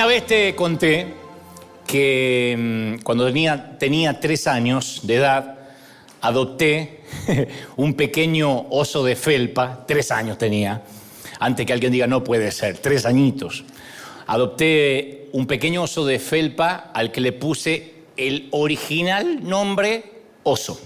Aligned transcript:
Una 0.00 0.06
vez 0.06 0.24
te 0.24 0.54
conté 0.54 1.08
que 1.86 2.56
mm, 2.58 3.02
cuando 3.02 3.26
tenía, 3.26 3.76
tenía 3.78 4.18
tres 4.18 4.46
años 4.46 5.00
de 5.02 5.16
edad, 5.16 5.58
adopté 6.22 7.02
un 7.76 7.92
pequeño 7.92 8.68
oso 8.70 9.04
de 9.04 9.14
felpa, 9.14 9.84
tres 9.86 10.10
años 10.10 10.38
tenía, 10.38 10.82
antes 11.38 11.66
que 11.66 11.74
alguien 11.74 11.92
diga 11.92 12.06
no 12.06 12.24
puede 12.24 12.50
ser, 12.50 12.78
tres 12.78 13.04
añitos. 13.04 13.62
Adopté 14.26 15.28
un 15.32 15.46
pequeño 15.46 15.82
oso 15.82 16.06
de 16.06 16.18
felpa 16.18 16.92
al 16.94 17.12
que 17.12 17.20
le 17.20 17.32
puse 17.32 17.92
el 18.16 18.48
original 18.52 19.46
nombre 19.46 20.22
oso. 20.44 20.80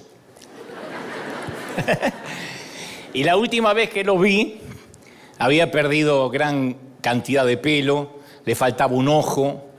y 3.15 3.23
la 3.23 3.37
última 3.37 3.75
vez 3.75 3.91
que 3.91 4.03
lo 4.03 4.19
vi, 4.19 4.57
había 5.39 5.71
perdido 5.71 6.31
gran 6.31 6.77
cantidad 7.01 7.47
de 7.47 7.57
pelo, 7.59 8.24
le 8.45 8.55
faltaba 8.55 8.95
un 8.95 9.09
ojo, 9.09 9.71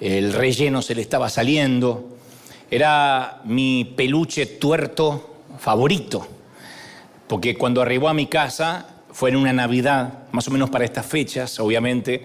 el 0.00 0.32
relleno 0.32 0.82
se 0.82 0.94
le 0.94 1.02
estaba 1.02 1.28
saliendo. 1.28 2.16
Era 2.70 3.40
mi 3.44 3.84
peluche 3.84 4.46
tuerto 4.46 5.36
favorito, 5.58 6.26
porque 7.28 7.56
cuando 7.56 7.82
arribó 7.82 8.08
a 8.08 8.14
mi 8.14 8.26
casa, 8.26 8.86
fue 9.12 9.30
en 9.30 9.36
una 9.36 9.52
Navidad, 9.52 10.24
más 10.32 10.48
o 10.48 10.50
menos 10.50 10.70
para 10.70 10.84
estas 10.84 11.04
fechas, 11.04 11.60
obviamente, 11.60 12.24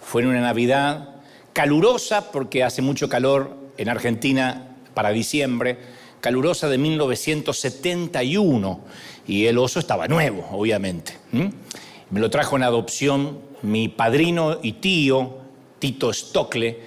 fue 0.00 0.22
en 0.22 0.28
una 0.28 0.40
Navidad 0.40 1.16
calurosa, 1.52 2.30
porque 2.30 2.62
hace 2.62 2.82
mucho 2.82 3.08
calor 3.08 3.56
en 3.76 3.88
Argentina 3.88 4.68
para 4.94 5.10
diciembre, 5.10 5.78
calurosa 6.20 6.68
de 6.68 6.78
1971, 6.78 8.80
y 9.26 9.46
el 9.46 9.58
oso 9.58 9.80
estaba 9.80 10.06
nuevo, 10.06 10.46
obviamente. 10.52 11.14
Me 11.32 12.20
lo 12.20 12.30
trajo 12.30 12.56
en 12.56 12.62
adopción 12.62 13.40
mi 13.62 13.88
padrino 13.88 14.58
y 14.62 14.74
tío, 14.74 15.38
Tito 15.78 16.12
Stocle, 16.12 16.80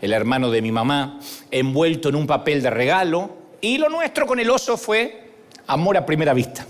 el 0.00 0.12
hermano 0.12 0.50
de 0.50 0.62
mi 0.62 0.72
mamá, 0.72 1.20
envuelto 1.50 2.08
en 2.08 2.16
un 2.16 2.26
papel 2.26 2.62
de 2.62 2.70
regalo, 2.70 3.36
y 3.60 3.78
lo 3.78 3.88
nuestro 3.88 4.26
con 4.26 4.38
el 4.38 4.50
oso 4.50 4.76
fue 4.76 5.32
amor 5.66 5.96
a 5.96 6.06
primera 6.06 6.34
vista. 6.34 6.66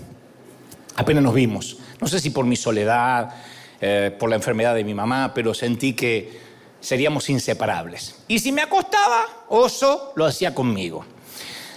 Apenas 0.95 1.23
nos 1.23 1.33
vimos. 1.33 1.77
No 1.99 2.07
sé 2.07 2.19
si 2.19 2.29
por 2.29 2.45
mi 2.45 2.55
soledad, 2.55 3.35
eh, 3.79 4.15
por 4.17 4.29
la 4.29 4.35
enfermedad 4.35 4.73
de 4.73 4.83
mi 4.83 4.93
mamá, 4.93 5.33
pero 5.33 5.53
sentí 5.53 5.93
que 5.93 6.39
seríamos 6.79 7.29
inseparables. 7.29 8.23
Y 8.27 8.39
si 8.39 8.51
me 8.51 8.61
acostaba, 8.61 9.25
oso 9.49 10.13
lo 10.15 10.25
hacía 10.25 10.55
conmigo. 10.55 11.05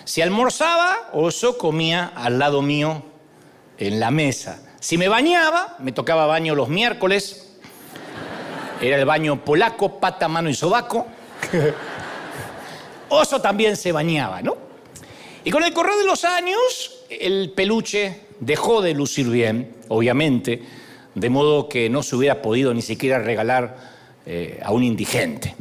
Si 0.05 0.23
almorzaba, 0.23 1.11
oso 1.13 1.59
comía 1.59 2.13
al 2.15 2.39
lado 2.39 2.63
mío 2.63 3.03
en 3.79 4.01
la 4.01 4.11
mesa. 4.11 4.63
Si 4.81 4.97
me 4.97 5.09
bañaba, 5.09 5.77
me 5.79 5.93
tocaba 5.93 6.27
baño 6.27 6.55
los 6.55 6.69
miércoles, 6.69 7.50
era 8.81 8.97
el 8.97 9.05
baño 9.05 9.45
polaco, 9.45 9.99
pata, 10.01 10.29
mano 10.29 10.49
y 10.49 10.55
sobaco. 10.55 11.07
Oso 13.09 13.41
también 13.41 13.77
se 13.77 13.93
bañaba, 13.93 14.41
¿no? 14.41 14.57
Y 15.45 15.51
con 15.51 15.65
el 15.65 15.73
correr 15.73 15.97
de 15.97 16.05
los 16.05 16.25
años, 16.25 17.05
el 17.09 17.53
peluche 17.55 18.23
dejó 18.41 18.83
de 18.83 18.95
lucir 18.95 19.29
bien, 19.29 19.75
obviamente, 19.89 20.63
de 21.15 21.31
modo 21.31 21.69
que 21.69 21.89
no 21.91 22.03
se 22.03 22.17
hubiera 22.17 22.41
podido 22.41 22.73
ni 22.73 22.83
siquiera 22.83 23.19
regalar 23.19 23.77
eh, 24.27 24.61
a 24.63 24.73
un 24.73 24.85
indigente. 24.85 25.55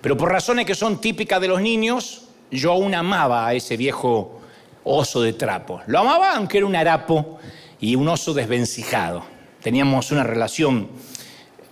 Pero 0.00 0.16
por 0.16 0.30
razones 0.30 0.66
que 0.66 0.74
son 0.74 1.00
típicas 1.00 1.40
de 1.40 1.48
los 1.48 1.60
niños, 1.60 2.28
yo 2.50 2.72
aún 2.72 2.94
amaba 2.94 3.46
a 3.46 3.54
ese 3.54 3.76
viejo 3.76 4.40
oso 4.84 5.22
de 5.22 5.32
trapo. 5.32 5.80
Lo 5.86 5.98
amaba 6.00 6.36
aunque 6.36 6.58
era 6.58 6.66
un 6.66 6.76
harapo 6.76 7.38
y 7.80 7.96
un 7.96 8.08
oso 8.08 8.34
desvencijado. 8.34 9.24
Teníamos 9.62 10.10
una 10.12 10.22
relación 10.22 10.88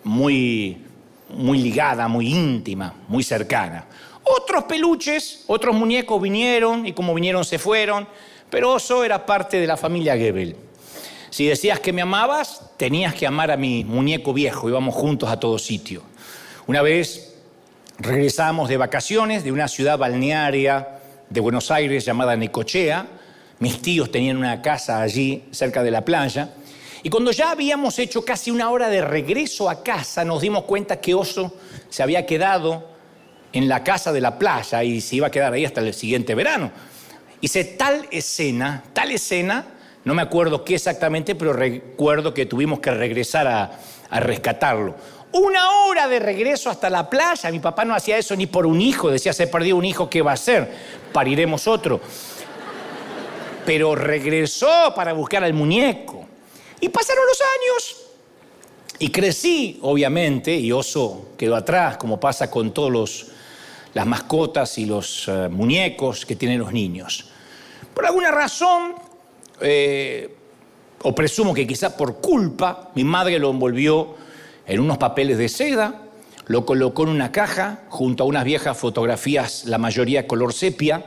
muy, 0.04 0.84
muy 1.28 1.58
ligada, 1.58 2.08
muy 2.08 2.28
íntima, 2.28 2.94
muy 3.08 3.22
cercana. 3.22 3.86
Otros 4.24 4.64
peluches, 4.64 5.44
otros 5.46 5.74
muñecos 5.74 6.20
vinieron 6.20 6.86
y 6.86 6.92
como 6.92 7.14
vinieron 7.14 7.44
se 7.44 7.58
fueron, 7.58 8.06
pero 8.50 8.72
Oso 8.72 9.04
era 9.04 9.24
parte 9.26 9.58
de 9.58 9.66
la 9.66 9.76
familia 9.76 10.14
Goebel. 10.14 10.56
Si 11.30 11.46
decías 11.46 11.80
que 11.80 11.92
me 11.92 12.02
amabas, 12.02 12.70
tenías 12.76 13.14
que 13.14 13.26
amar 13.26 13.50
a 13.50 13.56
mi 13.56 13.84
muñeco 13.84 14.32
viejo, 14.32 14.68
íbamos 14.68 14.94
juntos 14.94 15.30
a 15.30 15.40
todo 15.40 15.58
sitio. 15.58 16.02
Una 16.66 16.82
vez 16.82 17.34
regresamos 17.98 18.68
de 18.68 18.76
vacaciones 18.76 19.42
de 19.42 19.52
una 19.52 19.68
ciudad 19.68 19.98
balnearia 19.98 21.00
de 21.30 21.40
Buenos 21.40 21.70
Aires 21.70 22.04
llamada 22.04 22.36
Necochea, 22.36 23.06
mis 23.58 23.80
tíos 23.80 24.10
tenían 24.10 24.36
una 24.36 24.60
casa 24.60 25.00
allí 25.00 25.44
cerca 25.52 25.82
de 25.82 25.90
la 25.90 26.04
playa, 26.04 26.52
y 27.02 27.10
cuando 27.10 27.32
ya 27.32 27.50
habíamos 27.50 27.98
hecho 27.98 28.24
casi 28.24 28.50
una 28.50 28.70
hora 28.70 28.88
de 28.88 29.02
regreso 29.02 29.68
a 29.68 29.82
casa, 29.82 30.24
nos 30.24 30.40
dimos 30.40 30.64
cuenta 30.64 31.00
que 31.00 31.14
Oso 31.14 31.52
se 31.88 32.02
había 32.02 32.24
quedado 32.26 32.88
en 33.52 33.68
la 33.68 33.82
casa 33.82 34.12
de 34.12 34.20
la 34.20 34.38
playa 34.38 34.84
y 34.84 35.00
se 35.00 35.16
iba 35.16 35.26
a 35.26 35.30
quedar 35.30 35.52
ahí 35.52 35.64
hasta 35.64 35.80
el 35.80 35.92
siguiente 35.94 36.34
verano. 36.34 36.70
Hice 37.40 37.64
tal 37.64 38.06
escena, 38.12 38.84
tal 38.92 39.10
escena, 39.10 39.66
no 40.04 40.14
me 40.14 40.22
acuerdo 40.22 40.64
qué 40.64 40.76
exactamente, 40.76 41.34
pero 41.34 41.52
recuerdo 41.52 42.32
que 42.32 42.46
tuvimos 42.46 42.78
que 42.78 42.92
regresar 42.92 43.46
a, 43.48 43.70
rescatarlo. 44.20 44.94
Una 45.32 45.70
hora 45.70 46.06
de 46.06 46.18
regreso 46.18 46.68
hasta 46.68 46.90
la 46.90 47.08
playa. 47.08 47.50
Mi 47.50 47.60
papá 47.60 47.84
no 47.84 47.94
hacía 47.94 48.18
eso 48.18 48.36
ni 48.36 48.46
por 48.46 48.66
un 48.66 48.78
hijo. 48.78 49.10
Decía, 49.10 49.32
se 49.32 49.46
perdió 49.46 49.76
un 49.76 49.86
hijo, 49.86 50.10
¿qué 50.10 50.20
va 50.20 50.32
a 50.32 50.34
hacer? 50.34 50.70
Pariremos 51.12 51.66
otro. 51.66 52.00
Pero 53.64 53.94
regresó 53.94 54.92
para 54.94 55.14
buscar 55.14 55.42
al 55.44 55.54
muñeco. 55.54 56.21
Y 56.82 56.88
pasaron 56.88 57.24
los 57.26 57.40
años 57.40 58.02
y 58.98 59.10
crecí, 59.10 59.78
obviamente, 59.82 60.54
y 60.54 60.72
Oso 60.72 61.30
quedó 61.38 61.56
atrás, 61.56 61.96
como 61.96 62.20
pasa 62.20 62.50
con 62.50 62.74
todas 62.74 63.26
las 63.94 64.06
mascotas 64.06 64.78
y 64.78 64.86
los 64.86 65.28
eh, 65.28 65.48
muñecos 65.48 66.26
que 66.26 66.36
tienen 66.36 66.58
los 66.58 66.72
niños. 66.72 67.30
Por 67.94 68.04
alguna 68.04 68.32
razón, 68.32 68.94
eh, 69.60 70.34
o 71.02 71.14
presumo 71.14 71.54
que 71.54 71.66
quizá 71.66 71.96
por 71.96 72.20
culpa, 72.20 72.90
mi 72.96 73.04
madre 73.04 73.38
lo 73.38 73.50
envolvió 73.50 74.14
en 74.66 74.80
unos 74.80 74.98
papeles 74.98 75.38
de 75.38 75.48
seda, 75.48 76.02
lo 76.46 76.66
colocó 76.66 77.04
en 77.04 77.10
una 77.10 77.30
caja 77.30 77.82
junto 77.90 78.24
a 78.24 78.26
unas 78.26 78.44
viejas 78.44 78.76
fotografías, 78.76 79.66
la 79.66 79.78
mayoría 79.78 80.26
color 80.26 80.52
sepia, 80.52 81.06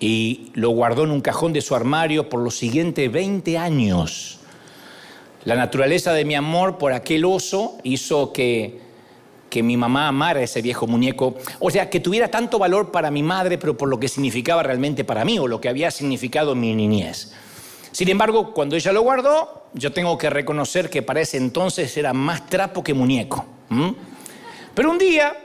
y 0.00 0.50
lo 0.52 0.68
guardó 0.70 1.04
en 1.04 1.10
un 1.10 1.22
cajón 1.22 1.54
de 1.54 1.62
su 1.62 1.74
armario 1.74 2.28
por 2.28 2.40
los 2.40 2.56
siguientes 2.56 3.10
20 3.10 3.56
años. 3.56 4.38
La 5.44 5.56
naturaleza 5.56 6.12
de 6.12 6.24
mi 6.24 6.34
amor 6.34 6.78
por 6.78 6.92
aquel 6.92 7.24
oso 7.24 7.78
hizo 7.82 8.32
que, 8.32 8.80
que 9.50 9.62
mi 9.62 9.76
mamá 9.76 10.08
amara 10.08 10.40
ese 10.40 10.62
viejo 10.62 10.86
muñeco, 10.86 11.34
o 11.58 11.70
sea, 11.70 11.90
que 11.90 12.00
tuviera 12.00 12.28
tanto 12.28 12.58
valor 12.58 12.92
para 12.92 13.10
mi 13.10 13.22
madre, 13.22 13.58
pero 13.58 13.76
por 13.76 13.88
lo 13.88 13.98
que 13.98 14.08
significaba 14.08 14.62
realmente 14.62 15.04
para 15.04 15.24
mí, 15.24 15.38
o 15.38 15.48
lo 15.48 15.60
que 15.60 15.68
había 15.68 15.90
significado 15.90 16.54
mi 16.54 16.74
niñez. 16.74 17.32
Sin 17.90 18.08
embargo, 18.08 18.54
cuando 18.54 18.76
ella 18.76 18.92
lo 18.92 19.02
guardó, 19.02 19.66
yo 19.74 19.92
tengo 19.92 20.16
que 20.16 20.30
reconocer 20.30 20.88
que 20.88 21.02
para 21.02 21.20
ese 21.20 21.36
entonces 21.36 21.94
era 21.96 22.14
más 22.14 22.46
trapo 22.46 22.82
que 22.82 22.94
muñeco. 22.94 23.44
Pero 24.74 24.90
un 24.90 24.98
día, 24.98 25.36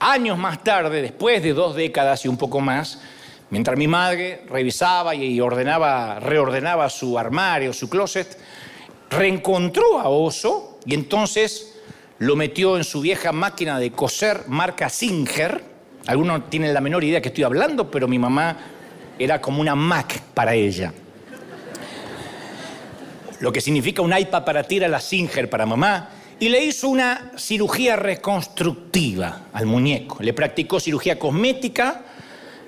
años 0.00 0.38
más 0.38 0.64
tarde, 0.64 1.02
después 1.02 1.42
de 1.42 1.52
dos 1.52 1.76
décadas 1.76 2.24
y 2.24 2.28
un 2.28 2.36
poco 2.36 2.60
más, 2.60 3.00
mientras 3.50 3.78
mi 3.78 3.86
madre 3.86 4.42
revisaba 4.48 5.14
y 5.14 5.40
ordenaba, 5.40 6.18
reordenaba 6.18 6.90
su 6.90 7.18
armario, 7.18 7.72
su 7.72 7.88
closet, 7.88 8.36
reencontró 9.10 9.98
a 9.98 10.08
Oso 10.08 10.78
y 10.84 10.94
entonces 10.94 11.74
lo 12.18 12.36
metió 12.36 12.76
en 12.76 12.84
su 12.84 13.00
vieja 13.00 13.32
máquina 13.32 13.78
de 13.78 13.92
coser 13.92 14.44
marca 14.48 14.88
Singer. 14.88 15.62
Algunos 16.06 16.48
tienen 16.48 16.72
la 16.72 16.80
menor 16.80 17.04
idea 17.04 17.20
que 17.20 17.28
estoy 17.28 17.44
hablando, 17.44 17.90
pero 17.90 18.08
mi 18.08 18.18
mamá 18.18 18.56
era 19.18 19.40
como 19.40 19.60
una 19.60 19.74
Mac 19.74 20.22
para 20.34 20.54
ella. 20.54 20.92
Lo 23.40 23.52
que 23.52 23.60
significa 23.60 24.02
un 24.02 24.16
iPad 24.16 24.44
para 24.44 24.62
tirar 24.62 24.90
la 24.90 25.00
Singer 25.00 25.50
para 25.50 25.66
mamá. 25.66 26.10
Y 26.38 26.50
le 26.50 26.62
hizo 26.64 26.88
una 26.88 27.32
cirugía 27.36 27.96
reconstructiva 27.96 29.46
al 29.52 29.66
muñeco. 29.66 30.18
Le 30.20 30.34
practicó 30.34 30.78
cirugía 30.80 31.18
cosmética, 31.18 32.02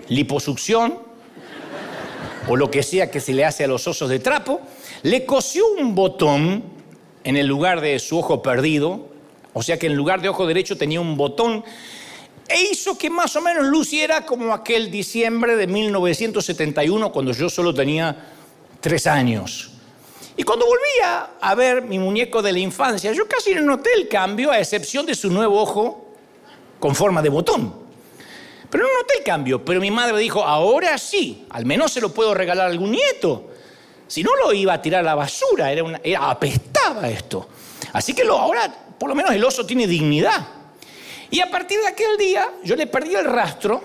liposucción 0.08 1.07
o 2.48 2.56
lo 2.56 2.70
que 2.70 2.82
sea 2.82 3.10
que 3.10 3.20
se 3.20 3.34
le 3.34 3.44
hace 3.44 3.64
a 3.64 3.68
los 3.68 3.86
osos 3.86 4.08
de 4.08 4.18
trapo 4.18 4.60
le 5.02 5.24
cosió 5.24 5.64
un 5.78 5.94
botón 5.94 6.64
en 7.24 7.36
el 7.36 7.46
lugar 7.46 7.80
de 7.80 7.98
su 7.98 8.18
ojo 8.18 8.42
perdido, 8.42 9.08
o 9.52 9.62
sea 9.62 9.78
que 9.78 9.86
en 9.86 9.94
lugar 9.94 10.22
de 10.22 10.28
ojo 10.28 10.46
derecho 10.46 10.78
tenía 10.78 11.00
un 11.00 11.16
botón, 11.16 11.64
e 12.48 12.62
hizo 12.72 12.96
que 12.96 13.10
más 13.10 13.36
o 13.36 13.42
menos 13.42 13.66
luciera 13.66 14.24
como 14.24 14.54
aquel 14.54 14.90
diciembre 14.90 15.56
de 15.56 15.66
1971, 15.66 17.12
cuando 17.12 17.32
yo 17.32 17.50
solo 17.50 17.74
tenía 17.74 18.32
tres 18.80 19.06
años. 19.06 19.72
Y 20.36 20.44
cuando 20.44 20.64
volvía 20.64 21.30
a 21.40 21.54
ver 21.54 21.82
mi 21.82 21.98
muñeco 21.98 22.40
de 22.40 22.52
la 22.52 22.60
infancia, 22.60 23.12
yo 23.12 23.28
casi 23.28 23.54
no 23.54 23.62
noté 23.62 23.90
el 23.94 24.08
cambio, 24.08 24.50
a 24.50 24.58
excepción 24.58 25.04
de 25.04 25.14
su 25.14 25.30
nuevo 25.30 25.60
ojo 25.60 26.14
con 26.78 26.94
forma 26.94 27.20
de 27.20 27.28
botón. 27.28 27.77
Pero 28.70 28.84
no 28.84 28.90
noté 29.00 29.18
el 29.18 29.24
cambio, 29.24 29.64
pero 29.64 29.80
mi 29.80 29.90
madre 29.90 30.18
dijo, 30.18 30.44
ahora 30.44 30.98
sí, 30.98 31.46
al 31.50 31.64
menos 31.64 31.92
se 31.92 32.00
lo 32.00 32.12
puedo 32.12 32.34
regalar 32.34 32.66
a 32.66 32.70
algún 32.70 32.90
nieto. 32.90 33.50
Si 34.06 34.22
no, 34.22 34.30
lo 34.36 34.52
iba 34.52 34.74
a 34.74 34.82
tirar 34.82 35.00
a 35.00 35.04
la 35.04 35.14
basura, 35.14 35.72
era, 35.72 35.84
una, 35.84 36.00
apestaba 36.20 37.08
esto. 37.08 37.48
Así 37.92 38.14
que 38.14 38.24
lo, 38.24 38.38
ahora, 38.38 38.72
por 38.98 39.08
lo 39.08 39.14
menos, 39.14 39.32
el 39.32 39.44
oso 39.44 39.64
tiene 39.64 39.86
dignidad. 39.86 40.46
Y 41.30 41.40
a 41.40 41.50
partir 41.50 41.78
de 41.80 41.88
aquel 41.88 42.16
día 42.18 42.50
yo 42.64 42.74
le 42.74 42.86
perdí 42.86 43.14
el 43.14 43.24
rastro 43.24 43.82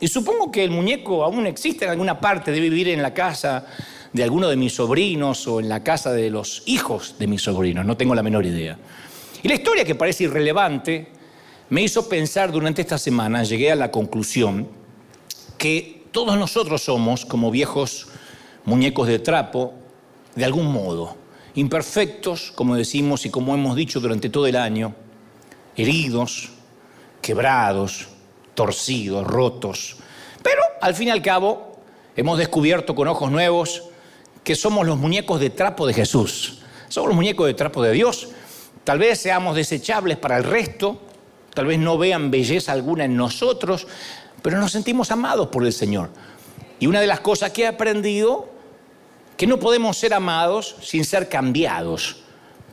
y 0.00 0.08
supongo 0.08 0.50
que 0.50 0.64
el 0.64 0.70
muñeco 0.70 1.24
aún 1.24 1.46
existe 1.46 1.84
en 1.84 1.90
alguna 1.90 2.20
parte, 2.20 2.52
debe 2.52 2.68
vivir 2.68 2.88
en 2.88 3.02
la 3.02 3.12
casa 3.12 3.66
de 4.12 4.22
alguno 4.22 4.48
de 4.48 4.56
mis 4.56 4.74
sobrinos 4.74 5.46
o 5.46 5.60
en 5.60 5.68
la 5.68 5.82
casa 5.82 6.12
de 6.12 6.30
los 6.30 6.62
hijos 6.66 7.16
de 7.18 7.26
mis 7.26 7.42
sobrinos, 7.42 7.84
no 7.84 7.96
tengo 7.96 8.14
la 8.14 8.22
menor 8.22 8.46
idea. 8.46 8.78
Y 9.42 9.48
la 9.48 9.54
historia 9.54 9.84
que 9.84 9.94
parece 9.94 10.24
irrelevante 10.24 11.12
me 11.68 11.82
hizo 11.82 12.08
pensar 12.08 12.52
durante 12.52 12.82
esta 12.82 12.98
semana, 12.98 13.42
llegué 13.42 13.72
a 13.72 13.76
la 13.76 13.90
conclusión 13.90 14.68
que 15.58 16.04
todos 16.12 16.38
nosotros 16.38 16.82
somos 16.82 17.24
como 17.24 17.50
viejos 17.50 18.08
muñecos 18.64 19.08
de 19.08 19.18
trapo, 19.18 19.74
de 20.34 20.44
algún 20.44 20.72
modo, 20.72 21.16
imperfectos, 21.54 22.52
como 22.52 22.76
decimos 22.76 23.26
y 23.26 23.30
como 23.30 23.54
hemos 23.54 23.74
dicho 23.76 24.00
durante 24.00 24.28
todo 24.28 24.46
el 24.46 24.56
año, 24.56 24.94
heridos, 25.76 26.50
quebrados, 27.20 28.08
torcidos, 28.54 29.26
rotos. 29.26 29.96
Pero 30.42 30.62
al 30.80 30.94
fin 30.94 31.08
y 31.08 31.10
al 31.10 31.22
cabo 31.22 31.78
hemos 32.16 32.38
descubierto 32.38 32.94
con 32.94 33.08
ojos 33.08 33.30
nuevos 33.30 33.84
que 34.44 34.54
somos 34.54 34.86
los 34.86 34.98
muñecos 34.98 35.40
de 35.40 35.50
trapo 35.50 35.86
de 35.86 35.94
Jesús. 35.94 36.60
Somos 36.88 37.08
los 37.08 37.16
muñecos 37.16 37.46
de 37.46 37.54
trapo 37.54 37.82
de 37.82 37.92
Dios. 37.92 38.28
Tal 38.84 38.98
vez 38.98 39.20
seamos 39.20 39.56
desechables 39.56 40.16
para 40.16 40.36
el 40.36 40.44
resto, 40.44 41.00
tal 41.56 41.64
vez 41.64 41.78
no 41.78 41.96
vean 41.96 42.30
belleza 42.30 42.72
alguna 42.72 43.06
en 43.06 43.16
nosotros, 43.16 43.86
pero 44.42 44.60
nos 44.60 44.72
sentimos 44.72 45.10
amados 45.10 45.48
por 45.48 45.64
el 45.64 45.72
Señor. 45.72 46.10
Y 46.78 46.86
una 46.86 47.00
de 47.00 47.06
las 47.06 47.20
cosas 47.20 47.50
que 47.52 47.62
he 47.62 47.66
aprendido, 47.66 48.50
que 49.38 49.46
no 49.46 49.58
podemos 49.58 49.96
ser 49.96 50.12
amados 50.12 50.76
sin 50.82 51.02
ser 51.06 51.30
cambiados. 51.30 52.18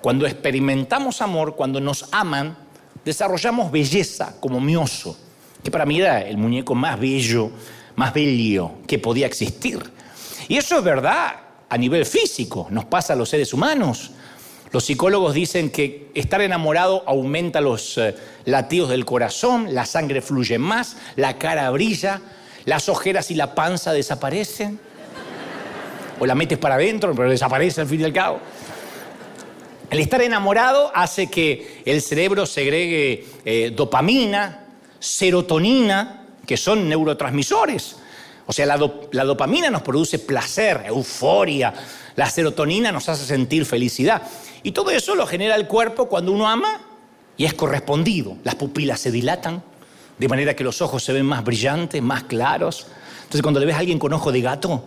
Cuando 0.01 0.27
experimentamos 0.27 1.21
amor, 1.21 1.55
cuando 1.55 1.79
nos 1.79 2.09
aman, 2.11 2.57
desarrollamos 3.05 3.71
belleza 3.71 4.35
como 4.41 4.59
mioso, 4.59 5.17
que 5.63 5.71
para 5.71 5.85
mí 5.85 6.01
era 6.01 6.21
el 6.21 6.37
muñeco 6.37 6.75
más 6.75 6.99
bello, 6.99 7.51
más 7.95 8.13
bello 8.13 8.71
que 8.85 8.99
podía 8.99 9.27
existir. 9.27 9.79
Y 10.49 10.57
eso 10.57 10.77
es 10.77 10.83
verdad 10.83 11.35
a 11.69 11.77
nivel 11.77 12.05
físico, 12.05 12.67
nos 12.69 12.83
pasa 12.83 13.13
a 13.13 13.15
los 13.15 13.29
seres 13.29 13.53
humanos. 13.53 14.11
Los 14.73 14.85
psicólogos 14.85 15.35
dicen 15.35 15.69
que 15.69 16.09
estar 16.15 16.41
enamorado 16.41 17.03
aumenta 17.05 17.61
los 17.61 17.95
eh, 17.99 18.15
latidos 18.45 18.89
del 18.89 19.05
corazón, 19.05 19.67
la 19.75 19.85
sangre 19.85 20.19
fluye 20.19 20.57
más, 20.57 20.97
la 21.15 21.37
cara 21.37 21.69
brilla, 21.69 22.21
las 22.65 22.89
ojeras 22.89 23.29
y 23.29 23.35
la 23.35 23.53
panza 23.53 23.93
desaparecen. 23.93 24.79
O 26.19 26.25
la 26.25 26.33
metes 26.33 26.57
para 26.57 26.73
adentro, 26.73 27.13
pero 27.15 27.29
desaparece 27.29 27.81
al 27.81 27.87
fin 27.87 28.01
y 28.01 28.03
al 28.03 28.13
cabo. 28.13 28.39
El 29.91 29.99
estar 29.99 30.23
enamorado 30.23 30.91
hace 30.95 31.29
que 31.29 31.83
el 31.85 32.01
cerebro 32.01 32.47
segregue 32.47 33.27
eh, 33.45 33.71
dopamina, 33.75 34.65
serotonina, 34.97 36.25
que 36.47 36.57
son 36.57 36.89
neurotransmisores. 36.89 37.97
O 38.47 38.51
sea, 38.51 38.65
la, 38.65 39.23
dopamina 39.23 39.69
nos 39.69 39.83
produce 39.83 40.19
placer, 40.19 40.83
euforia, 40.87 41.73
la 42.15 42.29
serotonina 42.29 42.91
nos 42.91 43.09
hace 43.09 43.25
sentir 43.25 43.65
felicidad. 43.65 44.21
Y 44.61 44.71
todo 44.71 44.91
eso 44.91 45.15
lo 45.15 45.25
genera 45.25 45.55
el 45.55 45.67
cuerpo 45.67 46.07
cuando 46.07 46.31
uno 46.31 46.47
ama 46.47 46.81
y 47.37 47.45
es 47.45 47.53
correspondido. 47.53 48.37
Las 48.43 48.55
pupilas 48.55 48.99
se 48.99 49.11
dilatan, 49.11 49.63
de 50.17 50.27
manera 50.27 50.55
que 50.55 50.63
los 50.63 50.81
ojos 50.81 51.03
se 51.03 51.13
ven 51.13 51.25
más 51.25 51.43
brillantes, 51.43 52.01
más 52.01 52.23
claros. 52.23 52.87
Entonces 53.23 53.41
cuando 53.41 53.59
le 53.59 53.65
ves 53.65 53.75
a 53.75 53.79
alguien 53.79 53.99
con 53.99 54.13
ojo 54.13 54.31
de 54.31 54.41
gato, 54.41 54.83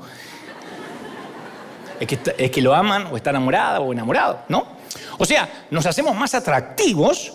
es 1.98 2.50
que, 2.50 2.62
lo 2.62 2.74
aman 2.74 3.08
o 3.10 3.16
está 3.16 3.30
enamorada 3.30 3.80
o 3.80 3.92
enamorado, 3.92 4.40
¿no? 4.48 4.76
O 5.18 5.24
sea, 5.24 5.66
nos 5.70 5.86
hacemos 5.86 6.14
más 6.14 6.34
atractivos 6.34 7.32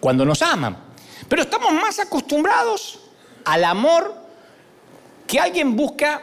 cuando 0.00 0.24
nos 0.24 0.42
aman. 0.42 0.76
Pero 1.28 1.42
estamos 1.42 1.72
más 1.72 1.98
acostumbrados 2.00 2.98
al 3.44 3.64
amor 3.64 4.14
que 5.26 5.38
alguien 5.38 5.76
busca 5.76 6.22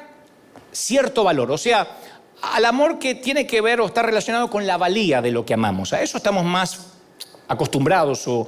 cierto 0.71 1.23
valor, 1.23 1.49
o 1.51 1.57
sea, 1.57 1.87
al 2.41 2.65
amor 2.65 2.99
que 2.99 3.15
tiene 3.15 3.47
que 3.47 3.61
ver 3.61 3.81
o 3.81 3.87
está 3.87 4.03
relacionado 4.03 4.49
con 4.49 4.67
la 4.67 4.77
valía 4.77 5.21
de 5.21 5.31
lo 5.31 5.45
que 5.45 5.53
amamos. 5.53 5.93
A 5.93 6.01
eso 6.01 6.17
estamos 6.17 6.45
más 6.45 6.93
acostumbrados 7.47 8.27
o, 8.27 8.47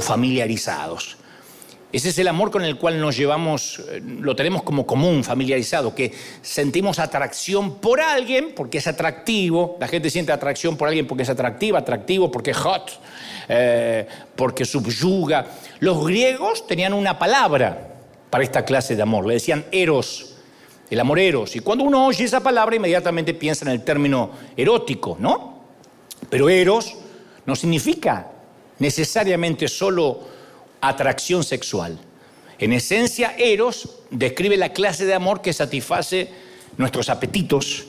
familiarizados. 0.00 1.16
Ese 1.92 2.08
es 2.08 2.18
el 2.18 2.28
amor 2.28 2.50
con 2.50 2.64
el 2.64 2.76
cual 2.76 3.00
nos 3.00 3.16
llevamos, 3.16 3.80
eh, 3.88 4.02
lo 4.02 4.34
tenemos 4.34 4.64
como 4.64 4.86
común, 4.86 5.22
familiarizado, 5.22 5.94
que 5.94 6.12
sentimos 6.42 6.98
atracción 6.98 7.76
por 7.76 8.00
alguien 8.00 8.52
porque 8.54 8.78
es 8.78 8.86
atractivo. 8.86 9.76
La 9.80 9.86
gente 9.86 10.10
siente 10.10 10.32
atracción 10.32 10.76
por 10.76 10.88
alguien 10.88 11.06
porque 11.06 11.22
es 11.22 11.30
atractiva, 11.30 11.78
atractivo 11.78 12.30
porque 12.30 12.50
es 12.50 12.56
hot, 12.56 13.00
eh, 13.48 14.06
porque 14.34 14.64
subyuga. 14.64 15.46
Los 15.78 16.04
griegos 16.04 16.66
tenían 16.66 16.92
una 16.92 17.18
palabra 17.18 17.94
para 18.30 18.44
esta 18.44 18.64
clase 18.64 18.96
de 18.96 19.02
amor. 19.02 19.26
Le 19.26 19.34
decían 19.34 19.64
eros, 19.70 20.35
el 20.90 21.00
amor 21.00 21.18
eros. 21.18 21.56
Y 21.56 21.60
cuando 21.60 21.84
uno 21.84 22.06
oye 22.06 22.24
esa 22.24 22.40
palabra, 22.40 22.76
inmediatamente 22.76 23.34
piensa 23.34 23.64
en 23.64 23.72
el 23.72 23.84
término 23.84 24.30
erótico, 24.56 25.16
¿no? 25.18 25.60
Pero 26.30 26.48
eros 26.48 26.94
no 27.44 27.56
significa 27.56 28.30
necesariamente 28.78 29.68
solo 29.68 30.20
atracción 30.80 31.44
sexual. 31.44 31.98
En 32.58 32.72
esencia, 32.72 33.34
eros 33.36 33.98
describe 34.10 34.56
la 34.56 34.72
clase 34.72 35.04
de 35.04 35.14
amor 35.14 35.42
que 35.42 35.52
satisface 35.52 36.30
nuestros 36.76 37.08
apetitos, 37.08 37.86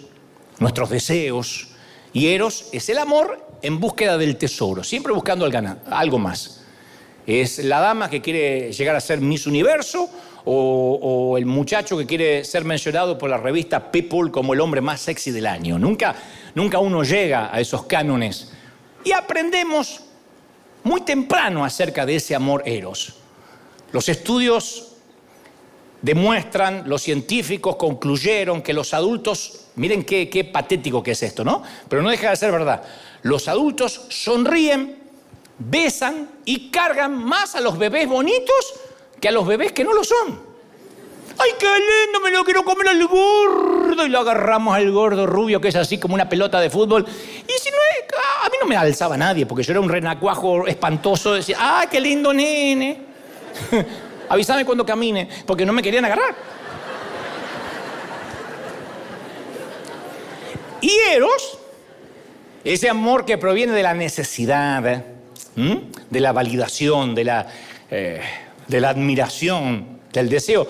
nuestros 0.60 0.90
deseos. 0.90 1.70
Y 2.14 2.28
eros 2.28 2.70
es 2.72 2.90
el 2.90 2.98
amor 2.98 3.46
en 3.62 3.80
búsqueda 3.80 4.18
del 4.18 4.38
tesoro, 4.38 4.84
siempre 4.84 5.14
buscando 5.14 5.50
algo 5.90 6.20
más. 6.20 6.62
Es 7.26 7.60
la 7.60 7.80
dama 7.80 8.10
que 8.10 8.22
quiere 8.22 8.72
llegar 8.72 8.96
a 8.96 9.02
ser 9.02 9.20
Miss 9.20 9.48
Universo 9.48 10.10
o, 10.50 11.38
el 11.38 11.46
muchacho 11.46 11.98
que 11.98 12.06
quiere 12.06 12.46
ser 12.46 12.64
mencionado 12.64 13.18
por 13.18 13.30
la 13.30 13.38
revista 13.38 13.92
People 13.92 14.32
como 14.32 14.54
el 14.54 14.62
hombre 14.62 14.80
más 14.80 15.02
sexy 15.02 15.32
del 15.32 15.46
año. 15.46 15.78
Nunca, 15.78 16.16
nunca 16.56 16.80
uno 16.80 17.04
llega 17.04 17.54
a 17.54 17.60
esos 17.60 17.84
cánones. 17.84 18.54
Y 19.04 19.12
aprendemos 19.12 20.02
muy 20.84 21.02
temprano 21.02 21.66
acerca 21.66 22.06
de 22.06 22.16
ese 22.16 22.34
amor 22.34 22.64
eros. 22.66 23.16
Los 23.92 24.08
estudios 24.08 24.94
demuestran, 26.02 26.84
los 26.88 27.02
científicos 27.02 27.76
concluyeron 27.76 28.62
que 28.62 28.72
los 28.72 28.94
adultos, 28.94 29.66
miren 29.76 30.04
qué, 30.04 30.30
qué 30.30 30.46
patético 30.46 31.04
que 31.04 31.12
es 31.12 31.24
esto, 31.24 31.44
¿no? 31.44 31.62
Pero 31.90 32.02
no 32.02 32.10
deja 32.10 32.30
de 32.30 32.36
ser 32.38 32.52
verdad. 32.52 32.84
Los 33.24 33.50
adultos 33.50 34.06
sonríen 34.10 35.08
besan 35.60 36.30
y 36.46 36.70
cargan 36.70 37.18
más 37.18 37.56
a 37.56 37.62
los 37.62 37.78
bebés 37.78 38.08
bonitos 38.08 38.74
que 39.20 39.28
a 39.28 39.32
los 39.32 39.46
bebés 39.46 39.72
que 39.72 39.84
no 39.84 39.94
lo 39.94 40.04
son. 40.04 40.48
¡Ay, 41.40 41.52
qué 41.60 41.68
lindo! 41.68 42.20
Me 42.24 42.32
lo 42.32 42.44
quiero 42.44 42.64
comer 42.64 42.90
al 42.90 43.06
gordo. 43.08 44.06
Y 44.06 44.10
lo 44.10 44.20
agarramos 44.20 44.76
al 44.76 44.92
gordo 44.92 45.28
rubio, 45.28 45.62
que 45.62 45.68
es 45.68 45.76
así 45.76 46.00
como 46.00 46.16
una 46.16 46.28
pelota 46.28 46.60
de 46.60 46.70
fútbol. 46.70 47.06
Y 47.08 47.60
si 47.60 47.70
no 47.70 47.78
es. 47.78 48.08
A 48.44 48.50
mí 48.50 48.56
no 48.62 48.68
me 48.68 48.76
alzaba 48.76 49.18
nadie, 49.18 49.46
porque 49.46 49.64
yo 49.64 49.72
era 49.72 49.82
un 49.82 49.90
renacuajo 49.90 50.66
espantoso. 50.68 51.34
Decía, 51.34 51.58
¡ay, 51.60 51.88
qué 51.92 52.00
lindo 52.00 52.34
nene! 52.34 53.02
Avísame 54.30 54.66
cuando 54.66 54.86
camine, 54.86 55.30
porque 55.46 55.66
no 55.66 55.74
me 55.74 55.82
querían 55.82 56.06
agarrar. 56.06 56.36
Y 60.82 60.92
Eros, 61.12 61.58
ese 62.64 62.90
amor 62.90 63.26
que 63.26 63.38
proviene 63.38 63.74
de 63.74 63.84
la 63.84 63.94
necesidad, 63.94 65.04
de 65.56 66.20
la 66.20 66.32
validación, 66.32 67.16
de 67.16 67.24
la, 67.24 67.48
eh, 67.90 68.22
de 68.68 68.82
la 68.82 68.90
admiración, 68.90 70.00
del 70.12 70.30
deseo, 70.30 70.68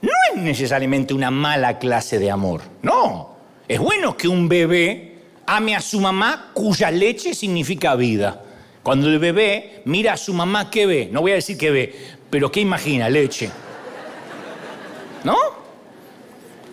no 0.00 0.10
es 0.32 0.42
necesariamente 0.42 1.14
una 1.14 1.30
mala 1.30 1.78
clase 1.78 2.18
de 2.18 2.30
amor. 2.30 2.62
No, 2.82 3.36
es 3.68 3.78
bueno 3.78 4.16
que 4.16 4.28
un 4.28 4.48
bebé 4.48 5.16
ame 5.46 5.76
a 5.76 5.80
su 5.80 6.00
mamá 6.00 6.50
cuya 6.54 6.90
leche 6.90 7.34
significa 7.34 7.94
vida. 7.94 8.42
Cuando 8.82 9.08
el 9.08 9.18
bebé 9.18 9.82
mira 9.84 10.14
a 10.14 10.16
su 10.16 10.34
mamá, 10.34 10.70
¿qué 10.70 10.86
ve? 10.86 11.08
No 11.12 11.20
voy 11.20 11.32
a 11.32 11.36
decir 11.36 11.56
qué 11.56 11.70
ve, 11.70 11.94
pero 12.30 12.50
¿qué 12.50 12.60
imagina? 12.60 13.08
Leche. 13.08 13.50
¿No? 15.22 15.36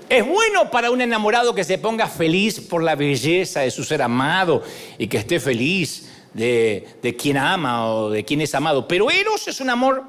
Es 0.09 0.25
bueno 0.25 0.71
para 0.71 0.89
un 0.89 1.01
enamorado 1.01 1.53
que 1.53 1.63
se 1.63 1.77
ponga 1.77 2.07
feliz 2.07 2.59
por 2.59 2.81
la 2.81 2.95
belleza 2.95 3.59
de 3.59 3.69
su 3.69 3.83
ser 3.83 4.01
amado 4.01 4.63
y 4.97 5.07
que 5.07 5.17
esté 5.17 5.39
feliz 5.39 6.09
de, 6.33 7.15
quien 7.19 7.37
ama 7.37 7.93
o 7.93 8.09
de 8.09 8.25
quien 8.25 8.41
es 8.41 8.55
amado. 8.55 8.87
Pero 8.87 9.11
Eros 9.11 9.47
es 9.47 9.61
un 9.61 9.69
amor 9.69 10.03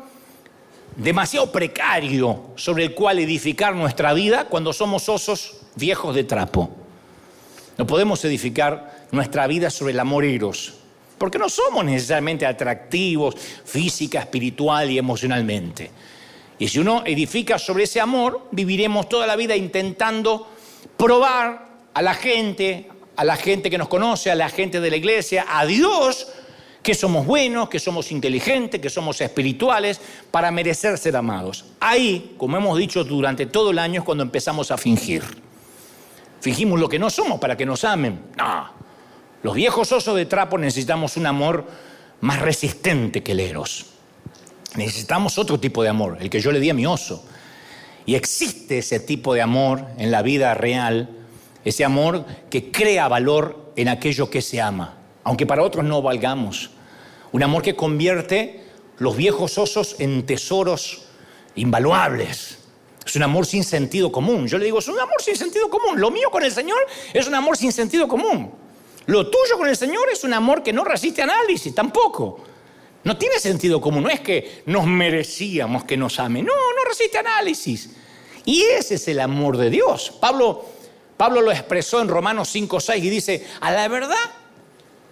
demasiado 1.01 1.51
precario 1.51 2.51
sobre 2.57 2.85
el 2.85 2.95
cual 2.95 3.19
edificar 3.19 3.75
nuestra 3.75 4.13
vida 4.13 4.45
cuando 4.45 4.73
somos 4.73 5.09
osos 5.09 5.57
viejos 5.75 6.15
de 6.15 6.25
trapo. 6.25 6.71
No 7.79 7.87
podemos 7.87 8.23
edificar 8.27 9.07
nuestra 9.11 9.47
vida 9.47 9.71
sobre 9.71 9.95
el 9.95 10.01
amor 10.01 10.27
Eros, 10.27 10.75
porque 11.17 11.39
no 11.39 11.49
somos 11.49 11.87
necesariamente 11.87 12.45
atractivos 12.45 13.35
física, 13.65 14.21
espiritual 14.21 14.91
y 14.91 14.99
emocionalmente. 14.99 15.91
Y 16.59 16.69
si 16.69 16.79
uno 16.79 17.03
edifica 17.07 17.59
sobre 17.59 17.85
ese 17.85 18.01
amor, 18.01 18.49
viviremos 18.51 19.09
toda 19.09 19.27
la 19.27 19.37
vida 19.37 19.57
intentando 19.57 20.49
probar 20.99 21.67
a 21.95 22.03
la 22.03 22.13
gente, 22.13 22.89
a 23.17 23.25
la 23.25 23.37
gente 23.37 23.71
que 23.71 23.79
nos 23.79 23.89
conoce, 23.89 24.31
a 24.31 24.35
la 24.35 24.51
gente 24.51 24.81
de 24.81 24.91
la 24.91 24.97
iglesia, 24.97 25.47
a 25.49 25.65
Dios, 25.65 26.29
que 26.91 26.95
somos 26.97 27.25
buenos, 27.25 27.69
que 27.69 27.79
somos 27.79 28.11
inteligentes, 28.11 28.81
que 28.81 28.91
somos 28.91 29.21
espirituales, 29.21 30.01
para 30.33 30.51
merecer 30.51 30.99
ser 30.99 31.15
amados. 31.15 31.67
Ahí, 31.79 32.35
como 32.37 32.57
hemos 32.57 32.77
dicho 32.77 33.05
durante 33.05 33.47
todo 33.47 33.71
el 33.71 33.79
año, 33.79 34.01
es 34.01 34.05
cuando 34.05 34.25
empezamos 34.25 34.73
a 34.73 34.77
fingir. 34.77 35.23
Fingimos 36.41 36.81
lo 36.81 36.89
que 36.89 36.99
no 36.99 37.09
somos 37.09 37.39
para 37.39 37.57
que 37.57 37.65
nos 37.65 37.85
amen. 37.85 38.21
No. 38.37 38.73
Los 39.45 39.55
viejos 39.55 39.93
osos 39.93 40.17
de 40.17 40.27
trapo 40.27 40.59
necesitamos 40.59 41.17
un 41.17 41.27
amor 41.27 41.65
más 42.23 42.41
resistente 42.41 43.23
que 43.23 43.33
el 43.33 43.39
eros. 43.39 43.87
Necesitamos 44.75 45.39
otro 45.39 45.61
tipo 45.61 45.85
de 45.85 45.91
amor, 45.91 46.19
el 46.21 46.29
que 46.29 46.41
yo 46.41 46.51
le 46.51 46.59
di 46.59 46.71
a 46.71 46.75
mi 46.75 46.87
oso. 46.87 47.25
Y 48.05 48.17
existe 48.17 48.79
ese 48.79 48.99
tipo 48.99 49.33
de 49.33 49.43
amor 49.43 49.87
en 49.97 50.11
la 50.11 50.23
vida 50.23 50.55
real, 50.55 51.09
ese 51.65 51.85
amor 51.85 52.27
que 52.51 52.73
crea 52.73 53.07
valor 53.07 53.75
en 53.77 53.87
aquello 53.87 54.29
que 54.29 54.43
se 54.43 54.61
ama 54.61 54.97
aunque 55.25 55.47
para 55.47 55.63
otros 55.63 55.85
no 55.85 56.03
valgamos. 56.03 56.71
Un 57.33 57.43
amor 57.43 57.63
que 57.63 57.77
convierte 57.77 58.65
los 58.99 59.17
viejos 59.17 59.57
osos 59.59 59.97
en 59.99 60.27
tesoros 60.27 61.03
invaluables. 61.55 62.59
Es 63.05 63.17
un 63.17 63.23
amor 63.23 63.47
sin 63.47 63.65
sentido 63.65 64.13
común. 64.13 64.47
Yo 64.47 64.59
le 64.59 64.67
digo, 64.67 64.79
es 64.79 64.89
un 64.89 64.99
amor 64.99 65.21
sin 65.23 65.37
sentido 65.37 65.69
común. 65.69 66.01
Lo 66.01 66.11
mío 66.11 66.31
con 66.31 66.45
el 66.45 66.53
Señor 66.53 66.79
es 67.13 67.27
un 67.27 67.35
amor 67.35 67.57
sin 67.57 67.73
sentido 67.73 68.07
común. 68.07 68.53
Lo 69.07 69.29
tuyo 69.29 69.57
con 69.57 69.69
el 69.69 69.77
Señor 69.77 70.09
es 70.13 70.23
un 70.23 70.35
amor 70.35 70.63
que 70.63 70.73
no 70.73 70.85
resiste 70.85 71.23
análisis, 71.23 71.75
tampoco. 71.75 72.45
No 73.03 73.17
tiene 73.17 73.39
sentido 73.39 73.81
común. 73.81 74.05
No 74.05 74.11
es 74.11 74.21
que 74.21 74.63
nos 74.67 74.87
merecíamos 74.87 75.85
que 75.85 75.97
nos 75.97 76.19
ame. 76.19 76.43
No, 76.43 76.53
no 76.53 76.85
resiste 76.89 77.19
análisis. 77.19 77.91
Y 78.45 78.63
ese 78.63 78.97
es 78.97 79.09
el 79.09 79.21
amor 79.21 79.57
de 79.57 79.71
Dios. 79.71 80.13
Pablo, 80.21 80.65
Pablo 81.17 81.41
lo 81.41 81.51
expresó 81.51 82.01
en 82.01 82.09
Romanos 82.09 82.49
5, 82.51 82.81
6 82.81 83.05
y 83.05 83.11
dice, 83.11 83.47
a 83.61 83.71
la 83.73 83.89
verdad, 83.89 84.17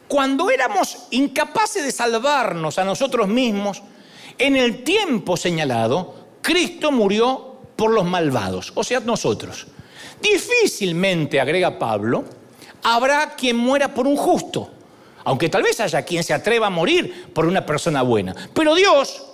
cuando 0.09 0.51
éramos 0.51 1.07
incapaces 1.11 1.85
de 1.85 1.93
salvarnos 1.93 2.79
a 2.79 2.85
nosotros 2.85 3.29
mismos, 3.29 3.83
en 4.39 4.57
el 4.57 4.83
tiempo 4.83 5.37
señalado, 5.37 6.15
Cristo 6.41 6.91
murió 6.91 7.59
por 7.77 7.93
los 7.93 8.05
malvados, 8.05 8.73
o 8.75 8.83
sea, 8.83 9.01
nosotros. 9.01 9.67
Difícilmente, 10.21 11.41
agrega 11.41 11.79
Pablo, 11.79 12.25
habrá 12.83 13.35
quien 13.37 13.57
muera 13.57 13.93
por 13.93 14.07
un 14.07 14.17
justo, 14.17 14.71
aunque 15.25 15.49
tal 15.49 15.63
vez 15.63 15.79
haya 15.81 16.03
quien 16.03 16.25
se 16.25 16.35
atreva 16.35 16.69
a 16.69 16.71
morir 16.71 17.31
por 17.35 17.47
una 17.47 17.65
persona 17.65 18.03
buena. 18.03 18.35
Pero 18.55 18.75
Dios 18.75 19.25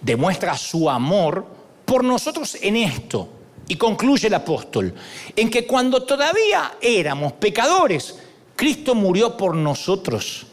demuestra 0.00 0.56
su 0.56 0.88
amor 0.88 1.44
por 1.84 2.04
nosotros 2.04 2.56
en 2.60 2.76
esto. 2.76 3.28
Y 3.66 3.76
concluye 3.76 4.26
el 4.26 4.34
apóstol, 4.34 4.92
en 5.36 5.48
que 5.48 5.64
cuando 5.64 6.02
todavía 6.02 6.72
éramos 6.80 7.34
pecadores, 7.34 8.16
Cristo 8.60 8.94
murió 8.94 9.38
por 9.38 9.56
nosotros. 9.56 10.46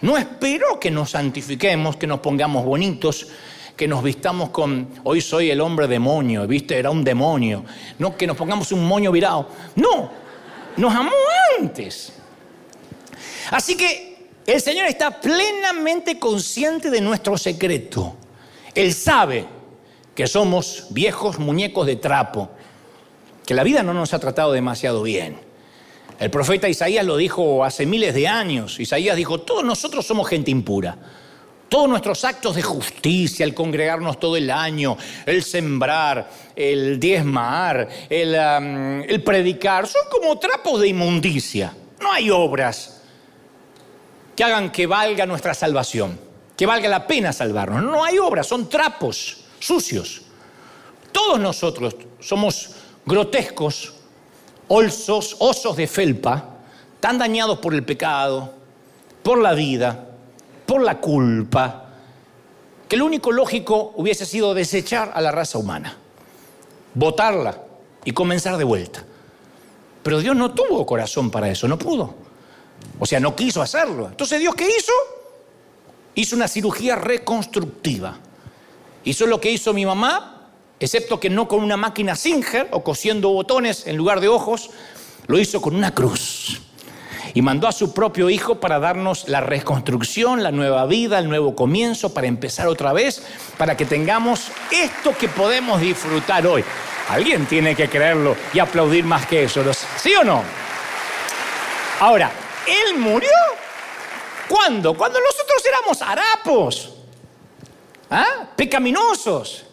No 0.00 0.16
esperó 0.16 0.80
que 0.80 0.90
nos 0.90 1.10
santifiquemos, 1.10 1.96
que 1.96 2.06
nos 2.06 2.20
pongamos 2.20 2.64
bonitos, 2.64 3.28
que 3.76 3.86
nos 3.86 4.02
vistamos 4.02 4.48
con, 4.48 4.88
hoy 5.04 5.20
soy 5.20 5.50
el 5.50 5.60
hombre 5.60 5.86
demonio, 5.86 6.46
viste, 6.46 6.78
era 6.78 6.90
un 6.90 7.04
demonio. 7.04 7.62
No 7.98 8.16
que 8.16 8.26
nos 8.26 8.38
pongamos 8.38 8.72
un 8.72 8.88
moño 8.88 9.12
virado. 9.12 9.50
No, 9.76 10.10
nos 10.78 10.94
amó 10.94 11.10
antes. 11.60 12.14
Así 13.50 13.76
que 13.76 14.28
el 14.46 14.62
Señor 14.62 14.86
está 14.86 15.20
plenamente 15.20 16.18
consciente 16.18 16.88
de 16.88 17.02
nuestro 17.02 17.36
secreto. 17.36 18.16
Él 18.74 18.94
sabe 18.94 19.44
que 20.14 20.26
somos 20.26 20.86
viejos 20.88 21.38
muñecos 21.38 21.86
de 21.86 21.96
trapo, 21.96 22.48
que 23.44 23.52
la 23.52 23.62
vida 23.62 23.82
no 23.82 23.92
nos 23.92 24.14
ha 24.14 24.18
tratado 24.18 24.52
demasiado 24.52 25.02
bien 25.02 25.51
el 26.18 26.30
profeta 26.30 26.68
Isaías 26.68 27.04
lo 27.04 27.16
dijo 27.16 27.64
hace 27.64 27.86
miles 27.86 28.14
de 28.14 28.28
años. 28.28 28.78
Isaías 28.78 29.16
dijo, 29.16 29.40
todos 29.40 29.64
nosotros 29.64 30.06
somos 30.06 30.28
gente 30.28 30.50
impura. 30.50 30.96
Todos 31.68 31.88
nuestros 31.88 32.22
actos 32.26 32.54
de 32.54 32.60
justicia, 32.62 33.44
el 33.44 33.54
congregarnos 33.54 34.20
todo 34.20 34.36
el 34.36 34.50
año, 34.50 34.98
el 35.24 35.42
sembrar, 35.42 36.28
el 36.54 37.00
diezmar, 37.00 37.88
el, 38.10 39.22
predicar, 39.24 39.86
son 39.86 40.02
como 40.10 40.38
trapos 40.38 40.82
de 40.82 40.88
inmundicia. 40.88 41.74
No 41.98 42.12
hay 42.12 42.28
obras 42.28 43.00
que 44.36 44.44
hagan 44.44 44.70
que 44.70 44.86
valga 44.86 45.24
nuestra 45.24 45.54
salvación, 45.54 46.20
que 46.58 46.66
valga 46.66 46.90
la 46.90 47.06
pena 47.06 47.32
salvarnos. 47.32 47.82
No 47.82 48.04
hay 48.04 48.18
obras, 48.18 48.46
son 48.46 48.68
trapos 48.68 49.44
sucios. 49.58 50.22
Todos 51.10 51.40
nosotros 51.40 51.96
somos 52.20 52.70
grotescos, 53.06 53.94
osos, 54.74 55.36
osos 55.38 55.76
de 55.76 55.86
felpa, 55.86 56.48
tan 56.98 57.18
dañados 57.18 57.58
por 57.58 57.74
el 57.74 57.84
pecado, 57.84 58.54
por 59.22 59.38
la 59.38 59.52
vida, 59.52 60.08
por 60.64 60.82
la 60.82 60.98
culpa, 60.98 61.90
que 62.88 62.96
lo 62.96 63.04
único 63.04 63.32
lógico 63.32 63.92
hubiese 63.96 64.24
sido 64.24 64.54
desechar 64.54 65.12
a 65.14 65.20
la 65.20 65.30
raza 65.30 65.58
humana, 65.58 65.94
botarla 66.94 67.58
y 68.02 68.12
comenzar 68.12 68.56
de 68.56 68.64
vuelta. 68.64 69.04
Pero 70.02 70.20
Dios 70.20 70.34
no 70.34 70.52
tuvo 70.52 70.86
corazón 70.86 71.30
para 71.30 71.50
eso, 71.50 71.68
no 71.68 71.78
pudo. 71.78 72.14
O 72.98 73.04
sea, 73.04 73.20
no 73.20 73.36
quiso 73.36 73.60
hacerlo. 73.60 74.08
Entonces 74.08 74.40
Dios 74.40 74.54
qué 74.54 74.66
hizo? 74.66 74.92
Hizo 76.14 76.34
una 76.34 76.48
cirugía 76.48 76.96
reconstructiva. 76.96 78.18
Hizo 79.04 79.26
lo 79.26 79.38
que 79.38 79.50
hizo 79.50 79.74
mi 79.74 79.84
mamá 79.84 80.41
excepto 80.84 81.20
que 81.20 81.30
no 81.30 81.48
con 81.48 81.62
una 81.62 81.76
máquina 81.76 82.16
Singer 82.16 82.68
o 82.72 82.82
cosiendo 82.82 83.30
botones 83.30 83.86
en 83.86 83.96
lugar 83.96 84.20
de 84.20 84.28
ojos, 84.28 84.70
lo 85.26 85.38
hizo 85.38 85.60
con 85.60 85.74
una 85.74 85.94
cruz. 85.94 86.60
Y 87.34 87.40
mandó 87.40 87.66
a 87.66 87.72
su 87.72 87.94
propio 87.94 88.28
hijo 88.28 88.60
para 88.60 88.78
darnos 88.78 89.28
la 89.28 89.40
reconstrucción, 89.40 90.42
la 90.42 90.52
nueva 90.52 90.84
vida, 90.86 91.18
el 91.18 91.28
nuevo 91.28 91.54
comienzo, 91.54 92.12
para 92.12 92.26
empezar 92.26 92.68
otra 92.68 92.92
vez, 92.92 93.22
para 93.56 93.76
que 93.76 93.86
tengamos 93.86 94.48
esto 94.70 95.16
que 95.16 95.28
podemos 95.28 95.80
disfrutar 95.80 96.46
hoy. 96.46 96.62
Alguien 97.08 97.46
tiene 97.46 97.74
que 97.74 97.88
creerlo 97.88 98.36
y 98.52 98.58
aplaudir 98.58 99.04
más 99.04 99.26
que 99.26 99.44
eso, 99.44 99.62
¿sí 99.98 100.14
o 100.14 100.24
no? 100.24 100.42
Ahora, 102.00 102.30
Él 102.66 102.98
murió. 102.98 103.30
¿Cuándo? 104.48 104.94
Cuando 104.94 105.18
nosotros 105.20 105.62
éramos 105.66 106.02
harapos, 106.02 106.90
¿ah? 108.10 108.48
pecaminosos. 108.56 109.64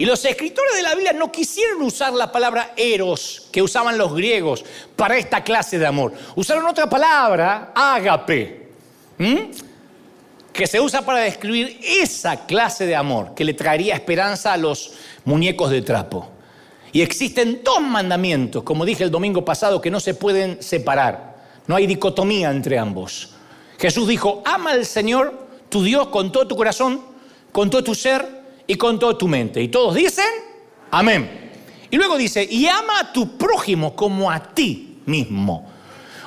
Y 0.00 0.06
los 0.06 0.24
escritores 0.24 0.74
de 0.76 0.82
la 0.82 0.94
Biblia 0.94 1.12
no 1.12 1.30
quisieron 1.30 1.82
usar 1.82 2.14
la 2.14 2.32
palabra 2.32 2.72
eros 2.74 3.48
que 3.52 3.60
usaban 3.60 3.98
los 3.98 4.14
griegos 4.14 4.64
para 4.96 5.18
esta 5.18 5.44
clase 5.44 5.78
de 5.78 5.86
amor. 5.86 6.14
Usaron 6.36 6.64
otra 6.64 6.88
palabra, 6.88 7.72
ágape, 7.74 8.68
que 10.54 10.66
se 10.66 10.80
usa 10.80 11.02
para 11.02 11.18
describir 11.18 11.78
esa 11.82 12.46
clase 12.46 12.86
de 12.86 12.96
amor 12.96 13.34
que 13.34 13.44
le 13.44 13.52
traería 13.52 13.94
esperanza 13.94 14.54
a 14.54 14.56
los 14.56 14.94
muñecos 15.26 15.70
de 15.70 15.82
trapo. 15.82 16.30
Y 16.92 17.02
existen 17.02 17.60
dos 17.62 17.82
mandamientos, 17.82 18.62
como 18.62 18.86
dije 18.86 19.04
el 19.04 19.10
domingo 19.10 19.44
pasado, 19.44 19.82
que 19.82 19.90
no 19.90 20.00
se 20.00 20.14
pueden 20.14 20.62
separar. 20.62 21.36
No 21.66 21.76
hay 21.76 21.86
dicotomía 21.86 22.50
entre 22.50 22.78
ambos. 22.78 23.34
Jesús 23.78 24.08
dijo, 24.08 24.42
ama 24.46 24.70
al 24.70 24.86
Señor, 24.86 25.46
tu 25.68 25.84
Dios, 25.84 26.08
con 26.08 26.32
todo 26.32 26.48
tu 26.48 26.56
corazón, 26.56 27.02
con 27.52 27.68
todo 27.68 27.84
tu 27.84 27.94
ser 27.94 28.39
y 28.70 28.76
con 28.76 29.00
toda 29.00 29.18
tu 29.18 29.26
mente. 29.26 29.60
Y 29.60 29.66
todos 29.66 29.96
dicen, 29.96 30.24
amén. 30.92 31.50
Y 31.90 31.96
luego 31.96 32.16
dice, 32.16 32.46
y 32.48 32.68
ama 32.68 33.00
a 33.00 33.12
tu 33.12 33.36
prójimo 33.36 33.96
como 33.96 34.30
a 34.30 34.54
ti 34.54 35.00
mismo. 35.06 35.68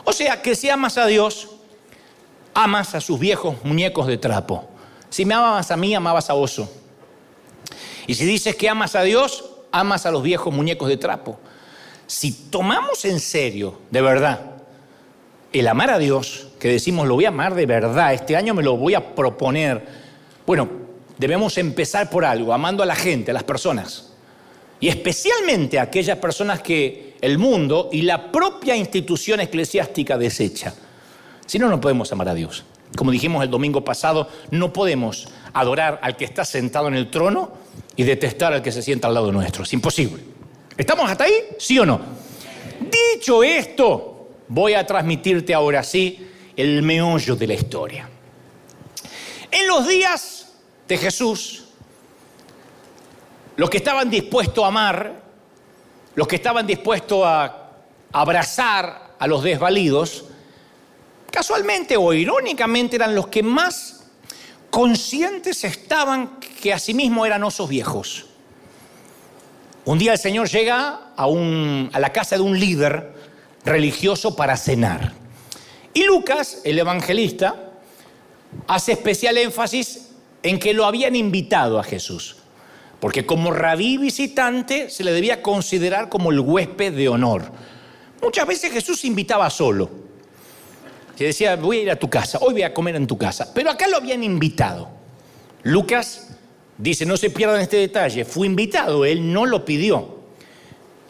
O 0.04 0.12
sea 0.12 0.42
que 0.42 0.54
si 0.54 0.70
amas 0.70 0.98
a 0.98 1.06
Dios, 1.06 1.52
amas 2.54 2.96
a 2.96 3.00
sus 3.00 3.18
viejos 3.18 3.56
muñecos 3.64 4.08
de 4.08 4.18
trapo. 4.18 4.68
Si 5.10 5.24
me 5.24 5.36
amabas 5.36 5.72
a 5.72 5.78
mí, 5.78 5.96
amabas 5.96 6.30
a 6.30 6.34
oso. 6.34 6.70
Y 8.08 8.16
si 8.16 8.26
dices 8.26 8.58
que 8.58 8.68
amas 8.68 8.98
a 8.98 9.04
Dios, 9.04 9.46
amas 9.72 10.06
a 10.06 10.12
los 10.12 10.22
viejos 10.22 10.54
muñecos 10.54 10.90
de 10.90 10.98
trapo. 10.98 11.40
Si 12.08 12.34
tomamos 12.34 13.06
en 13.06 13.22
serio, 13.22 13.80
de 13.90 14.02
verdad, 14.02 14.52
el 15.54 15.66
amar 15.70 15.92
a 15.92 15.98
Dios, 15.98 16.50
que 16.60 16.68
decimos 16.68 17.08
lo 17.08 17.16
voy 17.16 17.24
a 17.24 17.30
amar 17.30 17.56
de 17.56 17.66
verdad, 17.66 18.14
este 18.14 18.36
año 18.36 18.54
me 18.54 18.64
lo 18.64 18.76
voy 18.76 18.96
a 18.96 19.16
proponer, 19.16 19.88
bueno, 20.46 20.83
debemos 21.18 21.58
empezar 21.58 22.10
por 22.10 22.26
algo, 22.26 22.54
amando 22.54 22.84
a 22.84 22.86
la 22.86 22.96
gente, 22.96 23.32
a 23.32 23.34
las 23.34 23.44
personas. 23.44 24.12
Y 24.80 24.90
especialmente 24.90 25.80
a 25.80 25.84
aquellas 25.84 26.18
personas 26.18 26.62
que 26.62 27.16
el 27.22 27.38
mundo 27.38 27.90
y 27.92 28.02
la 28.02 28.32
propia 28.32 28.76
institución 28.76 29.40
eclesiástica 29.40 30.18
desecha. 30.18 30.74
Si 31.46 31.58
no, 31.58 31.70
no 31.70 31.80
podemos 31.80 32.12
amar 32.12 32.30
a 32.30 32.34
Dios. 32.34 32.66
Como 32.96 33.12
dijimos 33.12 33.44
el 33.44 33.50
domingo 33.50 33.84
pasado, 33.84 34.28
no 34.52 34.74
podemos 34.74 35.30
adorar 35.54 36.00
al 36.02 36.18
que 36.18 36.26
está 36.26 36.46
sentado 36.46 36.88
en 36.88 36.96
el 36.96 37.10
trono 37.10 37.54
y 37.96 38.04
detestar 38.04 38.54
al 38.54 38.62
que 38.62 38.72
se 38.72 38.82
sienta 38.82 39.08
al 39.08 39.14
lado 39.14 39.32
nuestro. 39.32 39.64
Es 39.64 39.74
imposible. 39.74 40.22
¿Estamos 40.78 41.10
hasta 41.10 41.24
ahí? 41.24 41.34
¿Sí 41.58 41.80
o 41.80 41.86
no? 41.86 42.02
Dicho 43.16 43.44
esto, 43.44 44.30
voy 44.48 44.74
a 44.74 44.86
transmitirte 44.86 45.54
ahora 45.54 45.84
sí 45.84 46.28
el 46.56 46.82
meollo 46.82 47.36
de 47.36 47.48
la 47.48 47.54
historia. 47.54 48.10
En 49.50 49.68
los 49.68 49.88
días 49.88 50.43
de 50.88 50.98
Jesús, 50.98 51.66
los 53.56 53.70
que 53.70 53.78
estaban 53.78 54.10
dispuestos 54.10 54.64
a 54.64 54.68
amar, 54.68 55.24
los 56.16 56.28
que 56.28 56.36
estaban 56.36 56.66
dispuestos 56.68 57.24
a 57.26 57.72
abrazar 58.12 59.16
a 59.18 59.28
los 59.28 59.44
desvalidos, 59.44 60.26
casualmente 61.32 61.98
o 61.98 62.14
irónicamente 62.14 62.96
eran 62.96 63.16
los 63.16 63.28
que 63.28 63.42
más 63.42 64.06
conscientes 64.70 65.64
estaban 65.64 66.40
que 66.40 66.74
asimismo 66.74 67.26
eran 67.26 67.44
osos 67.44 67.70
viejos. 67.70 68.26
Un 69.86 70.00
día 70.00 70.14
el 70.14 70.20
Señor 70.20 70.50
llega 70.50 71.12
a, 71.16 71.26
a 71.26 72.00
la 72.00 72.14
casa 72.14 72.36
de 72.36 72.42
un 72.42 72.60
líder 72.60 73.14
religioso 73.66 74.36
para 74.36 74.56
cenar. 74.58 75.14
Y 75.94 76.06
Lucas, 76.06 76.62
el 76.64 76.80
evangelista, 76.80 77.72
hace 78.68 78.94
especial 78.94 79.38
énfasis 79.38 80.03
en 80.44 80.60
que 80.60 80.74
lo 80.74 80.86
habían 80.86 81.16
invitado 81.16 81.80
a 81.80 81.84
Jesús, 81.84 82.36
porque 83.00 83.26
como 83.26 83.52
rabí 83.52 83.98
visitante 83.98 84.90
se 84.90 85.04
le 85.04 85.14
debía 85.14 85.42
considerar 85.42 86.10
como 86.10 86.32
el 86.32 86.42
huésped 86.42 86.94
de 86.94 87.08
honor. 87.08 87.44
Muchas 88.22 88.46
veces 88.46 88.72
Jesús 88.72 89.04
invitaba 89.06 89.50
solo. 89.50 89.90
Se 91.16 91.26
decía, 91.26 91.56
voy 91.56 91.80
a 91.80 91.82
ir 91.84 91.92
a 91.92 91.96
tu 91.96 92.10
casa, 92.10 92.40
hoy 92.42 92.54
voy 92.54 92.64
a 92.64 92.74
comer 92.74 92.96
en 92.96 93.08
tu 93.08 93.18
casa, 93.18 93.54
pero 93.54 93.70
acá 93.70 93.88
lo 93.88 93.98
habían 93.98 94.24
invitado. 94.24 94.90
Lucas 95.64 96.36
dice, 96.78 97.06
no 97.06 97.16
se 97.18 97.30
pierdan 97.30 97.62
este 97.62 97.78
detalle, 97.78 98.26
fue 98.26 98.48
invitado, 98.48 99.06
él 99.06 99.32
no 99.32 99.46
lo 99.46 99.64
pidió. 99.64 100.24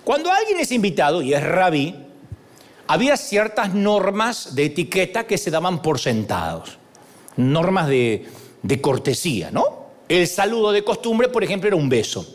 Cuando 0.04 0.32
alguien 0.32 0.60
es 0.60 0.72
invitado 0.72 1.22
y 1.22 1.34
es 1.34 1.42
rabí, 1.42 1.96
había 2.88 3.16
ciertas 3.16 3.74
normas 3.74 4.54
de 4.56 4.66
etiqueta 4.66 5.26
que 5.26 5.38
se 5.38 5.50
daban 5.50 5.82
por 5.82 6.00
sentados, 6.00 6.78
normas 7.38 7.88
de, 7.88 8.28
cortesía, 8.82 9.52
¿no? 9.52 9.84
El 10.08 10.28
saludo 10.28 10.72
de 10.72 10.84
costumbre, 10.84 11.30
por 11.30 11.44
ejemplo, 11.44 11.68
era 11.68 11.76
un 11.76 11.90
beso. 11.90 12.26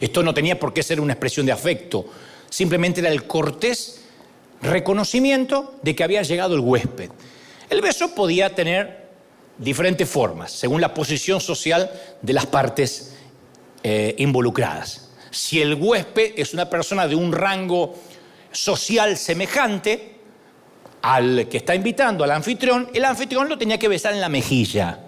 Esto 0.00 0.22
no 0.22 0.34
tenía 0.34 0.58
por 0.58 0.72
qué 0.72 0.82
ser 0.82 1.00
una 1.00 1.12
expresión 1.12 1.46
de 1.46 1.52
afecto, 1.52 2.06
simplemente 2.48 3.00
era 3.00 3.10
el 3.10 3.26
cortés 3.26 4.00
reconocimiento 4.62 5.74
de 5.82 5.94
que 5.94 6.04
había 6.04 6.22
llegado 6.22 6.54
el 6.54 6.60
huésped. 6.60 7.10
El 7.70 7.80
beso 7.80 8.14
podía 8.14 8.54
tener 8.54 9.08
diferentes 9.58 10.08
formas, 10.08 10.52
según 10.52 10.80
la 10.80 10.94
posición 10.94 11.40
social 11.40 11.90
de 12.22 12.32
las 12.32 12.46
partes 12.46 13.16
eh, 13.82 14.14
involucradas. 14.18 15.10
Si 15.30 15.60
el 15.60 15.74
huésped 15.74 16.32
es 16.36 16.54
una 16.54 16.70
persona 16.70 17.06
de 17.06 17.14
un 17.14 17.32
rango 17.32 17.94
social 18.50 19.16
semejante 19.16 20.16
al 21.02 21.48
que 21.48 21.58
está 21.58 21.74
invitando 21.74 22.24
al 22.24 22.30
anfitrión, 22.30 22.88
el 22.94 23.04
anfitrión 23.04 23.48
lo 23.48 23.58
tenía 23.58 23.78
que 23.78 23.88
besar 23.88 24.14
en 24.14 24.20
la 24.20 24.28
mejilla. 24.28 25.07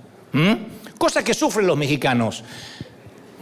Cosa 0.99 1.25
que 1.25 1.35
sufren 1.35 1.67
los 1.67 1.77
mexicanos. 1.77 2.45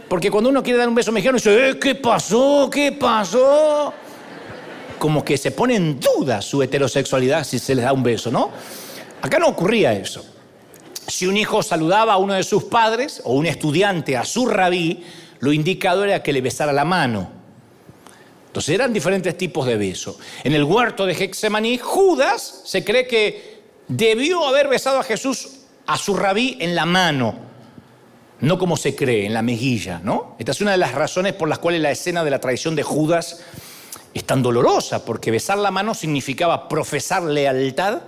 Porque 0.07 0.31
cuando 0.31 0.49
uno 0.49 0.63
quiere 0.63 0.79
dar 0.79 0.89
un 0.89 0.95
beso 0.95 1.11
mexicano, 1.11 1.37
dice, 1.37 1.69
eh, 1.69 1.79
¿qué 1.79 1.93
pasó? 1.95 2.67
¿Qué 2.71 2.93
pasó? 2.93 3.93
Como 4.97 5.23
que 5.23 5.37
se 5.37 5.51
pone 5.51 5.75
en 5.75 5.99
duda 5.99 6.41
su 6.41 6.63
heterosexualidad 6.63 7.43
si 7.43 7.59
se 7.59 7.75
les 7.75 7.85
da 7.85 7.93
un 7.93 8.01
beso, 8.01 8.31
¿no? 8.31 8.49
Acá 9.21 9.37
no 9.37 9.47
ocurría 9.47 9.93
eso. 9.93 10.25
Si 11.07 11.27
un 11.27 11.37
hijo 11.37 11.61
saludaba 11.61 12.13
a 12.13 12.17
uno 12.17 12.33
de 12.33 12.43
sus 12.43 12.63
padres 12.63 13.21
o 13.23 13.33
un 13.33 13.45
estudiante 13.45 14.17
a 14.17 14.25
su 14.25 14.47
rabí, 14.47 15.03
lo 15.39 15.53
indicado 15.53 16.03
era 16.03 16.23
que 16.23 16.33
le 16.33 16.41
besara 16.41 16.73
la 16.73 16.85
mano. 16.85 17.29
Entonces 18.47 18.73
eran 18.73 18.91
diferentes 18.91 19.37
tipos 19.37 19.67
de 19.67 19.77
beso. 19.77 20.17
En 20.43 20.53
el 20.53 20.63
huerto 20.63 21.05
de 21.05 21.13
Hexemaní, 21.13 21.77
Judas 21.77 22.61
se 22.65 22.83
cree 22.83 23.05
que 23.07 23.59
debió 23.87 24.45
haber 24.47 24.67
besado 24.67 24.99
a 24.99 25.03
Jesús 25.03 25.58
a 25.89 25.97
su 25.97 26.15
rabí 26.15 26.55
en 26.59 26.75
la 26.75 26.85
mano, 26.85 27.33
no 28.41 28.59
como 28.59 28.77
se 28.77 28.95
cree, 28.95 29.25
en 29.25 29.33
la 29.33 29.41
mejilla, 29.41 29.99
¿no? 30.03 30.35
Esta 30.37 30.51
es 30.51 30.61
una 30.61 30.69
de 30.69 30.77
las 30.77 30.93
razones 30.93 31.33
por 31.33 31.49
las 31.49 31.57
cuales 31.57 31.81
la 31.81 31.89
escena 31.89 32.23
de 32.23 32.29
la 32.29 32.39
traición 32.39 32.75
de 32.75 32.83
Judas 32.83 33.41
es 34.13 34.23
tan 34.23 34.43
dolorosa, 34.43 35.03
porque 35.03 35.31
besar 35.31 35.57
la 35.57 35.71
mano 35.71 35.95
significaba 35.95 36.69
profesar 36.69 37.23
lealtad 37.23 38.03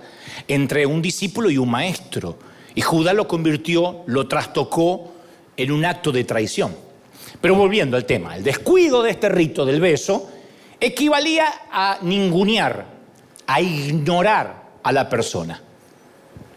entre 0.46 0.86
un 0.86 1.02
discípulo 1.02 1.50
y 1.50 1.58
un 1.58 1.72
maestro. 1.72 2.38
Y 2.76 2.82
Judas 2.82 3.16
lo 3.16 3.26
convirtió, 3.26 4.04
lo 4.06 4.28
trastocó 4.28 5.14
en 5.56 5.72
un 5.72 5.84
acto 5.84 6.12
de 6.12 6.22
traición. 6.22 6.76
Pero 7.40 7.56
volviendo 7.56 7.96
al 7.96 8.04
tema, 8.04 8.36
el 8.36 8.44
descuido 8.44 9.02
de 9.02 9.10
este 9.10 9.28
rito 9.28 9.66
del 9.66 9.80
beso 9.80 10.30
equivalía 10.78 11.52
a 11.72 11.98
ningunear, 12.02 12.86
a 13.44 13.60
ignorar 13.60 14.70
a 14.84 14.92
la 14.92 15.08
persona, 15.08 15.60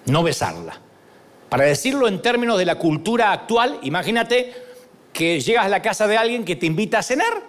no 0.05 0.21
besarla. 0.21 0.84
Para 1.55 1.67
decirlo 1.67 2.09
en 2.09 2.21
términos 2.21 2.57
de 2.57 2.65
la 2.65 2.75
cultura 2.75 3.31
actual, 3.31 3.79
imagínate 3.83 4.53
que 5.13 5.39
llegas 5.39 5.65
a 5.65 5.69
la 5.69 5.81
casa 5.81 6.05
de 6.05 6.17
alguien 6.17 6.43
que 6.43 6.57
te 6.57 6.65
invita 6.65 6.99
a 6.99 7.01
cenar, 7.01 7.43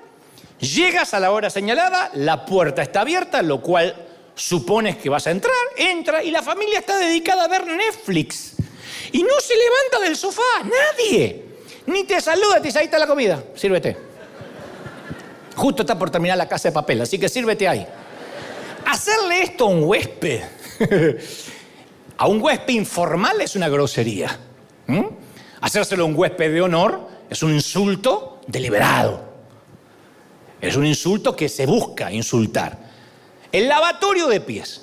llegas 0.60 1.12
a 1.12 1.18
la 1.18 1.32
hora 1.32 1.50
señalada, 1.50 2.12
la 2.14 2.46
puerta 2.46 2.82
está 2.82 3.00
abierta, 3.00 3.42
lo 3.42 3.60
cual 3.60 3.96
supones 4.36 4.96
que 4.96 5.08
vas 5.08 5.26
a 5.26 5.32
entrar, 5.32 5.56
entra 5.76 6.22
y 6.22 6.30
la 6.30 6.40
familia 6.40 6.78
está 6.78 6.96
dedicada 6.98 7.46
a 7.46 7.48
ver 7.48 7.66
Netflix. 7.66 8.52
Y 9.10 9.24
no 9.24 9.40
se 9.40 9.54
levanta 9.56 10.06
del 10.06 10.16
sofá, 10.16 10.62
nadie. 10.62 11.44
Ni 11.86 12.04
te 12.04 12.20
saluda, 12.20 12.58
te 12.60 12.68
dice, 12.68 12.78
ahí 12.78 12.84
está 12.84 13.00
la 13.00 13.08
comida, 13.08 13.42
sírvete. 13.56 13.96
Justo 15.56 15.82
está 15.82 15.98
por 15.98 16.10
terminar 16.10 16.38
la 16.38 16.46
casa 16.46 16.68
de 16.68 16.72
papel, 16.72 17.00
así 17.00 17.18
que 17.18 17.28
sírvete 17.28 17.66
ahí. 17.66 17.84
Hacerle 18.86 19.42
esto 19.42 19.64
a 19.64 19.68
un 19.70 19.82
huésped, 19.82 20.42
a 22.18 22.26
un 22.26 22.40
huésped 22.40 22.74
informal 22.74 23.40
es 23.40 23.56
una 23.56 23.68
grosería. 23.68 24.38
Hacérselo 25.60 26.04
a 26.04 26.06
un 26.06 26.14
huésped 26.14 26.52
de 26.52 26.62
honor 26.62 27.08
es 27.28 27.42
un 27.42 27.52
insulto 27.52 28.40
deliberado. 28.46 29.20
Es 30.60 30.76
un 30.76 30.86
insulto 30.86 31.36
que 31.36 31.48
se 31.48 31.66
busca 31.66 32.12
insultar. 32.12 32.78
El 33.52 33.68
lavatorio 33.68 34.28
de 34.28 34.40
pies. 34.40 34.82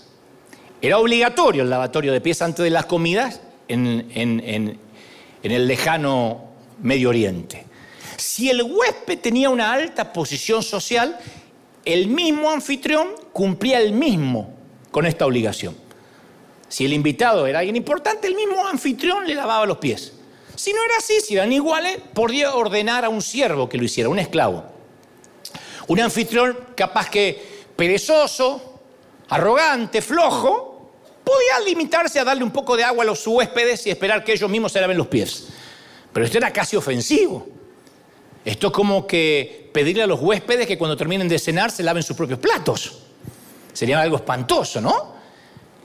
Era 0.82 1.00
obligatorio 1.00 1.64
el 1.64 1.70
lavatorio 1.70 2.12
de 2.12 2.22
pies 2.22 2.42
antes 2.42 2.64
de 2.64 2.70
las 2.70 2.86
comidas 2.86 3.42
en, 3.68 4.12
en 4.14 4.80
el 5.42 5.68
lejano 5.68 6.50
Medio 6.82 7.10
Oriente. 7.10 7.66
Si 8.18 8.50
el 8.50 8.62
huésped 8.64 9.20
tenía 9.20 9.50
una 9.50 9.72
alta 9.74 10.14
posición 10.14 10.62
social, 10.62 11.18
el 11.86 12.08
mismo 12.08 12.52
anfitrión 12.52 13.10
cumplía 13.32 13.80
el 13.80 13.94
mismo 13.94 14.54
con 14.92 15.06
esta 15.06 15.26
obligación. 15.26 15.76
Si 16.74 16.86
el 16.86 16.94
invitado 16.94 17.46
era 17.46 17.60
alguien 17.60 17.76
importante, 17.76 18.26
el 18.26 18.34
mismo 18.34 18.66
anfitrión 18.66 19.28
le 19.28 19.36
lavaba 19.36 19.64
los 19.68 19.78
pies. 19.78 20.12
Si 20.56 20.74
no 20.74 20.84
era 20.84 20.98
así, 20.98 21.22
si 21.22 21.36
eran 21.36 21.54
iguales, 21.54 22.00
podía 22.16 22.56
ordenar 22.56 23.06
a 23.06 23.10
un 23.10 23.22
siervo 23.22 23.70
que 23.70 23.78
lo 23.78 23.84
hiciera, 23.84 24.10
un 24.10 24.18
esclavo. 24.18 24.64
Un 25.86 26.00
anfitrión 26.00 26.58
capaz 26.76 27.12
que 27.12 27.68
perezoso, 27.76 28.80
arrogante, 29.30 30.02
flojo, 30.02 30.90
podía 31.24 31.60
limitarse 31.64 32.20
a 32.20 32.24
darle 32.24 32.44
un 32.44 32.50
poco 32.50 32.76
de 32.76 32.84
agua 32.84 33.04
a 33.04 33.06
los 33.06 33.28
huéspedes 33.28 33.86
y 33.86 33.92
esperar 33.92 34.24
que 34.24 34.34
ellos 34.34 34.50
mismos 34.50 34.72
se 34.72 34.82
laven 34.82 34.98
los 34.98 35.06
pies. 35.06 35.50
Pero 36.12 36.26
esto 36.26 36.40
era 36.40 36.52
casi 36.52 36.76
ofensivo. 36.76 37.46
Esto 38.44 38.68
es 38.68 38.74
como 38.74 39.06
que 39.06 39.70
pedirle 39.72 40.02
a 40.02 40.08
los 40.08 40.20
huéspedes 40.20 40.66
que 40.66 40.80
cuando 40.80 40.98
terminen 40.98 41.30
de 41.30 41.38
cenar 41.38 41.70
se 41.70 41.84
laven 41.84 42.02
sus 42.02 42.18
propios 42.18 42.40
platos. 42.40 42.98
Sería 43.74 44.02
algo 44.02 44.16
espantoso, 44.16 44.82
¿no? 44.82 45.13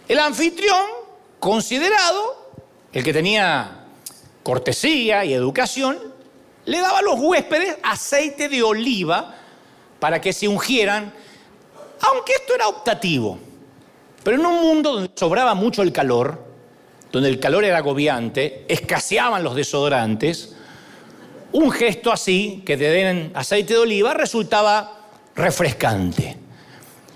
El 0.09 0.18
anfitrión, 0.18 0.87
considerado, 1.38 2.51
el 2.92 3.05
que 3.05 3.12
tenía 3.12 3.85
cortesía 4.42 5.27
y 5.27 5.35
educación, 5.35 5.99
le 6.64 6.81
daba 6.81 7.01
a 7.01 7.03
los 7.03 7.21
huéspedes 7.21 7.77
aceite 7.83 8.49
de 8.49 8.62
oliva 8.62 9.35
para 10.01 10.18
que 10.21 10.33
se 10.33 10.49
ungieran, 10.49 11.12
aunque 12.01 12.33
esto 12.33 12.55
era 12.55 12.68
optativo. 12.68 13.38
Pero 14.25 14.38
en 14.38 14.47
un 14.47 14.62
mundo 14.62 14.94
donde 14.94 15.11
sobraba 15.14 15.55
mucho 15.55 15.83
el 15.83 15.92
calor, 15.92 16.42
donde 17.12 17.29
el 17.29 17.38
calor 17.38 17.64
era 17.64 17.79
agobiante, 17.79 18.64
escaseaban 18.68 19.44
los 19.44 19.55
desodorantes, 19.55 20.55
un 21.53 21.71
gesto 21.71 22.12
así, 22.12 22.62
que 22.64 22.77
te 22.79 22.90
den 22.90 23.33
aceite 23.35 23.75
de 23.75 23.81
oliva, 23.81 24.14
resultaba 24.14 25.07
refrescante. 25.35 26.48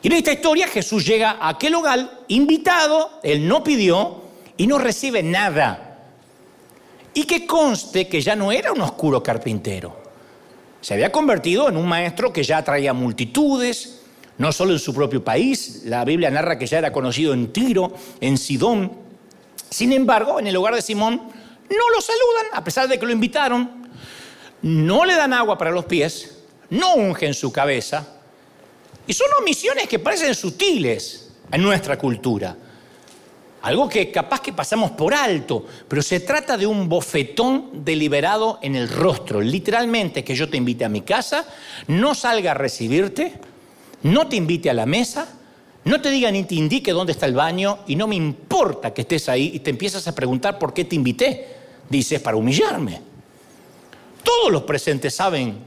Y 0.03 0.09
en 0.09 0.15
esta 0.15 0.33
historia 0.33 0.67
Jesús 0.67 1.07
llega 1.07 1.33
a 1.33 1.51
aquel 1.51 1.75
hogar 1.75 2.21
invitado, 2.29 3.21
él 3.23 3.47
no 3.47 3.63
pidió 3.63 4.23
y 4.57 4.67
no 4.67 4.79
recibe 4.79 5.23
nada. 5.23 6.01
Y 7.15 7.25
que 7.25 7.47
conste 7.47 8.09
que 8.09 8.21
ya 8.21 8.35
no 8.35 8.51
era 8.53 8.73
un 8.73 8.81
oscuro 8.81 9.23
carpintero. 9.23 10.03
Se 10.81 10.95
había 10.95 11.13
convertido 11.13 11.69
en 11.69 11.77
un 11.77 11.87
maestro 11.87 12.33
que 12.33 12.43
ya 12.43 12.59
atraía 12.59 12.93
multitudes, 12.93 14.01
no 14.39 14.51
solo 14.51 14.73
en 14.73 14.79
su 14.81 14.93
propio 14.93 15.23
país, 15.23 15.83
la 15.85 16.05
Biblia 16.05 16.31
narra 16.31 16.59
que 16.59 16.67
ya 16.67 16.79
era 16.79 16.93
conocido 16.93 17.33
en 17.33 17.53
Tiro, 17.53 17.93
en 18.21 18.37
Sidón, 18.37 18.91
sin 19.73 19.91
embargo, 19.95 20.39
en 20.39 20.47
el 20.47 20.55
hogar 20.55 20.75
de 20.75 20.83
Simón 20.83 21.17
no 21.17 21.91
lo 21.95 22.01
saludan, 22.03 22.47
a 22.53 22.63
pesar 22.63 22.89
de 22.89 22.99
que 22.99 23.07
lo 23.07 23.13
invitaron. 23.13 23.89
No 24.61 25.07
le 25.07 25.15
dan 25.15 25.33
agua 25.33 25.57
para 25.57 25.71
los 25.71 25.87
pies, 25.87 26.43
no 26.69 26.95
ungen 26.95 27.33
su 27.33 27.51
cabeza. 27.51 28.07
Y 29.07 29.13
son 29.13 29.29
omisiones 29.41 29.89
que 29.89 29.99
parecen 29.99 30.35
sutiles 30.35 31.31
en 31.51 31.63
nuestra 31.63 31.99
cultura. 31.99 32.57
Algo 33.63 33.89
que 33.89 34.11
capaz 34.11 34.41
que 34.41 34.53
pasamos 34.53 34.91
por 34.93 35.15
alto, 35.15 35.65
pero 35.87 36.03
se 36.03 36.21
trata 36.21 36.57
de 36.57 36.67
un 36.67 36.89
bofetón 36.89 37.85
deliberado 37.85 38.59
en 38.61 38.75
el 38.75 38.89
rostro. 38.89 39.41
Literalmente 39.41 40.25
que 40.25 40.35
yo 40.35 40.49
te 40.49 40.57
invite 40.57 40.85
a 40.85 40.89
mi 40.89 41.03
casa, 41.03 41.47
no 41.87 42.15
salga 42.15 42.51
a 42.51 42.55
recibirte, 42.55 43.35
no 44.03 44.27
te 44.27 44.35
invite 44.35 44.69
a 44.69 44.75
la 44.75 44.85
mesa, 44.85 45.29
no 45.85 46.01
te 46.01 46.11
diga 46.11 46.31
ni 46.33 46.43
te 46.43 46.57
indique 46.57 46.93
dónde 46.93 47.13
está 47.13 47.27
el 47.27 47.35
baño 47.35 47.81
y 47.87 47.95
no 47.95 48.09
me 48.09 48.17
importa 48.17 48.93
que 48.93 49.03
estés 49.03 49.29
ahí 49.29 49.53
y 49.55 49.61
te 49.61 49.71
empiezas 49.71 50.09
a 50.09 50.15
preguntar 50.15 50.59
por 50.59 50.75
qué 50.75 50.85
te 50.85 50.97
invité. 50.97 51.47
Dices, 51.89 52.21
para 52.21 52.37
humillarme. 52.37 53.01
Todos 54.23 54.51
los 54.51 54.63
presentes 54.63 55.15
saben 55.15 55.59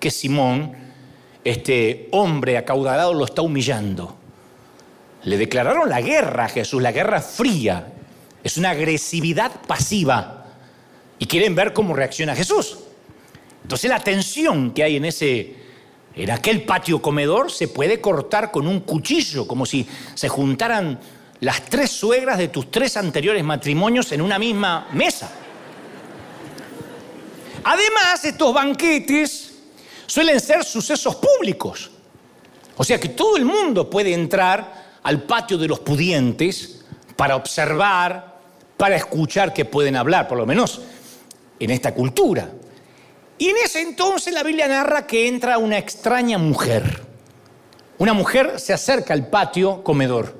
que 0.00 0.10
Simón, 0.10 0.87
este 1.50 2.08
hombre 2.12 2.58
acaudalado, 2.58 3.14
lo 3.14 3.24
está 3.24 3.42
humillando. 3.42 4.16
Le 5.24 5.36
declararon 5.38 5.88
la 5.88 6.00
guerra 6.00 6.44
a 6.44 6.48
Jesús, 6.48 6.82
la 6.82 6.92
guerra 6.92 7.20
fría. 7.20 7.92
Es 8.44 8.56
una 8.56 8.70
agresividad 8.70 9.62
pasiva. 9.66 10.46
Y 11.18 11.26
quieren 11.26 11.54
ver 11.54 11.72
cómo 11.72 11.94
reacciona 11.94 12.34
Jesús. 12.34 12.78
Entonces 13.62 13.88
la 13.90 14.00
tensión 14.00 14.72
que 14.72 14.82
hay 14.82 14.96
en 14.96 15.06
ese 15.06 15.56
en 16.14 16.30
aquel 16.32 16.64
patio 16.64 17.00
comedor 17.00 17.50
se 17.50 17.68
puede 17.68 18.00
cortar 18.00 18.50
con 18.50 18.66
un 18.66 18.80
cuchillo, 18.80 19.46
como 19.46 19.64
si 19.64 19.86
se 20.14 20.28
juntaran 20.28 20.98
las 21.40 21.64
tres 21.66 21.90
suegras 21.90 22.38
de 22.38 22.48
tus 22.48 22.70
tres 22.70 22.96
anteriores 22.96 23.44
matrimonios 23.44 24.10
en 24.12 24.20
una 24.20 24.38
misma 24.38 24.88
mesa. 24.92 25.30
Además, 27.62 28.24
estos 28.24 28.52
banquetes 28.52 29.47
suelen 30.08 30.40
ser 30.40 30.64
sucesos 30.64 31.16
públicos. 31.16 31.90
O 32.76 32.82
sea 32.82 32.98
que 32.98 33.10
todo 33.10 33.36
el 33.36 33.44
mundo 33.44 33.88
puede 33.88 34.14
entrar 34.14 34.88
al 35.02 35.22
patio 35.22 35.58
de 35.58 35.68
los 35.68 35.80
pudientes 35.80 36.84
para 37.14 37.36
observar, 37.36 38.40
para 38.76 38.96
escuchar 38.96 39.52
que 39.52 39.64
pueden 39.64 39.96
hablar, 39.96 40.26
por 40.26 40.38
lo 40.38 40.46
menos 40.46 40.80
en 41.60 41.70
esta 41.70 41.94
cultura. 41.94 42.50
Y 43.36 43.48
en 43.48 43.56
ese 43.62 43.82
entonces 43.82 44.32
la 44.32 44.42
Biblia 44.42 44.66
narra 44.66 45.06
que 45.06 45.28
entra 45.28 45.58
una 45.58 45.78
extraña 45.78 46.38
mujer. 46.38 47.04
Una 47.98 48.12
mujer 48.12 48.58
se 48.58 48.72
acerca 48.72 49.12
al 49.12 49.28
patio 49.28 49.82
comedor. 49.84 50.36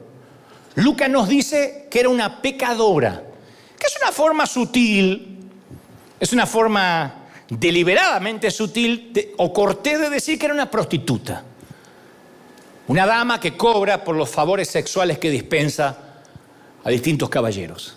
Lucas 0.77 1.11
nos 1.11 1.29
dice 1.29 1.89
que 1.91 2.01
era 2.01 2.09
una 2.09 2.41
pecadora, 2.41 3.23
que 3.79 3.87
es 3.87 3.97
una 4.01 4.13
forma 4.13 4.47
sutil, 4.47 5.51
es 6.21 6.33
una 6.33 6.47
forma 6.47 7.18
deliberadamente 7.49 8.51
sutil 8.51 9.13
o 9.39 9.53
cortés 9.53 9.99
de 9.99 10.11
decir 10.11 10.39
que 10.39 10.47
era 10.47 10.55
una 10.55 10.71
prostituta. 10.71 11.45
Una 12.89 13.07
dama 13.07 13.39
que 13.41 13.57
cobra 13.57 14.03
por 14.03 14.17
los 14.17 14.29
favores 14.31 14.69
sexuales 14.69 15.19
que 15.19 15.31
dispensa 15.31 15.97
a 16.85 16.91
distintos 16.91 17.29
caballeros. 17.29 17.97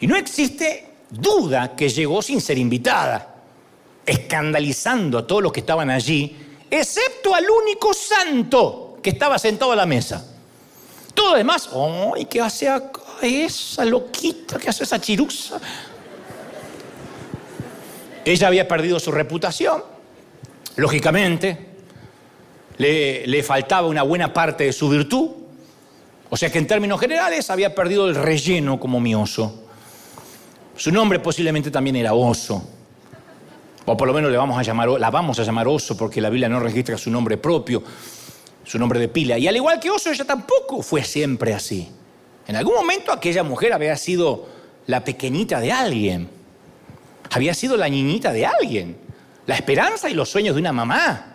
Y 0.00 0.06
no 0.06 0.16
existe 0.16 0.88
duda 1.10 1.74
que 1.76 1.88
llegó 1.88 2.22
sin 2.22 2.40
ser 2.40 2.56
invitada 2.56 3.30
escandalizando 4.06 5.18
a 5.18 5.26
todos 5.26 5.42
los 5.42 5.52
que 5.52 5.60
estaban 5.60 5.90
allí, 5.90 6.36
excepto 6.70 7.34
al 7.34 7.44
único 7.48 7.92
santo 7.94 8.98
que 9.02 9.10
estaba 9.10 9.38
sentado 9.38 9.72
a 9.72 9.76
la 9.76 9.86
mesa. 9.86 10.26
Todo 11.14 11.34
demás, 11.34 11.68
¡ay, 12.14 12.24
qué 12.24 12.40
hace 12.40 12.68
acá 12.68 13.00
esa 13.22 13.84
loquita, 13.84 14.58
qué 14.58 14.70
hace 14.70 14.84
esa 14.84 15.00
chirusa! 15.00 15.60
Ella 18.24 18.48
había 18.48 18.68
perdido 18.68 19.00
su 19.00 19.10
reputación, 19.10 19.82
lógicamente, 20.76 21.70
le, 22.76 23.42
faltaba 23.42 23.86
una 23.86 24.02
buena 24.02 24.32
parte 24.32 24.64
de 24.64 24.72
su 24.72 24.88
virtud, 24.88 25.30
o 26.28 26.36
sea 26.36 26.50
que 26.50 26.58
en 26.58 26.66
términos 26.66 27.00
generales 27.00 27.50
había 27.50 27.74
perdido 27.74 28.08
el 28.08 28.14
relleno 28.14 28.80
como 28.80 29.00
mi 29.00 29.14
oso. 29.14 29.64
Su 30.76 30.90
nombre 30.90 31.18
posiblemente 31.18 31.70
también 31.70 31.96
era 31.96 32.14
oso. 32.14 32.66
O 33.84 33.96
por 33.96 34.06
lo 34.06 34.14
menos 34.14 34.30
le 34.30 34.38
vamos 34.38 34.58
a 34.58 34.62
llamar, 34.62 34.88
la 34.88 35.10
vamos 35.10 35.38
a 35.40 35.42
llamar 35.42 35.66
oso 35.66 35.96
porque 35.96 36.20
la 36.20 36.30
Biblia 36.30 36.48
no 36.48 36.60
registra 36.60 36.96
su 36.96 37.10
nombre 37.10 37.36
propio, 37.36 37.82
su 38.64 38.78
nombre 38.78 39.00
de 39.00 39.08
pila. 39.08 39.36
Y 39.36 39.48
al 39.48 39.56
igual 39.56 39.80
que 39.80 39.90
oso, 39.90 40.10
ella 40.10 40.24
tampoco 40.24 40.82
fue 40.82 41.02
siempre 41.02 41.52
así. 41.52 41.88
En 42.46 42.56
algún 42.56 42.74
momento 42.74 43.12
aquella 43.12 43.42
mujer 43.42 43.72
había 43.72 43.96
sido 43.96 44.46
la 44.86 45.04
pequeñita 45.04 45.60
de 45.60 45.72
alguien. 45.72 46.39
Había 47.30 47.54
sido 47.54 47.76
la 47.76 47.88
niñita 47.88 48.32
de 48.32 48.46
alguien. 48.46 48.96
La 49.46 49.54
esperanza 49.54 50.10
y 50.10 50.14
los 50.14 50.28
sueños 50.28 50.54
de 50.54 50.60
una 50.60 50.72
mamá 50.72 51.30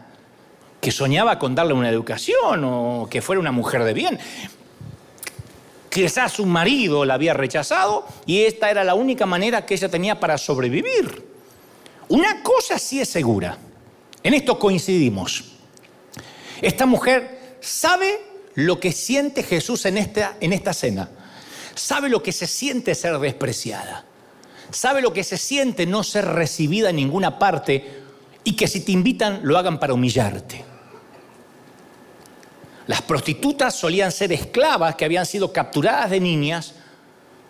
que 0.80 0.92
soñaba 0.92 1.40
con 1.40 1.56
darle 1.56 1.74
una 1.74 1.90
educación 1.90 2.64
o 2.64 3.08
que 3.10 3.22
fuera 3.22 3.40
una 3.40 3.52
mujer 3.52 3.84
de 3.84 3.94
bien. 3.94 4.20
Quizás 5.90 6.34
su 6.34 6.46
marido 6.46 7.06
la 7.06 7.16
había 7.16 7.34
rechazado 7.34 8.06
y 8.26 8.44
esta 8.44 8.70
era 8.70 8.84
la 8.84 8.96
única 8.96 9.26
manera 9.26 9.66
que 9.66 9.74
ella 9.74 9.90
tenía 9.90 10.20
para 10.20 10.38
sobrevivir. 10.38 11.26
Una 12.10 12.44
cosa 12.44 12.78
sí 12.78 13.02
es 13.02 13.10
segura, 13.10 13.58
en 14.22 14.34
esto 14.34 14.60
coincidimos. 14.60 15.56
Esta 16.62 16.86
mujer 16.86 17.58
sabe 17.62 18.22
lo 18.54 18.80
que 18.80 18.92
siente 18.92 19.42
Jesús 19.42 19.86
en 19.86 19.98
esta, 19.98 20.38
en 20.40 20.54
esta 20.54 20.74
cena, 20.74 21.10
sabe 21.74 22.10
lo 22.10 22.22
que 22.22 22.32
se 22.32 22.48
siente 22.48 22.94
ser 22.94 23.18
despreciada, 23.20 24.06
sabe 24.76 25.02
lo 25.02 25.14
que 25.14 25.24
se 25.24 25.38
siente 25.38 25.86
no 25.86 26.04
ser 26.04 26.26
recibida 26.26 26.90
en 26.90 26.98
ninguna 26.98 27.40
parte 27.40 28.04
y 28.44 28.56
que 28.56 28.68
si 28.68 28.82
te 28.82 28.92
invitan 28.92 29.40
lo 29.44 29.58
hagan 29.58 29.80
para 29.80 29.94
humillarte. 29.94 30.64
Las 32.88 33.02
prostitutas 33.02 33.74
solían 33.74 34.12
ser 34.12 34.32
esclavas 34.32 34.96
que 34.96 35.06
habían 35.06 35.26
sido 35.26 35.52
capturadas 35.52 36.12
de 36.12 36.20
niñas 36.20 36.76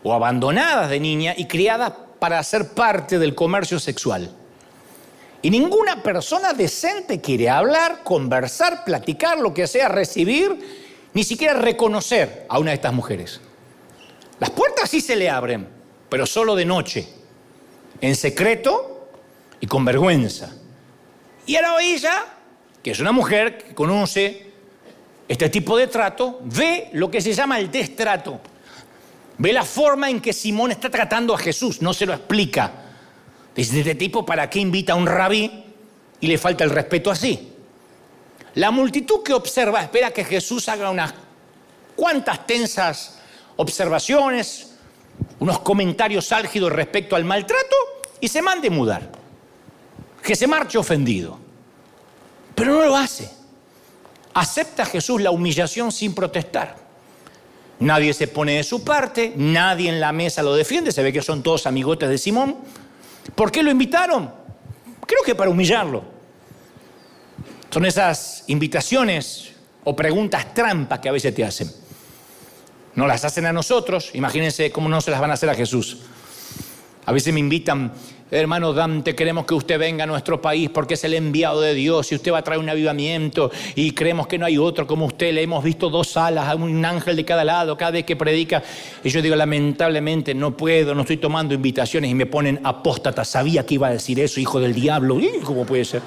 o 0.04 0.14
abandonadas 0.14 0.90
de 0.90 1.00
niñas 1.00 1.36
y 1.38 1.46
criadas 1.46 1.94
para 2.20 2.42
ser 2.44 2.70
parte 2.70 3.20
del 3.20 3.36
comercio 3.36 3.80
sexual. 3.80 4.32
Y 5.42 5.50
ninguna 5.50 6.02
persona 6.02 6.54
decente 6.54 7.22
quiere 7.22 7.50
hablar, 7.50 8.04
conversar, 8.04 8.84
platicar, 8.86 9.40
lo 9.40 9.54
que 9.54 9.68
sea, 9.68 9.90
recibir, 9.90 11.10
ni 11.14 11.24
siquiera 11.24 11.54
reconocer 11.56 12.46
a 12.50 12.60
una 12.60 12.72
de 12.72 12.76
estas 12.76 12.94
mujeres. 12.94 13.42
Las 14.40 14.52
puertas 14.52 14.90
sí 14.90 15.02
se 15.02 15.16
le 15.16 15.30
abren, 15.30 15.68
pero 16.10 16.26
solo 16.26 16.56
de 16.56 16.66
noche, 16.66 17.08
en 18.02 18.16
secreto 18.16 19.10
y 19.60 19.68
con 19.68 19.86
vergüenza. 19.86 20.56
Y 21.46 21.56
ella, 21.56 22.26
que 22.84 22.92
es 22.92 23.00
una 23.00 23.12
mujer 23.12 23.58
que 23.58 23.76
conoce 23.76 24.52
este 25.28 25.50
tipo 25.50 25.78
de 25.78 25.88
trato, 25.88 26.40
ve 26.44 26.90
lo 26.94 27.10
que 27.10 27.22
se 27.22 27.34
llama 27.34 27.60
el 27.60 27.72
destrato. 27.72 28.40
Ve 29.38 29.52
la 29.52 29.64
forma 29.64 30.10
en 30.10 30.22
que 30.22 30.34
Simón 30.34 30.72
está 30.72 30.90
tratando 30.90 31.34
a 31.34 31.38
Jesús, 31.38 31.82
no 31.82 31.94
se 31.94 32.06
lo 32.06 32.14
explica 32.14 32.86
Dice, 33.56 33.80
este 33.80 33.96
tipo, 33.96 34.26
¿para 34.26 34.50
qué 34.50 34.60
invita 34.60 34.94
a 34.94 34.96
un 34.98 35.08
rabí 35.08 35.64
y 36.20 36.28
le 36.28 36.38
falta 36.38 36.66
el 36.66 36.70
respeto 36.70 37.10
así? 37.10 37.54
La 38.56 38.70
multitud 38.70 39.24
que 39.24 39.34
observa 39.34 39.82
espera 39.82 40.12
que 40.12 40.26
Jesús 40.26 40.68
haga 40.68 40.90
unas 40.90 41.14
cuantas 41.96 42.46
tensas 42.46 43.20
observaciones, 43.56 44.75
unos 45.40 45.60
comentarios 45.60 46.32
álgidos 46.32 46.72
respecto 46.72 47.16
al 47.16 47.26
maltrato 47.26 47.76
y 48.20 48.28
se 48.28 48.42
mande 48.42 48.70
mudar. 48.70 49.12
Que 50.24 50.36
se 50.36 50.48
marche 50.48 50.78
ofendido. 50.78 51.38
Pero 52.56 52.74
no 52.74 52.86
lo 52.86 52.96
hace. 52.96 53.30
Acepta 54.34 54.86
Jesús 54.86 55.22
la 55.22 55.32
humillación 55.32 55.92
sin 55.92 56.16
protestar. 56.16 56.76
Nadie 57.80 58.14
se 58.14 58.28
pone 58.28 58.54
de 58.54 58.64
su 58.64 58.84
parte, 58.84 59.34
nadie 59.36 59.90
en 59.90 60.00
la 60.00 60.14
mesa 60.14 60.42
lo 60.42 60.56
defiende, 60.56 60.92
se 60.92 61.04
ve 61.04 61.12
que 61.12 61.22
son 61.22 61.44
todos 61.44 61.68
amigotes 61.68 62.10
de 62.10 62.18
Simón. 62.18 62.58
¿Por 63.36 63.52
qué 63.52 63.62
lo 63.62 63.70
invitaron? 63.70 64.32
Creo 65.06 65.24
que 65.24 65.36
para 65.36 65.50
humillarlo. 65.50 66.04
Son 67.70 67.86
esas 67.86 68.46
invitaciones 68.48 69.52
o 69.84 69.96
preguntas 69.96 70.54
trampa 70.54 71.02
que 71.02 71.10
a 71.10 71.12
veces 71.12 71.36
te 71.36 71.44
hacen. 71.44 71.85
No 72.96 73.08
las 73.08 73.26
hacen 73.26 73.46
a 73.46 73.52
nosotros, 73.52 74.12
imagínense 74.14 74.72
cómo 74.72 74.88
no 74.88 75.02
se 75.02 75.12
las 75.12 75.20
van 75.20 75.32
a 75.32 75.34
hacer 75.34 75.50
a 75.50 75.56
Jesús. 75.56 75.98
A 77.06 77.12
veces 77.12 77.34
me 77.34 77.42
invitan, 77.42 77.92
hermano 78.32 78.74
Dante, 78.74 79.14
queremos 79.14 79.46
que 79.46 79.54
usted 79.54 79.78
venga 79.78 80.06
a 80.06 80.08
nuestro 80.08 80.42
país 80.42 80.70
porque 80.70 80.96
es 80.96 81.04
el 81.04 81.14
enviado 81.14 81.60
de 81.60 81.74
Dios 81.74 82.12
y 82.12 82.16
usted 82.16 82.32
va 82.32 82.40
a 82.40 82.42
traer 82.42 82.60
un 82.60 82.70
avivamiento 82.70 83.52
y 83.76 83.92
creemos 83.92 84.28
que 84.28 84.40
no 84.40 84.46
hay 84.46 84.58
otro 84.58 84.88
como 84.88 85.06
usted. 85.06 85.34
Le 85.34 85.44
hemos 85.44 85.64
visto 85.64 85.90
dos 85.90 86.16
alas, 86.16 86.56
un 86.56 86.84
ángel 86.84 87.18
de 87.18 87.26
cada 87.26 87.44
lado 87.44 87.78
cada 87.78 87.92
vez 87.92 88.06
que 88.06 88.16
predica. 88.16 88.64
Y 89.04 89.10
yo 89.10 89.22
digo, 89.22 89.36
lamentablemente 89.36 90.34
no 90.34 90.58
puedo, 90.58 90.96
no 90.96 91.02
estoy 91.02 91.18
tomando 91.18 91.54
invitaciones 91.54 92.10
y 92.10 92.16
me 92.16 92.26
ponen 92.26 92.62
apóstata. 92.64 93.26
Sabía 93.26 93.66
que 93.66 93.76
iba 93.76 93.88
a 93.88 93.92
decir 93.92 94.20
eso, 94.22 94.40
hijo 94.40 94.60
del 94.60 94.74
diablo. 94.74 95.20
¿Cómo 95.44 95.66
puede 95.66 95.86
ser? 95.86 96.02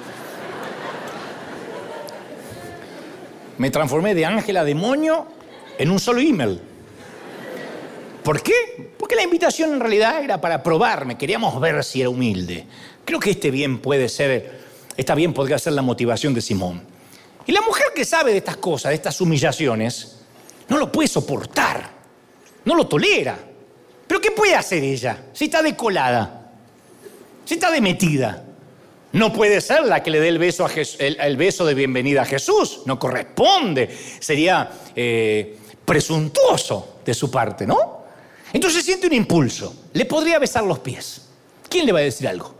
Me 3.59 3.69
transformé 3.69 4.15
de 4.15 4.25
ángel 4.25 4.57
a 4.57 4.63
demonio 4.63 5.27
en 5.77 5.91
un 5.91 5.99
solo 5.99 6.19
email. 6.19 6.59
¿Por 8.23 8.41
qué? 8.41 8.53
Porque 8.97 9.15
la 9.15 9.23
invitación 9.23 9.73
en 9.73 9.79
realidad 9.79 10.23
era 10.23 10.39
para 10.39 10.61
probarme, 10.61 11.17
queríamos 11.17 11.59
ver 11.59 11.83
si 11.83 12.01
era 12.01 12.09
humilde. 12.09 12.65
Creo 13.05 13.19
que 13.19 13.31
este 13.31 13.49
bien 13.49 13.79
puede 13.79 14.09
ser, 14.09 14.59
esta 14.97 15.15
bien 15.15 15.33
podría 15.33 15.57
ser 15.57 15.73
la 15.73 15.81
motivación 15.81 16.33
de 16.33 16.41
Simón. 16.41 16.81
Y 17.45 17.51
la 17.51 17.61
mujer 17.61 17.87
que 17.95 18.05
sabe 18.05 18.31
de 18.31 18.37
estas 18.37 18.57
cosas, 18.57 18.89
de 18.89 18.95
estas 18.95 19.19
humillaciones, 19.21 20.17
no 20.67 20.77
lo 20.77 20.91
puede 20.91 21.07
soportar, 21.07 21.89
no 22.65 22.75
lo 22.75 22.87
tolera. 22.87 23.37
¿Pero 24.07 24.21
qué 24.21 24.31
puede 24.31 24.55
hacer 24.55 24.83
ella 24.83 25.25
si 25.33 25.45
está 25.45 25.61
decolada, 25.61 26.51
si 27.45 27.55
está 27.55 27.71
demetida? 27.71 28.45
No 29.11 29.33
puede 29.33 29.61
ser 29.61 29.85
la 29.85 30.03
que 30.03 30.11
le 30.11 30.19
dé 30.19 30.27
el 30.27 30.37
beso, 30.37 30.67
el, 30.99 31.37
beso 31.37 31.65
de 31.65 31.73
bienvenida 31.73 32.21
a 32.21 32.25
Jesús. 32.25 32.81
No 32.85 32.99
corresponde. 32.99 33.89
Sería 34.19 34.69
eh, 34.95 35.57
presuntuoso 35.83 36.99
de 37.03 37.13
su 37.15 37.31
parte, 37.31 37.65
¿no? 37.65 37.98
Entonces 38.53 38.83
siente 38.83 39.07
un 39.07 39.13
impulso. 39.13 39.75
Le 39.93 40.05
podría 40.05 40.39
besar 40.39 40.63
los 40.63 40.79
pies. 40.79 41.27
¿Quién 41.69 41.85
le 41.85 41.91
va 41.91 41.99
a 41.99 42.03
decir 42.03 42.27
algo? 42.27 42.55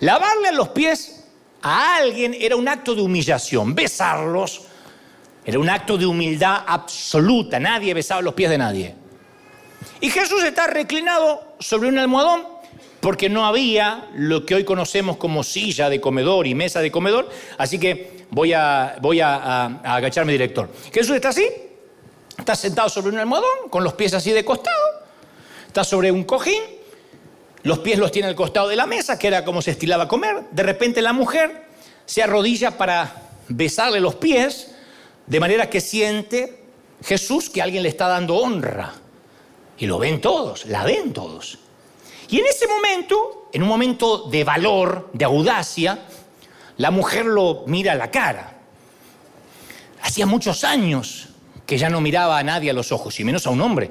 Lavarle 0.00 0.52
los 0.52 0.68
pies 0.68 1.24
a 1.62 1.96
alguien 1.96 2.34
era 2.38 2.56
un 2.56 2.68
acto 2.68 2.94
de 2.94 3.02
humillación. 3.02 3.74
Besarlos 3.74 4.62
era 5.44 5.58
un 5.58 5.68
acto 5.68 5.98
de 5.98 6.06
humildad 6.06 6.64
absoluta. 6.66 7.58
Nadie 7.58 7.92
besaba 7.94 8.22
los 8.22 8.34
pies 8.34 8.50
de 8.50 8.58
nadie. 8.58 8.94
Y 10.00 10.10
Jesús 10.10 10.42
está 10.44 10.66
reclinado 10.66 11.56
sobre 11.58 11.88
un 11.88 11.98
almohadón 11.98 12.54
porque 13.00 13.28
no 13.28 13.44
había 13.44 14.08
lo 14.14 14.46
que 14.46 14.54
hoy 14.54 14.64
conocemos 14.64 15.18
como 15.18 15.42
silla 15.42 15.90
de 15.90 16.00
comedor 16.00 16.46
y 16.46 16.54
mesa 16.54 16.80
de 16.80 16.90
comedor, 16.90 17.28
así 17.58 17.78
que 17.78 18.24
voy 18.30 18.52
a, 18.54 18.94
a, 18.94 19.96
agacharme 19.96 20.32
director. 20.32 20.70
Jesús 20.90 21.14
está 21.14 21.28
así, 21.28 21.44
está 22.44 22.54
sentado 22.54 22.90
sobre 22.90 23.08
un 23.08 23.18
almohadón, 23.18 23.70
con 23.70 23.82
los 23.82 23.94
pies 23.94 24.12
así 24.12 24.30
de 24.30 24.44
costado, 24.44 24.76
está 25.66 25.82
sobre 25.82 26.12
un 26.12 26.24
cojín, 26.24 26.62
los 27.62 27.78
pies 27.78 27.98
los 27.98 28.12
tiene 28.12 28.28
al 28.28 28.34
costado 28.34 28.68
de 28.68 28.76
la 28.76 28.86
mesa, 28.86 29.18
que 29.18 29.28
era 29.28 29.46
como 29.46 29.62
se 29.62 29.70
estilaba 29.70 30.06
comer, 30.06 30.44
de 30.50 30.62
repente 30.62 31.00
la 31.00 31.14
mujer 31.14 31.64
se 32.04 32.22
arrodilla 32.22 32.76
para 32.76 33.22
besarle 33.48 33.98
los 33.98 34.16
pies, 34.16 34.72
de 35.26 35.40
manera 35.40 35.70
que 35.70 35.80
siente 35.80 36.64
Jesús 37.02 37.48
que 37.48 37.62
alguien 37.62 37.82
le 37.82 37.88
está 37.88 38.08
dando 38.08 38.36
honra. 38.36 38.92
Y 39.78 39.86
lo 39.86 39.98
ven 39.98 40.20
todos, 40.20 40.66
la 40.66 40.84
ven 40.84 41.14
todos. 41.14 41.58
Y 42.28 42.40
en 42.40 42.46
ese 42.46 42.68
momento, 42.68 43.48
en 43.52 43.62
un 43.62 43.68
momento 43.68 44.28
de 44.28 44.44
valor, 44.44 45.08
de 45.14 45.24
audacia, 45.24 45.98
la 46.76 46.90
mujer 46.90 47.24
lo 47.24 47.64
mira 47.66 47.92
a 47.92 47.96
la 47.96 48.10
cara. 48.10 48.58
Hacía 50.02 50.26
muchos 50.26 50.62
años 50.62 51.30
que 51.66 51.78
ya 51.78 51.88
no 51.88 52.00
miraba 52.00 52.38
a 52.38 52.42
nadie 52.42 52.70
a 52.70 52.74
los 52.74 52.92
ojos, 52.92 53.18
y 53.20 53.24
menos 53.24 53.46
a 53.46 53.50
un 53.50 53.60
hombre. 53.60 53.90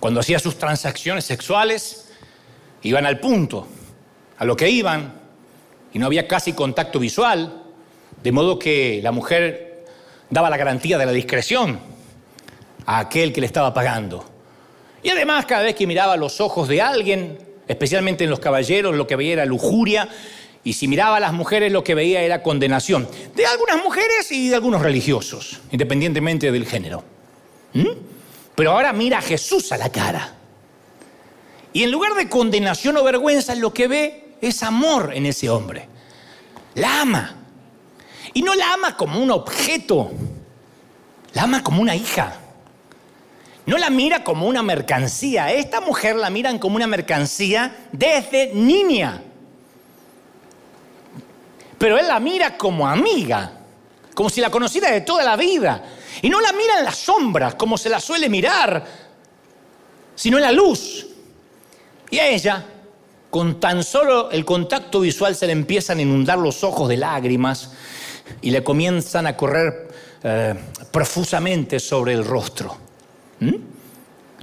Cuando 0.00 0.20
hacía 0.20 0.38
sus 0.38 0.58
transacciones 0.58 1.24
sexuales, 1.24 2.10
iban 2.82 3.06
al 3.06 3.20
punto, 3.20 3.66
a 4.38 4.44
lo 4.44 4.56
que 4.56 4.68
iban, 4.68 5.20
y 5.92 5.98
no 5.98 6.06
había 6.06 6.26
casi 6.26 6.52
contacto 6.52 6.98
visual, 6.98 7.62
de 8.22 8.32
modo 8.32 8.58
que 8.58 9.00
la 9.02 9.12
mujer 9.12 9.84
daba 10.30 10.48
la 10.48 10.56
garantía 10.56 10.98
de 10.98 11.06
la 11.06 11.12
discreción 11.12 11.78
a 12.86 13.00
aquel 13.00 13.32
que 13.32 13.40
le 13.40 13.46
estaba 13.46 13.74
pagando. 13.74 14.24
Y 15.02 15.10
además, 15.10 15.46
cada 15.46 15.62
vez 15.62 15.74
que 15.74 15.86
miraba 15.86 16.16
los 16.16 16.40
ojos 16.40 16.68
de 16.68 16.80
alguien, 16.80 17.38
especialmente 17.68 18.24
en 18.24 18.30
los 18.30 18.40
caballeros, 18.40 18.94
lo 18.94 19.06
que 19.06 19.16
veía 19.16 19.34
era 19.34 19.44
lujuria, 19.44 20.08
y 20.64 20.74
si 20.74 20.86
miraba 20.86 21.16
a 21.16 21.20
las 21.20 21.32
mujeres, 21.32 21.72
lo 21.72 21.82
que 21.82 21.94
veía 21.94 22.22
era 22.22 22.42
condenación. 22.42 23.08
De 23.34 23.46
algunas 23.46 23.82
mujeres 23.82 24.30
y 24.30 24.48
de 24.48 24.54
algunos 24.54 24.82
religiosos, 24.82 25.60
independientemente 25.72 26.52
del 26.52 26.66
género. 26.66 27.02
¿Mm? 27.74 27.88
Pero 28.54 28.70
ahora 28.70 28.92
mira 28.92 29.18
a 29.18 29.22
Jesús 29.22 29.72
a 29.72 29.76
la 29.76 29.90
cara. 29.90 30.34
Y 31.72 31.82
en 31.82 31.90
lugar 31.90 32.14
de 32.14 32.28
condenación 32.28 32.96
o 32.96 33.02
vergüenza, 33.02 33.54
lo 33.56 33.72
que 33.72 33.88
ve 33.88 34.34
es 34.40 34.62
amor 34.62 35.12
en 35.14 35.26
ese 35.26 35.50
hombre. 35.50 35.88
La 36.74 37.00
ama. 37.00 37.36
Y 38.34 38.42
no 38.42 38.54
la 38.54 38.74
ama 38.74 38.96
como 38.96 39.20
un 39.20 39.30
objeto, 39.30 40.12
la 41.32 41.42
ama 41.42 41.62
como 41.62 41.82
una 41.82 41.96
hija. 41.96 42.38
No 43.66 43.78
la 43.78 43.90
mira 43.90 44.22
como 44.22 44.46
una 44.46 44.62
mercancía. 44.62 45.52
Esta 45.52 45.80
mujer 45.80 46.16
la 46.16 46.30
miran 46.30 46.58
como 46.58 46.76
una 46.76 46.86
mercancía 46.86 47.88
desde 47.92 48.52
niña. 48.54 49.22
Pero 51.82 51.98
él 51.98 52.06
la 52.06 52.20
mira 52.20 52.56
como 52.56 52.86
amiga, 52.86 53.50
como 54.14 54.30
si 54.30 54.40
la 54.40 54.50
conociera 54.50 54.92
de 54.92 55.00
toda 55.00 55.24
la 55.24 55.36
vida. 55.36 55.82
Y 56.22 56.30
no 56.30 56.40
la 56.40 56.52
mira 56.52 56.78
en 56.78 56.84
las 56.84 56.96
sombras, 56.96 57.56
como 57.56 57.76
se 57.76 57.88
la 57.88 57.98
suele 57.98 58.28
mirar, 58.28 58.84
sino 60.14 60.36
en 60.36 60.44
la 60.44 60.52
luz. 60.52 61.08
Y 62.08 62.20
a 62.20 62.28
ella, 62.28 62.64
con 63.30 63.58
tan 63.58 63.82
solo 63.82 64.30
el 64.30 64.44
contacto 64.44 65.00
visual, 65.00 65.34
se 65.34 65.48
le 65.48 65.54
empiezan 65.54 65.98
a 65.98 66.02
inundar 66.02 66.38
los 66.38 66.62
ojos 66.62 66.88
de 66.88 66.98
lágrimas 66.98 67.72
y 68.40 68.52
le 68.52 68.62
comienzan 68.62 69.26
a 69.26 69.36
correr 69.36 69.88
eh, 70.22 70.54
profusamente 70.92 71.80
sobre 71.80 72.12
el 72.12 72.24
rostro. 72.24 72.76
¿Mm? 73.40 73.56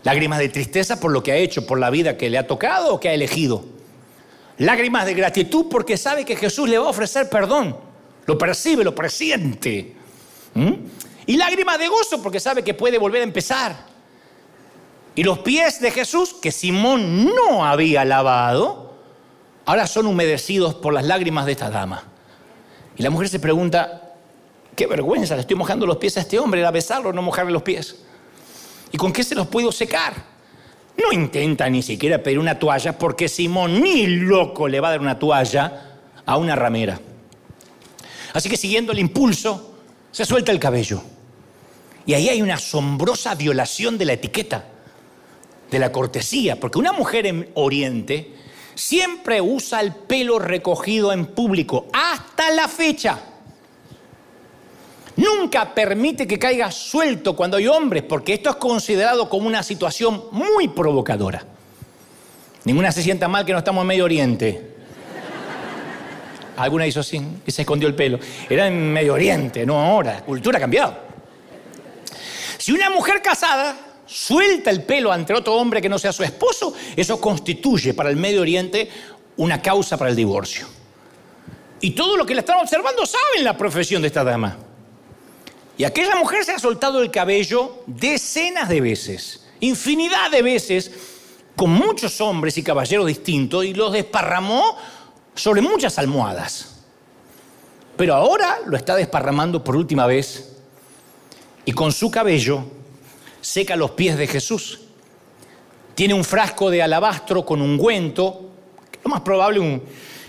Lágrimas 0.04 0.40
de 0.40 0.50
tristeza 0.50 1.00
por 1.00 1.14
lo 1.14 1.24
que 1.24 1.32
ha 1.32 1.38
hecho, 1.38 1.66
por 1.66 1.80
la 1.80 1.90
vida 1.90 2.18
que 2.18 2.30
le 2.30 2.38
ha 2.38 2.46
tocado 2.46 2.96
o 2.96 3.00
que 3.00 3.08
ha 3.08 3.14
elegido. 3.14 3.79
Lágrimas 4.60 5.06
de 5.06 5.14
gratitud 5.14 5.68
porque 5.70 5.98
sabe 5.98 6.26
que 6.26 6.36
Jesús 6.36 6.70
le 6.70 6.78
va 6.78 6.88
a 6.88 6.90
ofrecer 6.90 7.30
perdón. 7.30 7.78
Lo 8.26 8.38
percibe, 8.38 8.84
lo 8.84 8.94
presiente. 8.94 9.96
¿Mm? 10.54 10.74
Y 11.26 11.38
lágrimas 11.38 11.80
de 11.80 11.88
gozo 11.88 12.22
porque 12.22 12.40
sabe 12.40 12.64
que 12.64 12.74
puede 12.74 12.98
volver 12.98 13.22
a 13.22 13.24
empezar. 13.24 13.76
Y 15.16 15.24
los 15.24 15.40
pies 15.40 15.80
de 15.80 15.92
Jesús, 15.92 16.34
que 16.34 16.52
Simón 16.52 17.26
no 17.26 17.66
había 17.66 18.04
lavado, 18.06 18.94
ahora 19.66 19.88
son 19.88 20.08
humedecidos 20.08 20.76
por 20.76 20.94
las 20.94 21.06
lágrimas 21.06 21.46
de 21.46 21.54
esta 21.54 21.70
dama. 21.70 22.04
Y 22.98 23.04
la 23.04 23.10
mujer 23.10 23.30
se 23.30 23.40
pregunta, 23.40 24.14
qué 24.76 24.88
vergüenza, 24.88 25.36
le 25.36 25.42
estoy 25.42 25.56
mojando 25.56 25.86
los 25.86 25.98
pies 25.98 26.18
a 26.18 26.22
este 26.22 26.38
hombre, 26.38 26.60
era 26.60 26.72
besarlo, 26.72 27.14
no 27.14 27.22
mojarle 27.22 27.52
los 27.52 27.64
pies. 27.64 27.98
¿Y 28.92 28.98
con 28.98 29.14
qué 29.14 29.24
se 29.24 29.36
los 29.36 29.48
puedo 29.48 29.72
secar? 29.72 30.39
No 31.00 31.14
intenta 31.14 31.70
ni 31.70 31.82
siquiera 31.82 32.22
pedir 32.22 32.40
una 32.40 32.60
toalla 32.60 32.98
porque 32.98 33.30
Simón 33.30 33.82
ni 33.82 34.06
loco 34.08 34.68
le 34.68 34.80
va 34.80 34.90
a 34.90 34.92
dar 34.92 35.02
una 35.02 35.18
toalla 35.18 36.00
a 36.26 36.38
una 36.38 36.56
ramera. 36.56 37.00
Así 38.34 38.50
que 38.50 38.58
siguiendo 38.58 38.92
el 38.92 39.00
impulso, 39.00 39.76
se 40.12 40.26
suelta 40.26 40.52
el 40.52 40.60
cabello. 40.60 41.02
Y 42.06 42.14
ahí 42.14 42.28
hay 42.28 42.42
una 42.42 42.56
asombrosa 42.56 43.36
violación 43.36 43.98
de 43.98 44.06
la 44.06 44.14
etiqueta, 44.14 44.66
de 45.72 45.80
la 45.80 45.92
cortesía, 45.92 46.60
porque 46.60 46.80
una 46.80 46.92
mujer 46.92 47.28
en 47.28 47.50
Oriente 47.54 48.34
siempre 48.76 49.42
usa 49.42 49.82
el 49.82 49.94
pelo 49.94 50.40
recogido 50.40 51.14
en 51.14 51.28
público, 51.28 51.88
hasta 51.94 52.50
la 52.52 52.68
fecha. 52.68 53.20
Nunca 55.20 55.74
permite 55.74 56.26
que 56.26 56.40
caiga 56.40 56.72
suelto 56.72 57.36
cuando 57.36 57.58
hay 57.58 57.68
hombres, 57.68 58.04
porque 58.04 58.34
esto 58.34 58.50
es 58.50 58.56
considerado 58.56 59.28
como 59.28 59.48
una 59.48 59.64
situación 59.64 60.24
muy 60.32 60.70
provocadora. 60.70 61.44
Ninguna 62.64 62.94
se 62.94 63.04
sienta 63.04 63.28
mal 63.28 63.46
que 63.46 63.52
no 63.52 63.58
estamos 63.58 63.82
en 63.82 63.88
Medio 63.88 64.06
Oriente. 64.06 64.76
Alguna 66.56 66.88
hizo 66.88 67.02
así 67.02 67.22
y 67.46 67.52
se 67.52 67.64
escondió 67.64 67.90
el 67.90 67.96
pelo. 67.96 68.18
Era 68.50 68.68
en 68.68 68.94
Medio 68.94 69.14
Oriente, 69.14 69.66
no 69.66 69.78
ahora. 69.78 70.14
La 70.14 70.22
cultura 70.22 70.58
ha 70.58 70.62
cambiado. 70.62 70.98
Si 72.58 72.72
una 72.72 72.90
mujer 72.90 73.22
casada 73.22 73.76
suelta 74.06 74.70
el 74.70 74.84
pelo 74.84 75.12
ante 75.12 75.34
otro 75.34 75.56
hombre 75.56 75.82
que 75.82 75.90
no 75.90 76.00
sea 76.00 76.14
su 76.14 76.24
esposo, 76.24 76.74
eso 76.96 77.20
constituye 77.20 77.94
para 77.94 78.10
el 78.10 78.16
Medio 78.16 78.40
Oriente 78.40 78.90
una 79.36 79.62
causa 79.62 79.98
para 79.98 80.12
el 80.12 80.16
divorcio. 80.16 80.66
Y 81.82 81.92
todo 81.92 82.16
lo 82.16 82.26
que 82.26 82.36
le 82.36 82.40
están 82.40 82.60
observando 82.60 83.06
saben 83.06 83.44
la 83.44 83.58
profesión 83.58 84.02
de 84.02 84.08
esta 84.08 84.24
dama. 84.24 84.69
Y 85.80 85.86
aquella 85.86 86.18
mujer 86.18 86.44
se 86.44 86.52
ha 86.52 86.60
soltado 86.60 87.02
el 87.02 87.10
cabello 87.10 87.84
decenas 87.88 88.68
de 88.68 88.82
veces, 88.82 89.46
infinidad 89.62 90.30
de 90.30 90.42
veces, 90.42 90.92
con 91.56 91.72
muchos 91.72 92.20
hombres 92.20 92.58
y 92.58 92.64
caballeros 92.64 93.08
distintos, 93.08 93.64
y 93.64 93.74
los 93.74 93.94
desparramó 93.94 94.76
sobre 95.34 95.62
muchas 95.62 95.98
almohadas. 95.98 96.82
Pero 97.96 98.14
ahora 98.14 98.58
lo 98.66 98.76
está 98.76 98.98
desparramando 98.98 99.64
por 99.64 99.78
última 99.78 100.06
vez 100.06 100.58
y 101.64 101.72
con 101.72 101.94
su 101.94 102.12
cabello 102.12 102.66
seca 103.40 103.78
los 103.78 103.92
pies 103.92 104.18
de 104.18 104.28
Jesús. 104.28 104.82
Tiene 105.96 106.14
un 106.14 106.26
frasco 106.26 106.70
de 106.70 106.84
alabastro 106.84 107.46
con 107.46 107.62
ungüento, 107.62 108.50
lo 109.02 109.10
más 109.10 109.22
probable, 109.22 109.82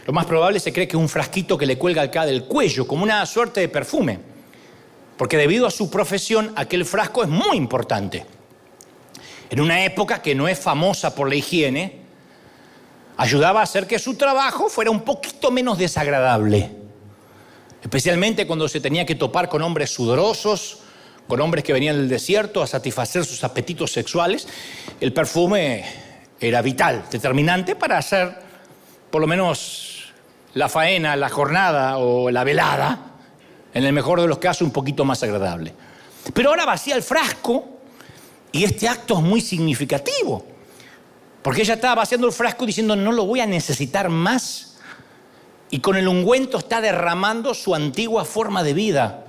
lo 0.06 0.12
más 0.12 0.26
probable 0.26 0.60
se 0.60 0.72
cree 0.72 0.86
que 0.86 0.96
es 0.96 1.02
un 1.02 1.08
frasquito 1.08 1.58
que 1.58 1.66
le 1.66 1.76
cuelga 1.76 2.02
acá 2.02 2.24
del 2.24 2.44
cuello, 2.44 2.86
como 2.86 3.02
una 3.02 3.26
suerte 3.26 3.58
de 3.58 3.68
perfume 3.68 4.30
porque 5.20 5.36
debido 5.36 5.66
a 5.66 5.70
su 5.70 5.90
profesión 5.90 6.50
aquel 6.56 6.86
frasco 6.86 7.22
es 7.22 7.28
muy 7.28 7.54
importante. 7.58 8.24
En 9.50 9.60
una 9.60 9.84
época 9.84 10.22
que 10.22 10.34
no 10.34 10.48
es 10.48 10.58
famosa 10.58 11.14
por 11.14 11.28
la 11.28 11.34
higiene, 11.34 11.98
ayudaba 13.18 13.60
a 13.60 13.64
hacer 13.64 13.86
que 13.86 13.98
su 13.98 14.14
trabajo 14.14 14.70
fuera 14.70 14.90
un 14.90 15.02
poquito 15.02 15.50
menos 15.50 15.76
desagradable, 15.76 16.70
especialmente 17.82 18.46
cuando 18.46 18.66
se 18.66 18.80
tenía 18.80 19.04
que 19.04 19.14
topar 19.14 19.50
con 19.50 19.60
hombres 19.60 19.90
sudorosos, 19.90 20.78
con 21.28 21.38
hombres 21.42 21.64
que 21.64 21.74
venían 21.74 21.96
del 21.96 22.08
desierto 22.08 22.62
a 22.62 22.66
satisfacer 22.66 23.22
sus 23.26 23.44
apetitos 23.44 23.92
sexuales, 23.92 24.48
el 25.02 25.12
perfume 25.12 25.84
era 26.40 26.62
vital, 26.62 27.04
determinante 27.10 27.76
para 27.76 27.98
hacer 27.98 28.38
por 29.10 29.20
lo 29.20 29.26
menos 29.26 30.14
la 30.54 30.70
faena, 30.70 31.14
la 31.14 31.28
jornada 31.28 31.98
o 31.98 32.30
la 32.30 32.42
velada 32.42 33.09
en 33.72 33.84
el 33.84 33.92
mejor 33.92 34.20
de 34.20 34.26
los 34.26 34.38
casos 34.38 34.62
un 34.62 34.72
poquito 34.72 35.04
más 35.04 35.22
agradable. 35.22 35.74
Pero 36.34 36.50
ahora 36.50 36.66
vacía 36.66 36.96
el 36.96 37.02
frasco 37.02 37.78
y 38.52 38.64
este 38.64 38.88
acto 38.88 39.18
es 39.18 39.22
muy 39.22 39.40
significativo, 39.40 40.44
porque 41.42 41.62
ella 41.62 41.74
estaba 41.74 41.94
vaciando 41.94 42.26
el 42.26 42.32
frasco 42.32 42.66
diciendo, 42.66 42.96
no 42.96 43.12
lo 43.12 43.24
voy 43.24 43.40
a 43.40 43.46
necesitar 43.46 44.08
más. 44.08 44.66
y 45.72 45.78
con 45.78 45.96
el 45.96 46.08
ungüento 46.08 46.58
está 46.58 46.80
derramando 46.80 47.54
su 47.54 47.76
antigua 47.76 48.24
forma 48.24 48.64
de 48.64 48.74
vida. 48.74 49.24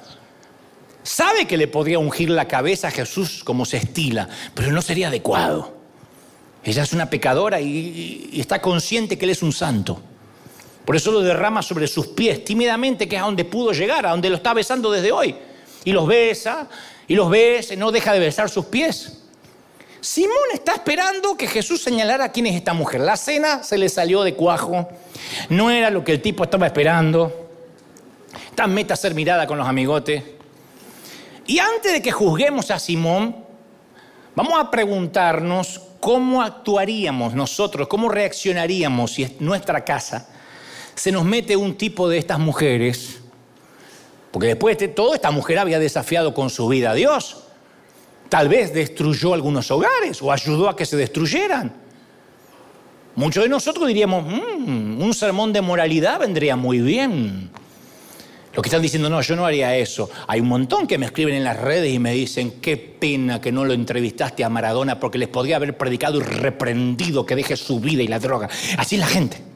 Sabe 1.04 1.45
que 1.45 1.56
le 1.56 1.67
podría 1.67 1.99
ungir 1.99 2.32
la 2.32 2.47
cabeza 2.47 2.88
a 2.88 2.91
Jesús 2.91 3.43
como 3.43 3.63
se 3.63 3.77
estila, 3.77 4.27
pero 4.56 4.71
no 4.71 4.82
sería 4.82 5.10
adecuado. 5.10 5.77
Ella 6.63 6.82
es 6.82 6.93
una 6.93 7.12
pecadora 7.12 7.62
y, 7.62 8.30
y 8.32 8.39
está 8.39 8.60
consciente 8.60 9.19
que 9.19 9.25
Él 9.25 9.32
es 9.32 9.43
un 9.43 9.54
santo. 9.54 10.01
Por 10.86 10.96
eso 10.96 11.12
lo 11.12 11.22
derrama 11.22 11.62
sobre 11.62 11.88
sus 11.88 12.08
pies, 12.08 12.44
tímidamente, 12.44 13.08
que 13.08 13.15
es 13.15 13.22
a 13.22 13.26
donde 13.26 13.46
pudo 13.46 13.72
llegar, 13.72 14.06
a 14.06 14.12
donde 14.12 14.30
lo 14.30 14.38
está 14.38 14.54
besando 14.54 14.91
desde 14.91 15.12
hoy. 15.12 15.36
Y 15.84 15.91
los 15.91 16.08
besa, 16.08 16.67
y 17.08 17.15
los 17.15 17.30
besa, 17.30 17.74
y 17.74 17.78
no 17.78 17.91
deja 17.91 18.13
de 18.13 18.20
besar 18.20 18.50
sus 18.50 18.65
pies. 18.65 19.20
Simón 20.00 20.32
está 20.52 20.74
esperando 20.74 21.38
que 21.38 21.48
Jesús 21.48 21.84
señalara 21.84 22.32
quién 22.32 22.48
es 22.48 22.56
esta 22.56 22.74
mujer. 22.74 23.02
La 23.02 23.15
cena 23.15 23.62
se 23.62 23.78
le 23.78 23.88
salió 23.88 24.24
de 24.24 24.34
cuajo, 24.34 24.89
no 25.50 25.70
era 25.70 25.91
lo 25.91 26.04
que 26.04 26.13
el 26.13 26.22
tipo 26.22 26.44
estaba 26.44 26.65
esperando. 26.65 27.50
Está 28.50 28.65
meta 28.65 28.96
a 28.96 28.98
ser 28.98 29.13
mirada 29.13 29.46
con 29.46 29.60
los 29.60 29.67
amigotes. 29.67 30.24
Y 31.46 31.60
antes 31.60 31.94
de 31.94 32.02
que 32.02 32.12
juzguemos 32.12 32.72
a 32.72 32.80
Simón, 32.80 33.36
vamos 34.36 34.60
a 34.60 34.72
preguntarnos 34.72 35.82
cómo 36.00 36.41
actuaríamos 36.41 37.36
nosotros, 37.36 37.88
cómo 37.88 38.10
reaccionaríamos 38.10 39.12
si 39.12 39.24
en 39.24 39.36
nuestra 39.39 39.86
casa 39.86 40.28
se 40.95 41.12
nos 41.12 41.25
mete 41.25 41.56
un 41.56 41.75
tipo 41.75 42.10
de 42.10 42.17
estas 42.17 42.39
mujeres. 42.39 43.19
Porque 44.32 44.47
después 44.47 44.77
de 44.77 44.88
todo, 44.88 45.13
esta 45.13 45.32
mujer 45.32 45.60
había 45.60 45.80
desafiado 45.80 46.34
con 46.34 46.49
su 46.49 46.67
vida 46.67 46.91
a 46.91 46.93
Dios. 46.93 47.43
Tal 48.30 48.47
vez 48.47 48.73
destruyó 48.73 49.34
algunos 49.34 49.69
hogares 49.71 50.21
o 50.21 50.32
ayudó 50.32 50.69
a 50.69 50.75
que 50.75 50.86
se 50.86 50.95
destruyeran. 50.95 51.73
Muchos 53.15 53.43
de 53.43 53.49
nosotros 53.49 53.88
diríamos, 53.88 54.25
mm, 54.25 55.01
un 55.01 55.13
sermón 55.13 55.51
de 55.51 55.62
moralidad 55.62 56.19
vendría 56.19 56.56
muy 56.56 56.80
bien. 56.80 57.49
Los 58.54 58.63
que 58.63 58.67
están 58.67 58.82
diciendo, 58.82 59.10
no, 59.10 59.21
yo 59.21 59.36
no 59.36 59.45
haría 59.45 59.75
eso. 59.77 60.10
Hay 60.27 60.39
un 60.39 60.47
montón 60.47 60.88
que 60.88 60.97
me 60.97 61.06
escriben 61.06 61.36
en 61.36 61.43
las 61.43 61.60
redes 61.60 61.93
y 61.93 61.99
me 61.99 62.13
dicen, 62.13 62.60
qué 62.62 62.77
pena 62.77 63.41
que 63.41 63.51
no 63.51 63.65
lo 63.65 63.73
entrevistaste 63.73 64.43
a 64.45 64.49
Maradona 64.49 64.99
porque 64.99 65.17
les 65.17 65.30
podría 65.30 65.58
haber 65.58 65.77
predicado 65.77 66.19
y 66.19 66.23
reprendido 66.23 67.25
que 67.25 67.36
deje 67.36 67.58
su 67.58 67.80
vida 67.82 68.01
y 68.01 68.08
la 68.08 68.19
droga. 68.19 68.49
Así 68.77 68.95
es 68.95 69.01
la 69.01 69.08
gente. 69.08 69.50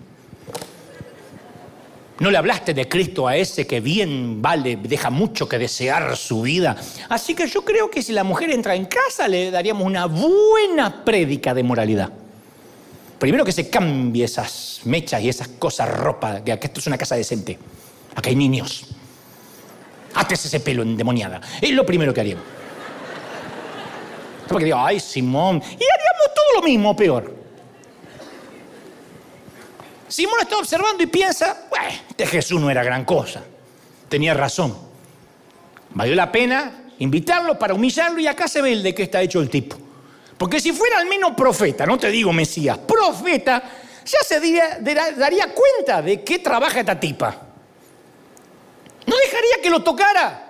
No 2.19 2.31
le 2.31 2.37
hablaste 2.37 2.73
de 2.73 2.87
Cristo 2.87 3.27
a 3.27 3.35
ese 3.35 3.67
que 3.67 3.81
bien 3.81 4.41
vale, 4.41 4.77
deja 4.77 5.09
mucho 5.09 5.49
que 5.49 5.57
desear 5.57 6.15
su 6.15 6.43
vida. 6.43 6.77
Así 7.09 7.35
que 7.35 7.45
yo 7.47 7.65
creo 7.65 7.89
que 7.91 8.01
si 8.01 8.13
la 8.13 8.23
mujer 8.23 8.51
entra 8.51 8.73
en 8.73 8.85
casa 8.85 9.27
le 9.27 9.51
daríamos 9.51 9.85
una 9.85 10.05
buena 10.05 11.03
prédica 11.03 11.53
de 11.53 11.63
moralidad. 11.63 12.09
Primero 13.19 13.43
que 13.43 13.51
se 13.51 13.69
cambie 13.69 14.23
esas 14.23 14.81
mechas 14.85 15.21
y 15.21 15.29
esas 15.29 15.49
cosas, 15.49 15.89
ropa, 15.89 16.41
que 16.43 16.51
esto 16.53 16.79
es 16.79 16.87
una 16.87 16.97
casa 16.97 17.15
decente. 17.15 17.59
Aquí 18.15 18.29
hay 18.29 18.35
niños. 18.35 18.87
Ates 20.13 20.45
ese 20.45 20.61
pelo 20.61 20.83
endemoniada. 20.83 21.41
Es 21.61 21.71
lo 21.71 21.85
primero 21.85 22.13
que 22.13 22.21
haríamos. 22.21 22.45
Porque 24.47 24.65
digo, 24.65 24.77
ay, 24.79 24.99
Simón. 24.99 25.57
Y 25.57 25.73
haríamos 25.73 26.33
todo 26.33 26.61
lo 26.61 26.61
mismo, 26.61 26.95
peor. 26.95 27.44
Simón 30.07 30.39
está 30.41 30.57
observando 30.57 31.03
y 31.03 31.07
piensa, 31.07 31.67
este 32.09 32.27
Jesús 32.27 32.61
no 32.61 32.69
era 32.69 32.83
gran 32.83 33.05
cosa. 33.05 33.43
Tenía 34.07 34.33
razón. 34.33 34.77
Valió 35.91 36.15
la 36.15 36.31
pena 36.31 36.83
invitarlo 36.99 37.57
para 37.57 37.73
humillarlo 37.73 38.19
y 38.19 38.27
acá 38.27 38.47
se 38.47 38.61
ve 38.61 38.71
el 38.71 38.83
de 38.83 38.93
qué 38.93 39.03
está 39.03 39.21
hecho 39.21 39.41
el 39.41 39.49
tipo. 39.49 39.77
Porque 40.37 40.59
si 40.59 40.71
fuera 40.71 40.99
al 40.99 41.07
menos 41.07 41.31
profeta, 41.31 41.85
no 41.85 41.97
te 41.97 42.09
digo 42.09 42.31
Mesías, 42.33 42.77
profeta, 42.77 43.63
ya 44.05 44.19
se 44.23 44.39
daría 45.17 45.53
cuenta 45.53 46.01
de 46.01 46.23
qué 46.23 46.39
trabaja 46.39 46.79
esta 46.79 46.99
tipa. 46.99 47.41
No 49.07 49.15
dejaría 49.15 49.61
que 49.61 49.69
lo 49.69 49.81
tocara. 49.81 50.41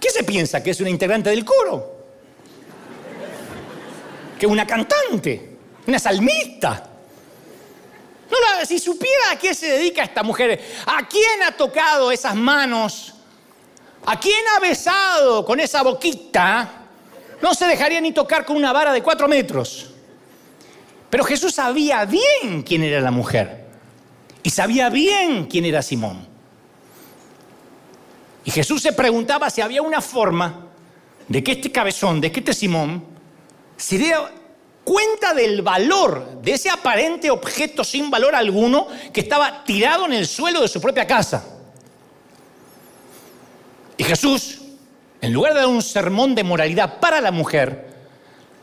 ¿Qué 0.00 0.10
se 0.10 0.24
piensa? 0.24 0.62
¿Que 0.62 0.70
es 0.70 0.80
una 0.80 0.90
integrante 0.90 1.30
del 1.30 1.44
coro? 1.44 1.92
¿Que 4.38 4.46
una 4.46 4.66
cantante? 4.66 5.56
¿Una 5.86 5.98
salmista? 5.98 6.91
No, 8.32 8.66
si 8.66 8.78
supiera 8.78 9.32
a 9.32 9.38
qué 9.38 9.54
se 9.54 9.66
dedica 9.66 10.02
esta 10.02 10.22
mujer, 10.22 10.58
a 10.86 11.06
quién 11.06 11.42
ha 11.42 11.52
tocado 11.52 12.10
esas 12.10 12.34
manos, 12.34 13.12
a 14.06 14.18
quién 14.18 14.42
ha 14.56 14.60
besado 14.60 15.44
con 15.44 15.60
esa 15.60 15.82
boquita, 15.82 16.86
no 17.42 17.54
se 17.54 17.66
dejaría 17.66 18.00
ni 18.00 18.12
tocar 18.12 18.46
con 18.46 18.56
una 18.56 18.72
vara 18.72 18.92
de 18.92 19.02
cuatro 19.02 19.28
metros. 19.28 19.90
Pero 21.10 21.24
Jesús 21.24 21.54
sabía 21.54 22.06
bien 22.06 22.62
quién 22.62 22.82
era 22.82 23.00
la 23.02 23.10
mujer 23.10 23.66
y 24.42 24.48
sabía 24.48 24.88
bien 24.88 25.44
quién 25.44 25.66
era 25.66 25.82
Simón. 25.82 26.26
Y 28.44 28.50
Jesús 28.50 28.80
se 28.80 28.94
preguntaba 28.94 29.50
si 29.50 29.60
había 29.60 29.82
una 29.82 30.00
forma 30.00 30.68
de 31.28 31.44
que 31.44 31.52
este 31.52 31.70
cabezón, 31.70 32.20
de 32.20 32.32
que 32.32 32.40
este 32.40 32.54
Simón, 32.54 33.04
sería 33.76 34.32
cuenta 34.84 35.34
del 35.34 35.62
valor 35.62 36.40
de 36.42 36.52
ese 36.52 36.70
aparente 36.70 37.30
objeto 37.30 37.84
sin 37.84 38.10
valor 38.10 38.34
alguno 38.34 38.88
que 39.12 39.20
estaba 39.20 39.64
tirado 39.64 40.06
en 40.06 40.12
el 40.12 40.26
suelo 40.26 40.60
de 40.60 40.68
su 40.68 40.80
propia 40.80 41.06
casa. 41.06 41.44
Y 43.96 44.04
Jesús, 44.04 44.60
en 45.20 45.32
lugar 45.32 45.54
de 45.54 45.60
dar 45.60 45.68
un 45.68 45.82
sermón 45.82 46.34
de 46.34 46.44
moralidad 46.44 46.98
para 46.98 47.20
la 47.20 47.30
mujer, 47.30 47.92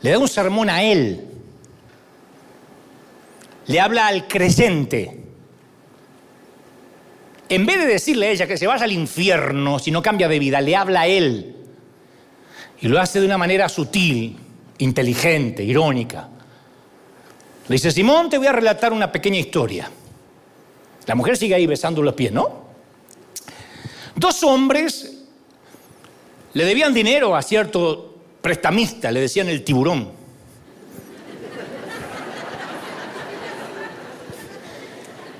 le 0.02 0.10
da 0.10 0.18
un 0.18 0.28
sermón 0.28 0.68
a 0.68 0.82
él. 0.82 1.26
Le 3.66 3.80
habla 3.80 4.06
al 4.06 4.26
creyente. 4.26 5.16
En 7.48 7.66
vez 7.66 7.78
de 7.78 7.86
decirle 7.86 8.26
a 8.26 8.30
ella 8.30 8.46
que 8.46 8.56
se 8.56 8.66
vaya 8.66 8.84
al 8.84 8.92
infierno 8.92 9.78
si 9.78 9.90
no 9.90 10.02
cambia 10.02 10.28
de 10.28 10.38
vida, 10.38 10.60
le 10.60 10.76
habla 10.76 11.02
a 11.02 11.06
él. 11.06 11.56
Y 12.80 12.88
lo 12.88 13.00
hace 13.00 13.20
de 13.20 13.26
una 13.26 13.38
manera 13.38 13.68
sutil, 13.68 14.38
inteligente, 14.80 15.62
irónica. 15.62 16.28
Le 17.68 17.74
dice, 17.74 17.90
Simón, 17.90 18.28
te 18.28 18.38
voy 18.38 18.48
a 18.48 18.52
relatar 18.52 18.92
una 18.92 19.10
pequeña 19.10 19.38
historia. 19.38 19.90
La 21.06 21.14
mujer 21.14 21.36
sigue 21.36 21.54
ahí 21.54 21.66
besando 21.66 22.02
los 22.02 22.14
pies, 22.14 22.32
¿no? 22.32 22.70
Dos 24.16 24.42
hombres 24.42 25.18
le 26.52 26.64
debían 26.64 26.92
dinero 26.92 27.36
a 27.36 27.42
cierto 27.42 28.18
prestamista, 28.40 29.10
le 29.10 29.20
decían 29.20 29.48
el 29.48 29.62
tiburón. 29.62 30.10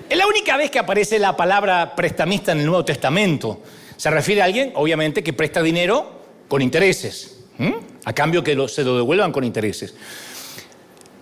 Es 0.09 0.16
la 0.18 0.26
única 0.26 0.57
vez 0.57 0.70
que 0.70 0.79
aparece 0.79 1.18
la 1.18 1.37
palabra 1.37 1.94
prestamista 1.94 2.53
en 2.53 2.61
el 2.61 2.66
Nuevo 2.66 2.85
Testamento. 2.85 3.62
Se 3.96 4.11
refiere 4.11 4.42
a 4.42 4.44
alguien, 4.44 4.72
obviamente, 4.74 5.22
que 5.22 5.33
presta 5.33 5.62
dinero 5.62 6.20
con 6.48 6.62
intereses. 6.62 7.39
A 8.05 8.12
cambio 8.12 8.42
que 8.42 8.57
se 8.68 8.83
lo 8.83 8.96
devuelvan 8.96 9.33
con 9.33 9.44
intereses. 9.44 9.94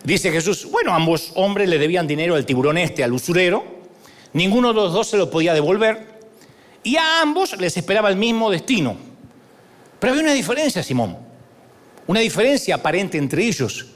Dice 0.05 0.31
Jesús, 0.31 0.69
bueno, 0.71 0.95
ambos 0.95 1.33
hombres 1.35 1.69
le 1.69 1.79
debían 1.79 2.07
dinero 2.07 2.35
al 2.35 2.47
tiburón 2.47 2.79
este, 2.79 3.03
al 3.03 3.13
usurero. 3.13 3.65
Ninguno 4.33 4.69
de 4.69 4.75
los 4.75 4.93
dos 4.93 5.09
se 5.09 5.17
lo 5.17 5.29
podía 5.31 5.55
devolver. 5.55 6.19
Y 6.83 6.97
a 6.97 7.21
ambos 7.21 7.59
les 7.59 7.77
esperaba 7.77 8.09
el 8.09 8.17
mismo 8.17 8.51
destino. 8.51 8.97
Pero 9.99 10.13
había 10.13 10.25
una 10.25 10.33
diferencia, 10.33 10.83
Simón. 10.83 11.19
Una 12.07 12.21
diferencia 12.21 12.77
aparente 12.77 13.19
entre 13.19 13.45
ellos. 13.45 13.87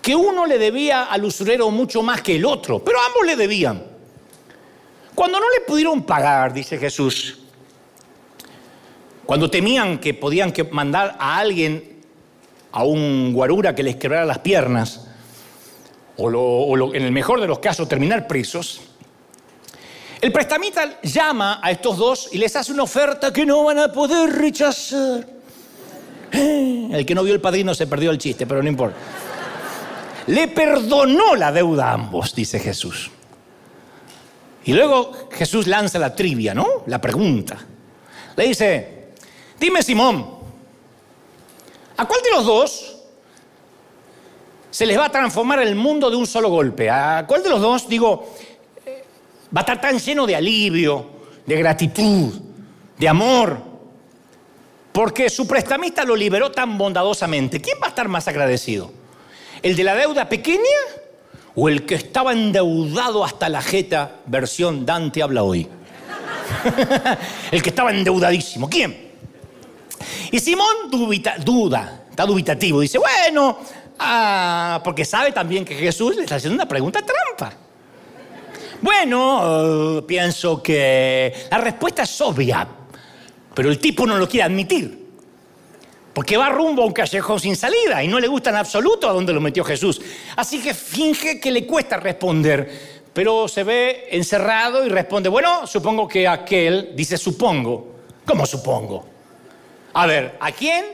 Que 0.00 0.16
uno 0.16 0.46
le 0.46 0.58
debía 0.58 1.04
al 1.04 1.24
usurero 1.24 1.70
mucho 1.70 2.02
más 2.02 2.22
que 2.22 2.36
el 2.36 2.44
otro, 2.44 2.82
pero 2.82 2.98
ambos 3.00 3.24
le 3.26 3.36
debían. 3.36 3.84
Cuando 5.14 5.38
no 5.38 5.46
le 5.50 5.60
pudieron 5.66 6.02
pagar, 6.02 6.52
dice 6.52 6.78
Jesús, 6.78 7.41
cuando 9.26 9.50
temían 9.50 9.98
que 9.98 10.14
podían 10.14 10.52
mandar 10.70 11.16
a 11.18 11.38
alguien 11.38 12.00
a 12.72 12.84
un 12.84 13.32
guarura 13.32 13.74
que 13.74 13.82
les 13.82 13.96
quebrara 13.96 14.24
las 14.24 14.38
piernas, 14.38 15.08
o, 16.16 16.94
en 16.94 17.02
el 17.02 17.12
mejor 17.12 17.40
de 17.40 17.46
los 17.46 17.58
casos 17.58 17.88
terminar 17.88 18.26
presos, 18.26 18.80
el 20.20 20.32
prestamita 20.32 21.00
llama 21.02 21.60
a 21.62 21.70
estos 21.70 21.96
dos 21.96 22.28
y 22.32 22.38
les 22.38 22.54
hace 22.54 22.72
una 22.72 22.84
oferta 22.84 23.32
que 23.32 23.44
no 23.44 23.64
van 23.64 23.78
a 23.78 23.92
poder 23.92 24.30
rechazar. 24.30 25.26
Eh, 26.30 26.88
el 26.92 27.04
que 27.04 27.14
no 27.14 27.24
vio 27.24 27.34
el 27.34 27.40
padrino 27.40 27.74
se 27.74 27.86
perdió 27.86 28.10
el 28.10 28.18
chiste, 28.18 28.46
pero 28.46 28.62
no 28.62 28.68
importa. 28.68 28.96
Le 30.28 30.48
perdonó 30.48 31.34
la 31.34 31.50
deuda 31.50 31.90
a 31.90 31.92
ambos, 31.94 32.34
dice 32.34 32.60
Jesús. 32.60 33.10
Y 34.64 34.72
luego 34.72 35.28
Jesús 35.32 35.66
lanza 35.66 35.98
la 35.98 36.14
trivia, 36.14 36.54
¿no? 36.54 36.84
La 36.86 37.00
pregunta. 37.00 37.58
Le 38.36 38.46
dice, 38.46 39.01
Dime, 39.62 39.80
Simón, 39.80 40.26
¿a 41.96 42.04
cuál 42.04 42.20
de 42.20 42.30
los 42.32 42.44
dos 42.44 42.96
se 44.72 44.84
les 44.84 44.98
va 44.98 45.04
a 45.04 45.08
transformar 45.08 45.60
el 45.60 45.76
mundo 45.76 46.10
de 46.10 46.16
un 46.16 46.26
solo 46.26 46.48
golpe? 46.48 46.90
¿A 46.90 47.24
cuál 47.28 47.44
de 47.44 47.50
los 47.50 47.60
dos, 47.60 47.88
digo, 47.88 48.34
va 49.56 49.60
a 49.60 49.60
estar 49.60 49.80
tan 49.80 50.00
lleno 50.00 50.26
de 50.26 50.34
alivio, 50.34 51.10
de 51.46 51.54
gratitud, 51.54 52.40
de 52.98 53.08
amor? 53.08 53.56
Porque 54.90 55.30
su 55.30 55.46
prestamista 55.46 56.04
lo 56.04 56.16
liberó 56.16 56.50
tan 56.50 56.76
bondadosamente. 56.76 57.60
¿Quién 57.60 57.78
va 57.80 57.86
a 57.86 57.90
estar 57.90 58.08
más 58.08 58.26
agradecido? 58.26 58.90
¿El 59.62 59.76
de 59.76 59.84
la 59.84 59.94
deuda 59.94 60.28
pequeña 60.28 60.58
o 61.54 61.68
el 61.68 61.86
que 61.86 61.94
estaba 61.94 62.32
endeudado 62.32 63.24
hasta 63.24 63.48
la 63.48 63.62
jeta, 63.62 64.16
versión 64.26 64.84
Dante 64.84 65.22
habla 65.22 65.44
hoy. 65.44 65.68
el 67.52 67.62
que 67.62 67.68
estaba 67.68 67.92
endeudadísimo. 67.92 68.68
¿Quién? 68.68 69.11
Y 70.30 70.38
Simón 70.38 70.90
duda, 70.90 72.02
está 72.10 72.26
dubitativo. 72.26 72.80
Dice, 72.80 72.98
bueno, 72.98 73.58
ah, 73.98 74.80
porque 74.84 75.04
sabe 75.04 75.32
también 75.32 75.64
que 75.64 75.74
Jesús 75.74 76.16
le 76.16 76.22
está 76.22 76.36
haciendo 76.36 76.56
una 76.56 76.68
pregunta 76.68 77.00
trampa. 77.00 77.56
Bueno, 78.80 79.98
eh, 79.98 80.02
pienso 80.02 80.62
que 80.62 81.32
la 81.50 81.58
respuesta 81.58 82.02
es 82.02 82.20
obvia, 82.20 82.66
pero 83.54 83.70
el 83.70 83.78
tipo 83.78 84.06
no 84.06 84.16
lo 84.18 84.28
quiere 84.28 84.44
admitir. 84.44 85.02
Porque 86.12 86.36
va 86.36 86.48
rumbo 86.50 86.82
a 86.82 86.86
un 86.86 86.92
callejón 86.92 87.40
sin 87.40 87.56
salida 87.56 88.02
y 88.04 88.08
no 88.08 88.20
le 88.20 88.28
gusta 88.28 88.50
en 88.50 88.56
absoluto 88.56 89.08
a 89.08 89.12
dónde 89.12 89.32
lo 89.32 89.40
metió 89.40 89.64
Jesús. 89.64 90.00
Así 90.36 90.60
que 90.60 90.74
finge 90.74 91.40
que 91.40 91.50
le 91.50 91.66
cuesta 91.66 91.96
responder, 91.96 93.02
pero 93.12 93.48
se 93.48 93.64
ve 93.64 94.08
encerrado 94.10 94.84
y 94.84 94.88
responde, 94.88 95.28
bueno, 95.28 95.66
supongo 95.66 96.06
que 96.06 96.28
aquel, 96.28 96.90
dice 96.94 97.16
supongo. 97.16 97.92
¿Cómo 98.26 98.44
supongo? 98.44 99.11
A 99.94 100.06
ver, 100.06 100.36
¿a 100.40 100.52
quién? 100.52 100.84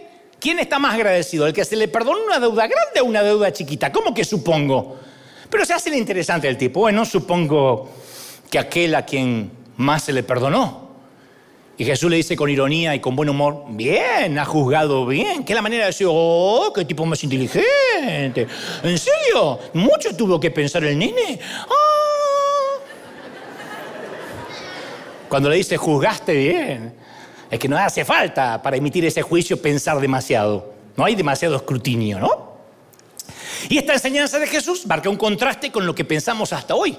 ¿Quién 0.41 0.59
está 0.59 0.79
más 0.79 0.95
agradecido? 0.95 1.47
¿El 1.47 1.53
que 1.53 1.65
se 1.65 1.77
le 1.77 1.89
perdonó 1.89 2.25
una 2.25 2.39
deuda 2.39 2.67
grande 2.67 3.01
o 3.01 3.05
una 3.05 3.23
deuda 3.23 3.53
chiquita? 3.53 3.91
¿Cómo 3.91 4.15
que 4.15 4.25
supongo? 4.25 4.97
Pero 5.51 5.65
se 5.65 5.75
hace 5.75 5.89
el 5.91 5.97
interesante 5.97 6.49
el 6.49 6.57
tipo. 6.57 6.81
Bueno, 6.81 7.05
supongo 7.05 7.89
que 8.51 8.59
aquel 8.59 8.95
a 8.95 9.05
quien 9.05 9.51
más 9.77 10.05
se 10.05 10.13
le 10.13 10.23
perdonó. 10.23 10.89
Y 11.77 11.85
Jesús 11.85 12.11
le 12.11 12.17
dice 12.17 12.35
con 12.35 12.51
ironía 12.51 12.95
y 12.97 13.01
con 13.01 13.15
buen 13.15 13.29
humor, 13.29 13.65
bien, 13.69 14.37
ha 14.37 14.45
juzgado 14.45 15.07
bien. 15.07 15.45
¿Qué 15.45 15.53
es 15.53 15.57
la 15.57 15.63
manera 15.63 15.85
de 15.85 15.91
decir, 15.91 16.09
oh, 16.11 16.73
qué 16.75 16.85
tipo 16.85 17.07
más 17.07 17.23
inteligente? 17.23 18.49
¿En 18.83 18.99
serio? 18.99 19.61
¿Mucho 19.75 20.15
tuvo 20.17 20.41
que 20.41 20.51
pensar 20.51 20.83
el 20.85 20.99
nene? 20.99 21.39
Ah. 21.41 21.89
Cuando 25.29 25.51
le 25.51 25.57
dice, 25.57 25.77
juzgaste 25.77 26.33
bien, 26.33 26.95
es 27.51 27.59
que 27.59 27.69
no 27.69 27.77
hace 27.79 28.05
falta 28.05 28.61
para 28.63 28.77
emitir 28.77 29.05
ese 29.05 29.23
juicio 29.23 29.61
pensar 29.61 30.01
demasiado. 30.01 30.75
No 30.97 31.05
hay 31.05 31.15
demasiado 31.15 31.57
escrutinio, 31.57 32.19
¿no? 32.19 32.59
Y 33.69 33.79
esta 33.79 33.95
enseñanza 33.95 34.39
de 34.39 34.47
Jesús 34.47 34.87
marca 34.87 35.09
un 35.09 35.17
contraste 35.17 35.73
con 35.73 35.87
lo 35.87 35.95
que 35.95 36.05
pensamos 36.05 36.53
hasta 36.53 36.75
hoy. 36.75 36.99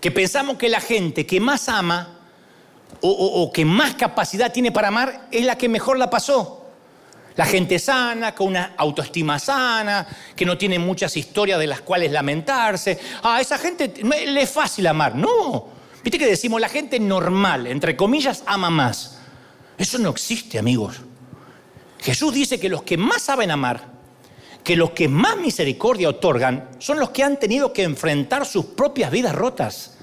Que 0.00 0.10
pensamos 0.10 0.56
que 0.56 0.68
la 0.68 0.80
gente 0.80 1.26
que 1.26 1.40
más 1.40 1.68
ama 1.68 2.18
o, 3.02 3.50
que 3.52 3.64
más 3.64 3.94
capacidad 3.94 4.52
tiene 4.52 4.72
para 4.72 4.88
amar 4.88 5.28
es 5.30 5.44
la 5.44 5.56
que 5.56 5.68
mejor 5.68 5.98
la 5.98 6.10
pasó. 6.10 6.58
La 7.36 7.46
gente 7.46 7.78
sana, 7.78 8.34
con 8.34 8.48
una 8.48 8.74
autoestima 8.76 9.38
sana, 9.38 10.06
que 10.36 10.44
no 10.44 10.58
tiene 10.58 10.78
muchas 10.78 11.16
historias 11.16 11.58
de 11.58 11.66
las 11.66 11.80
cuales 11.80 12.12
lamentarse. 12.12 12.98
Ah, 13.22 13.40
esa 13.40 13.56
gente 13.56 13.94
le 14.02 14.42
es 14.42 14.50
fácil 14.50 14.86
amar. 14.86 15.14
No. 15.14 15.68
Viste 16.02 16.18
que 16.18 16.26
decimos, 16.26 16.60
la 16.60 16.68
gente 16.68 16.98
normal, 16.98 17.66
entre 17.66 17.96
comillas, 17.96 18.42
ama 18.46 18.70
más. 18.70 19.19
Eso 19.80 19.96
no 19.96 20.10
existe, 20.10 20.58
amigos. 20.58 20.96
Jesús 22.00 22.34
dice 22.34 22.60
que 22.60 22.68
los 22.68 22.82
que 22.82 22.98
más 22.98 23.22
saben 23.22 23.50
amar, 23.50 23.90
que 24.62 24.76
los 24.76 24.90
que 24.90 25.08
más 25.08 25.38
misericordia 25.38 26.10
otorgan, 26.10 26.68
son 26.78 27.00
los 27.00 27.08
que 27.08 27.24
han 27.24 27.40
tenido 27.40 27.72
que 27.72 27.82
enfrentar 27.82 28.44
sus 28.44 28.66
propias 28.66 29.10
vidas 29.10 29.34
rotas. 29.34 29.96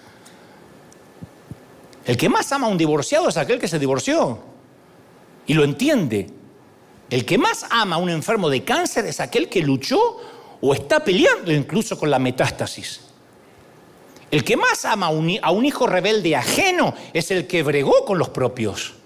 El 2.05 2.17
que 2.17 2.27
más 2.27 2.51
ama 2.51 2.65
a 2.65 2.71
un 2.71 2.77
divorciado 2.79 3.29
es 3.29 3.37
aquel 3.37 3.59
que 3.59 3.67
se 3.67 3.77
divorció 3.77 4.39
y 5.45 5.53
lo 5.53 5.63
entiende. 5.63 6.27
El 7.11 7.23
que 7.23 7.37
más 7.37 7.63
ama 7.69 7.97
a 7.97 7.99
un 7.99 8.09
enfermo 8.09 8.49
de 8.49 8.63
cáncer 8.63 9.05
es 9.05 9.19
aquel 9.19 9.47
que 9.47 9.61
luchó 9.61 9.99
o 10.59 10.73
está 10.73 11.03
peleando 11.03 11.51
incluso 11.51 11.99
con 11.99 12.09
la 12.09 12.17
metástasis. 12.17 13.01
El 14.31 14.43
que 14.43 14.57
más 14.57 14.85
ama 14.85 15.05
a 15.05 15.51
un, 15.51 15.65
hijo 15.65 15.85
rebelde 15.85 16.35
ajeno 16.35 16.95
es 17.13 17.29
el 17.29 17.45
que 17.45 17.61
bregó 17.61 18.05
con 18.05 18.17
los 18.17 18.29
propios. 18.29 18.96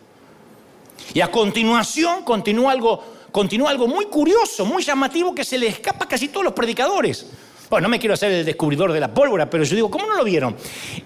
Y 1.13 1.21
a 1.21 1.29
continuación 1.29 2.23
continúa 2.23 2.71
algo, 2.71 3.03
continúa 3.31 3.69
algo 3.69 3.87
muy 3.87 4.05
curioso, 4.05 4.65
muy 4.65 4.83
llamativo 4.83 5.35
que 5.35 5.43
se 5.43 5.57
le 5.57 5.67
escapa 5.67 6.05
a 6.05 6.07
casi 6.07 6.29
todos 6.29 6.43
los 6.43 6.53
predicadores. 6.53 7.25
Bueno, 7.69 7.85
no 7.85 7.89
me 7.89 7.99
quiero 7.99 8.13
hacer 8.13 8.31
el 8.31 8.45
descubridor 8.45 8.91
de 8.91 8.99
la 8.99 9.13
pólvora, 9.13 9.49
pero 9.49 9.63
yo 9.63 9.75
digo, 9.75 9.89
¿cómo 9.89 10.05
no 10.05 10.15
lo 10.15 10.23
vieron? 10.23 10.55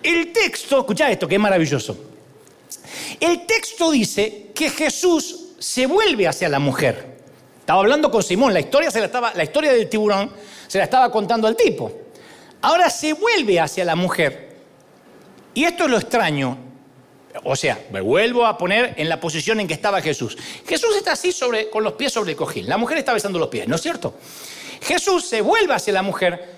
El 0.02 0.34
texto, 0.34 0.80
escucha 0.80 1.12
esto, 1.12 1.28
que 1.28 1.36
es 1.36 1.42
maravilloso. 1.42 1.96
El 3.20 3.46
texto 3.46 3.92
dice 3.92 4.52
que 4.56 4.70
Jesús 4.70 5.54
se 5.60 5.86
vuelve 5.86 6.28
hacia 6.28 6.50
la 6.50 6.60
mujer. 6.60 7.16
Estaba 7.60 7.80
hablando 7.80 8.12
con 8.12 8.24
Simón, 8.24 8.54
la 8.54 8.60
historia, 8.60 8.92
se 8.92 9.00
la, 9.00 9.06
estaba, 9.08 9.34
la 9.34 9.44
historia 9.44 9.74
del 9.74 9.90
tiburón 9.90 10.32
se 10.68 10.78
la 10.78 10.86
estaba 10.86 11.12
contando 11.12 11.48
al 11.48 11.56
tipo. 11.56 11.92
Ahora 12.62 12.90
se 12.90 13.14
vuelve 13.14 13.60
hacia 13.60 13.86
la 13.86 13.96
mujer. 13.96 14.56
Y 15.54 15.64
esto 15.64 15.86
es 15.86 15.90
lo 15.90 15.98
extraño. 15.98 16.58
O 17.44 17.56
sea, 17.56 17.86
me 17.92 18.02
vuelvo 18.02 18.46
a 18.46 18.58
poner 18.58 18.94
en 18.98 19.10
la 19.10 19.20
posición 19.20 19.60
en 19.60 19.68
que 19.68 19.74
estaba 19.74 20.02
Jesús. 20.02 20.38
Jesús 20.68 20.96
está 20.96 21.12
así 21.12 21.32
sobre, 21.32 21.70
con 21.70 21.84
los 21.84 21.94
pies 21.94 22.14
sobre 22.14 22.32
el 22.32 22.38
cojín. 22.38 22.68
La 22.68 22.78
mujer 22.78 22.98
está 22.98 23.14
besando 23.14 23.38
los 23.38 23.50
pies, 23.50 23.68
¿no 23.68 23.76
es 23.76 23.82
cierto? 23.82 24.16
Jesús 24.82 25.26
se 25.28 25.42
vuelve 25.42 25.74
hacia 25.74 25.94
la 25.94 26.02
mujer 26.02 26.56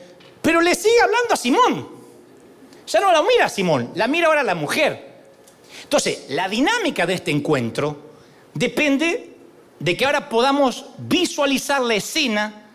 pero 0.48 0.62
le 0.62 0.76
sigue 0.76 1.02
hablando 1.02 1.34
a 1.34 1.36
Simón. 1.36 1.90
Ya 2.88 3.02
no 3.02 3.12
la 3.12 3.22
mira 3.22 3.48
a 3.48 3.50
Simón, 3.50 3.92
la 3.96 4.08
mira 4.08 4.28
ahora 4.28 4.40
a 4.40 4.46
la 4.46 4.56
mujer. 4.56 5.16
Entonces, 5.84 6.28
la 6.30 6.48
dinámica 6.48 7.06
de 7.06 7.16
este 7.16 7.32
encuentro 7.32 8.12
depende 8.54 9.36
de 9.78 9.98
que 9.98 10.06
ahora 10.06 10.30
podamos 10.30 10.86
visualizar 11.00 11.82
la 11.82 11.96
escena 11.96 12.70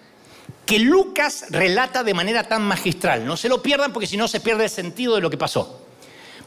que 0.66 0.80
Lucas 0.80 1.46
relata 1.48 2.04
de 2.04 2.12
manera 2.12 2.46
tan 2.46 2.60
magistral. 2.60 3.24
No 3.24 3.38
se 3.38 3.48
lo 3.48 3.62
pierdan 3.62 3.90
porque 3.90 4.06
si 4.06 4.18
no 4.18 4.28
se 4.28 4.40
pierde 4.40 4.64
el 4.64 4.70
sentido 4.70 5.14
de 5.14 5.22
lo 5.22 5.30
que 5.30 5.38
pasó. 5.38 5.80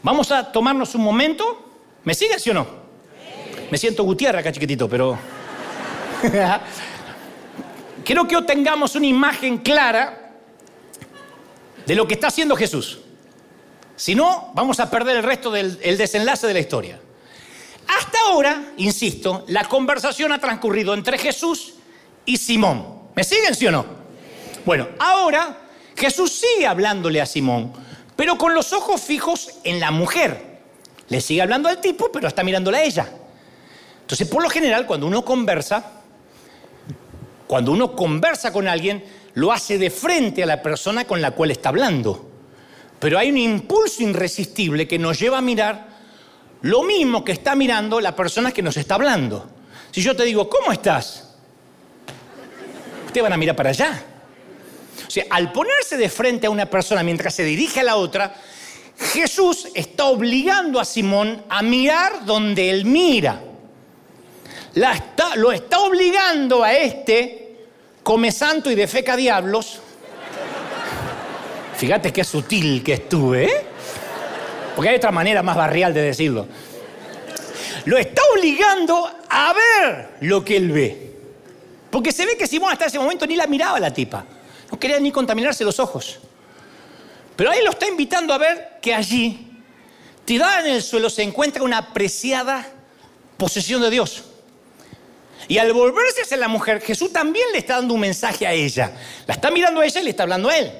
Vamos 0.02 0.30
a 0.30 0.50
tomarnos 0.52 0.94
un 0.94 1.02
momento. 1.02 1.64
¿Me 2.04 2.14
sigue, 2.14 2.38
sí 2.38 2.50
o 2.50 2.54
no? 2.54 2.66
Me 3.70 3.78
siento 3.78 4.04
Gutiérrez 4.04 4.40
acá 4.40 4.52
chiquitito, 4.52 4.88
pero... 4.88 5.18
Quiero 8.04 8.28
que 8.28 8.36
obtengamos 8.36 8.94
una 8.94 9.06
imagen 9.06 9.58
clara 9.58 10.32
de 11.84 11.94
lo 11.94 12.06
que 12.06 12.14
está 12.14 12.28
haciendo 12.28 12.54
Jesús. 12.54 13.00
Si 13.96 14.14
no, 14.14 14.52
vamos 14.54 14.78
a 14.78 14.90
perder 14.90 15.16
el 15.16 15.22
resto 15.22 15.50
del 15.50 15.78
desenlace 15.98 16.46
de 16.46 16.54
la 16.54 16.60
historia. 16.60 17.00
Hasta 17.88 18.18
ahora, 18.28 18.72
insisto, 18.76 19.44
la 19.48 19.64
conversación 19.64 20.32
ha 20.32 20.38
transcurrido 20.38 20.94
entre 20.94 21.18
Jesús 21.18 21.74
y 22.24 22.36
Simón. 22.36 23.08
¿Me 23.14 23.24
siguen, 23.24 23.54
sí 23.54 23.66
o 23.66 23.72
no? 23.72 23.86
Bueno, 24.64 24.88
ahora 24.98 25.58
Jesús 25.96 26.32
sigue 26.32 26.66
hablándole 26.66 27.20
a 27.20 27.26
Simón, 27.26 27.72
pero 28.16 28.38
con 28.38 28.54
los 28.54 28.72
ojos 28.72 29.00
fijos 29.00 29.50
en 29.62 29.78
la 29.78 29.90
mujer. 29.90 30.56
Le 31.08 31.20
sigue 31.20 31.42
hablando 31.42 31.68
al 31.68 31.80
tipo, 31.80 32.10
pero 32.10 32.26
está 32.26 32.42
mirándole 32.42 32.78
a 32.78 32.84
ella. 32.84 33.08
Entonces, 34.00 34.26
por 34.26 34.42
lo 34.42 34.48
general, 34.48 34.86
cuando 34.86 35.06
uno 35.06 35.24
conversa, 35.24 35.84
cuando 37.46 37.72
uno 37.72 37.94
conversa 37.94 38.52
con 38.52 38.66
alguien, 38.66 39.04
lo 39.34 39.52
hace 39.52 39.78
de 39.78 39.90
frente 39.90 40.42
a 40.42 40.46
la 40.46 40.62
persona 40.62 41.04
con 41.04 41.20
la 41.20 41.32
cual 41.32 41.50
está 41.50 41.68
hablando. 41.68 42.30
Pero 42.98 43.18
hay 43.18 43.30
un 43.30 43.36
impulso 43.36 44.02
irresistible 44.02 44.88
que 44.88 44.98
nos 44.98 45.18
lleva 45.18 45.38
a 45.38 45.42
mirar 45.42 45.88
lo 46.62 46.82
mismo 46.82 47.24
que 47.24 47.32
está 47.32 47.54
mirando 47.54 48.00
la 48.00 48.16
persona 48.16 48.50
que 48.50 48.62
nos 48.62 48.76
está 48.76 48.94
hablando. 48.94 49.46
Si 49.90 50.00
yo 50.00 50.16
te 50.16 50.24
digo, 50.24 50.48
¿cómo 50.48 50.72
estás? 50.72 51.34
Ustedes 53.06 53.22
van 53.22 53.34
a 53.34 53.36
mirar 53.36 53.54
para 53.54 53.70
allá. 53.70 54.02
O 55.06 55.10
sea, 55.10 55.24
al 55.30 55.52
ponerse 55.52 55.96
de 55.96 56.08
frente 56.08 56.46
a 56.46 56.50
una 56.50 56.66
persona 56.66 57.02
mientras 57.02 57.34
se 57.34 57.44
dirige 57.44 57.80
a 57.80 57.84
la 57.84 57.96
otra, 57.96 58.34
Jesús 58.98 59.68
está 59.74 60.06
obligando 60.06 60.80
a 60.80 60.84
Simón 60.84 61.42
a 61.48 61.62
mirar 61.62 62.24
donde 62.24 62.70
él 62.70 62.84
mira. 62.84 63.40
lo 65.36 65.52
está 65.52 65.80
obligando 65.80 66.64
a 66.64 66.72
este 66.72 67.56
come 68.02 68.32
santo 68.32 68.70
y 68.70 68.74
de 68.74 68.86
feca 68.86 69.16
diablos. 69.16 69.80
Fíjate 71.76 72.12
qué 72.12 72.24
sutil 72.24 72.82
que 72.82 72.94
estuve, 72.94 73.44
¿eh? 73.44 73.66
Porque 74.74 74.90
hay 74.90 74.96
otra 74.96 75.10
manera 75.10 75.42
más 75.42 75.56
barrial 75.56 75.92
de 75.92 76.02
decirlo. 76.02 76.46
Lo 77.84 77.98
está 77.98 78.22
obligando 78.34 79.10
a 79.28 79.52
ver 79.52 80.08
lo 80.20 80.44
que 80.44 80.56
él 80.56 80.72
ve. 80.72 81.12
Porque 81.90 82.12
se 82.12 82.26
ve 82.26 82.36
que 82.36 82.46
Simón 82.46 82.72
hasta 82.72 82.86
ese 82.86 82.98
momento 82.98 83.26
ni 83.26 83.36
la 83.36 83.46
miraba 83.46 83.78
la 83.78 83.92
tipa. 83.92 84.24
No 84.70 84.78
quería 84.78 84.98
ni 84.98 85.12
contaminarse 85.12 85.64
los 85.64 85.78
ojos. 85.78 86.18
Pero 87.36 87.50
ahí 87.50 87.62
lo 87.62 87.70
está 87.70 87.86
invitando 87.86 88.32
a 88.32 88.38
ver 88.38 88.78
que 88.80 88.94
allí, 88.94 89.60
tirada 90.24 90.60
en 90.60 90.74
el 90.74 90.82
suelo, 90.82 91.10
se 91.10 91.22
encuentra 91.22 91.62
una 91.62 91.78
apreciada 91.78 92.66
posesión 93.36 93.82
de 93.82 93.90
Dios. 93.90 94.24
Y 95.48 95.58
al 95.58 95.72
volverse 95.72 96.22
hacia 96.22 96.36
la 96.36 96.48
mujer, 96.48 96.80
Jesús 96.80 97.12
también 97.12 97.46
le 97.52 97.58
está 97.58 97.74
dando 97.76 97.94
un 97.94 98.00
mensaje 98.00 98.46
a 98.46 98.52
ella. 98.52 98.92
La 99.26 99.34
está 99.34 99.50
mirando 99.50 99.80
a 99.80 99.86
ella 99.86 100.00
y 100.00 100.04
le 100.04 100.10
está 100.10 100.24
hablando 100.24 100.48
a 100.48 100.56
él. 100.56 100.72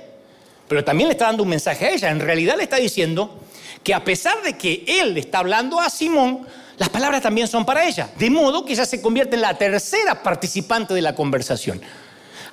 Pero 0.67 0.83
también 0.83 1.09
le 1.09 1.13
está 1.13 1.27
dando 1.27 1.45
un 1.45 1.49
mensaje 1.49 1.85
a 1.85 1.91
ella. 1.91 2.11
En 2.11 2.21
realidad 2.21 2.57
le 2.57 2.65
está 2.65 2.77
diciendo 2.77 3.39
que 3.85 3.95
a 3.95 4.03
pesar 4.03 4.43
de 4.43 4.57
que 4.59 4.85
él 4.87 5.15
le 5.15 5.21
está 5.21 5.39
hablando 5.39 5.79
a 5.79 5.89
Simón, 5.91 6.47
las 6.79 6.89
palabras 6.89 7.23
también 7.23 7.47
son 7.47 7.65
para 7.65 7.87
ella. 7.87 8.11
De 8.19 8.29
modo 8.31 8.65
que 8.65 8.73
ella 8.73 8.85
se 8.85 9.01
convierte 9.01 9.37
en 9.37 9.43
la 9.43 9.57
tercera 9.57 10.23
participante 10.23 10.93
de 10.95 11.03
la 11.03 11.15
conversación. 11.15 11.81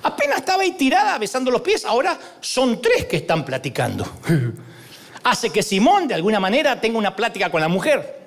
Apenas 0.04 0.38
estaba 0.38 0.62
ahí 0.62 0.72
tirada 0.72 1.16
besando 1.16 1.50
los 1.50 1.62
pies, 1.62 1.86
ahora 1.86 2.18
son 2.38 2.80
tres 2.82 3.06
que 3.06 3.16
están 3.16 3.42
platicando. 3.42 4.06
Hace 5.24 5.48
que 5.48 5.62
Simón 5.62 6.06
de 6.06 6.14
alguna 6.14 6.38
manera 6.38 6.78
tenga 6.78 6.98
una 6.98 7.16
plática 7.16 7.50
con 7.50 7.62
la 7.62 7.68
mujer. 7.68 8.22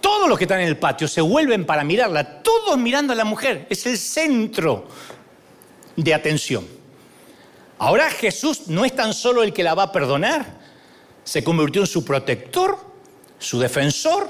Todos 0.00 0.26
los 0.26 0.38
que 0.38 0.44
están 0.44 0.60
en 0.60 0.68
el 0.68 0.78
patio 0.78 1.06
se 1.06 1.20
vuelven 1.20 1.66
para 1.66 1.84
mirarla, 1.84 2.42
todos 2.42 2.78
mirando 2.78 3.12
a 3.12 3.16
la 3.16 3.24
mujer. 3.24 3.66
Es 3.68 3.84
el 3.84 3.98
centro 3.98 4.88
de 5.94 6.14
atención. 6.14 6.66
Ahora 7.78 8.10
Jesús 8.10 8.68
no 8.68 8.86
es 8.86 8.96
tan 8.96 9.12
solo 9.12 9.42
el 9.42 9.52
que 9.52 9.62
la 9.62 9.74
va 9.74 9.84
a 9.84 9.92
perdonar, 9.92 10.46
se 11.22 11.44
convirtió 11.44 11.82
en 11.82 11.86
su 11.86 12.02
protector, 12.02 12.78
su 13.38 13.60
defensor, 13.60 14.26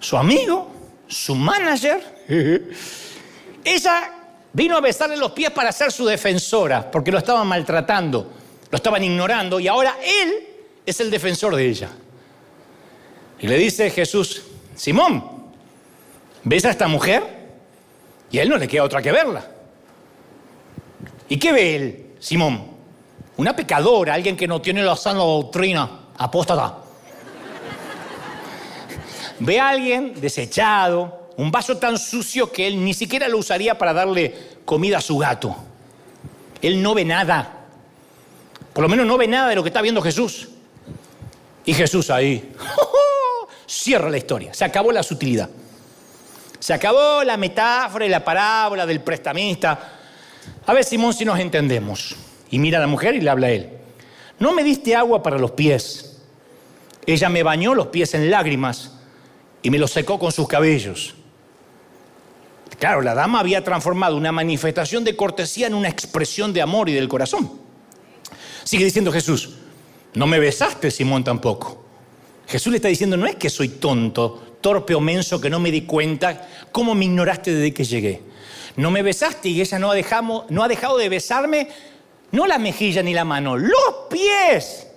su 0.00 0.16
amigo, 0.16 0.72
su 1.06 1.36
manager. 1.36 2.24
Ella 3.64 4.23
vino 4.54 4.76
a 4.76 4.80
besarle 4.80 5.16
los 5.16 5.32
pies 5.32 5.50
para 5.50 5.70
ser 5.72 5.92
su 5.92 6.06
defensora, 6.06 6.90
porque 6.90 7.12
lo 7.12 7.18
estaban 7.18 7.46
maltratando, 7.46 8.30
lo 8.70 8.76
estaban 8.76 9.04
ignorando, 9.04 9.60
y 9.60 9.68
ahora 9.68 9.96
él 10.02 10.48
es 10.86 11.00
el 11.00 11.10
defensor 11.10 11.54
de 11.54 11.68
ella. 11.68 11.90
Y 13.40 13.48
le 13.48 13.58
dice 13.58 13.90
Jesús, 13.90 14.42
Simón, 14.74 15.50
¿ves 16.44 16.64
a 16.64 16.70
esta 16.70 16.88
mujer? 16.88 17.22
Y 18.30 18.38
a 18.38 18.42
él 18.42 18.48
no 18.48 18.56
le 18.56 18.66
queda 18.66 18.84
otra 18.84 19.02
que 19.02 19.12
verla. 19.12 19.44
¿Y 21.28 21.38
qué 21.38 21.52
ve 21.52 21.76
él, 21.76 22.06
Simón? 22.20 22.72
Una 23.36 23.54
pecadora, 23.56 24.14
alguien 24.14 24.36
que 24.36 24.46
no 24.46 24.62
tiene 24.62 24.82
la 24.82 24.96
sana 24.96 25.18
doctrina, 25.18 25.90
apóstata. 26.16 26.78
Ve 29.40 29.58
a 29.58 29.70
alguien 29.70 30.20
desechado, 30.20 31.23
un 31.36 31.50
vaso 31.50 31.76
tan 31.78 31.98
sucio 31.98 32.50
que 32.52 32.66
él 32.66 32.84
ni 32.84 32.94
siquiera 32.94 33.28
lo 33.28 33.38
usaría 33.38 33.76
para 33.76 33.92
darle 33.92 34.34
comida 34.64 34.98
a 34.98 35.00
su 35.00 35.18
gato. 35.18 35.56
Él 36.62 36.82
no 36.82 36.94
ve 36.94 37.04
nada. 37.04 37.66
Por 38.72 38.82
lo 38.82 38.88
menos 38.88 39.06
no 39.06 39.18
ve 39.18 39.28
nada 39.28 39.48
de 39.48 39.54
lo 39.54 39.62
que 39.62 39.68
está 39.68 39.82
viendo 39.82 40.00
Jesús. 40.00 40.48
Y 41.64 41.74
Jesús 41.74 42.10
ahí 42.10 42.52
cierra 43.66 44.10
la 44.10 44.18
historia. 44.18 44.54
Se 44.54 44.64
acabó 44.64 44.92
la 44.92 45.02
sutilidad. 45.02 45.48
Se 46.58 46.72
acabó 46.72 47.22
la 47.24 47.36
metáfora 47.36 48.06
y 48.06 48.08
la 48.08 48.24
parábola 48.24 48.86
del 48.86 49.00
prestamista. 49.00 49.92
A 50.66 50.72
ver, 50.72 50.84
Simón, 50.84 51.12
si 51.12 51.24
nos 51.24 51.38
entendemos. 51.38 52.16
Y 52.50 52.58
mira 52.58 52.78
a 52.78 52.80
la 52.80 52.86
mujer 52.86 53.14
y 53.14 53.20
le 53.20 53.30
habla 53.30 53.48
a 53.48 53.50
él. 53.50 53.70
No 54.38 54.52
me 54.52 54.64
diste 54.64 54.94
agua 54.94 55.22
para 55.22 55.38
los 55.38 55.52
pies. 55.52 56.22
Ella 57.06 57.28
me 57.28 57.42
bañó 57.42 57.74
los 57.74 57.88
pies 57.88 58.14
en 58.14 58.30
lágrimas 58.30 58.92
y 59.62 59.70
me 59.70 59.78
los 59.78 59.90
secó 59.90 60.18
con 60.18 60.32
sus 60.32 60.48
cabellos. 60.48 61.14
Claro, 62.78 63.02
la 63.02 63.14
dama 63.14 63.40
había 63.40 63.62
transformado 63.62 64.16
una 64.16 64.32
manifestación 64.32 65.04
de 65.04 65.16
cortesía 65.16 65.66
en 65.66 65.74
una 65.74 65.88
expresión 65.88 66.52
de 66.52 66.62
amor 66.62 66.88
y 66.88 66.92
del 66.92 67.08
corazón. 67.08 67.52
Sigue 68.64 68.84
diciendo 68.84 69.12
Jesús, 69.12 69.50
no 70.14 70.26
me 70.26 70.38
besaste, 70.38 70.90
Simón, 70.90 71.24
tampoco. 71.24 71.84
Jesús 72.46 72.70
le 72.70 72.76
está 72.76 72.88
diciendo, 72.88 73.16
no 73.16 73.26
es 73.26 73.36
que 73.36 73.50
soy 73.50 73.68
tonto, 73.68 74.58
torpe 74.60 74.94
o 74.94 75.00
menso, 75.00 75.40
que 75.40 75.50
no 75.50 75.60
me 75.60 75.70
di 75.70 75.82
cuenta, 75.82 76.48
¿cómo 76.72 76.94
me 76.94 77.04
ignoraste 77.04 77.54
desde 77.54 77.74
que 77.74 77.84
llegué? 77.84 78.22
No 78.76 78.90
me 78.90 79.02
besaste 79.02 79.48
y 79.48 79.60
ella 79.60 79.78
no 79.78 79.90
ha, 79.90 79.94
dejado, 79.94 80.46
no 80.48 80.62
ha 80.62 80.68
dejado 80.68 80.98
de 80.98 81.08
besarme, 81.08 81.68
no 82.32 82.46
la 82.46 82.58
mejilla 82.58 83.02
ni 83.02 83.14
la 83.14 83.24
mano, 83.24 83.56
los 83.56 83.94
pies. 84.10 84.88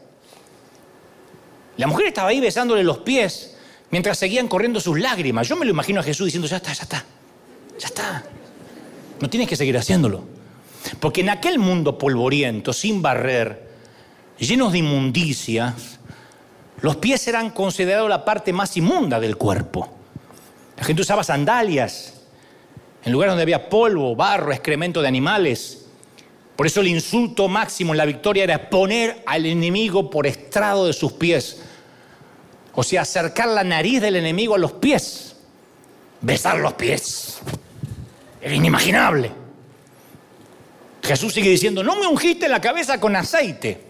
La 1.78 1.88
mujer 1.88 2.08
estaba 2.08 2.30
ahí 2.30 2.40
besándole 2.40 2.84
los 2.84 3.00
pies 3.00 3.56
mientras 3.92 4.18
seguían 4.18 4.48
corriendo 4.48 4.80
sus 4.80 5.00
lágrimas. 5.00 5.48
Yo 5.48 5.56
me 5.56 5.66
lo 5.66 5.72
imagino 5.72 6.00
a 6.00 6.04
Jesús 6.04 6.26
diciendo, 6.26 6.48
ya 6.48 6.58
está, 6.58 6.74
ya 6.74 6.84
está. 6.84 7.06
Ya 7.80 7.88
está. 7.88 8.24
No 9.20 9.30
tienes 9.30 9.50
que 9.50 9.56
seguir 9.56 9.78
haciéndolo. 9.78 10.24
Porque 11.00 11.22
en 11.22 11.30
aquel 11.30 11.60
mundo 11.60 11.98
polvoriento, 11.98 12.74
sin 12.74 13.02
barrer, 13.02 13.68
llenos 14.38 14.72
de 14.72 14.80
inmundicia, 14.80 15.74
los 16.82 16.96
pies 16.98 17.28
eran 17.28 17.50
considerados 17.50 18.10
la 18.10 18.24
parte 18.24 18.54
más 18.54 18.78
inmunda 18.78 19.20
del 19.20 19.38
cuerpo. 19.38 19.90
La 20.78 20.84
gente 20.84 21.02
usaba 21.02 21.24
sandalias 21.24 22.14
en 23.04 23.12
lugares 23.12 23.32
donde 23.32 23.44
había 23.44 23.70
polvo, 23.70 24.16
barro, 24.16 24.52
excremento 24.52 25.02
de 25.02 25.08
animales. 25.08 25.86
Por 26.56 26.68
eso 26.68 26.82
el 26.82 26.88
insulto 26.88 27.48
máximo 27.48 27.94
en 27.94 27.98
la 27.98 28.06
victoria 28.06 28.44
era 28.44 28.70
poner 28.70 29.24
al 29.26 29.46
enemigo 29.46 30.10
por 30.10 30.28
estrado 30.28 30.88
de 30.88 30.94
sus 30.94 31.14
pies. 31.14 31.62
O 32.74 32.84
sea, 32.84 33.02
acercar 33.02 33.48
la 33.48 33.64
nariz 33.64 34.02
del 34.02 34.16
enemigo 34.16 34.56
a 34.56 34.60
los 34.60 34.74
pies. 34.74 35.36
Besar 36.22 36.60
los 36.60 36.74
pies. 36.74 37.40
Era 38.42 38.54
inimaginable. 38.54 39.32
Jesús 41.02 41.34
sigue 41.34 41.50
diciendo, 41.50 41.84
no 41.84 41.96
me 41.96 42.08
ungiste 42.08 42.48
la 42.50 42.60
cabeza 42.60 43.00
con 43.00 43.16
aceite. 43.16 43.82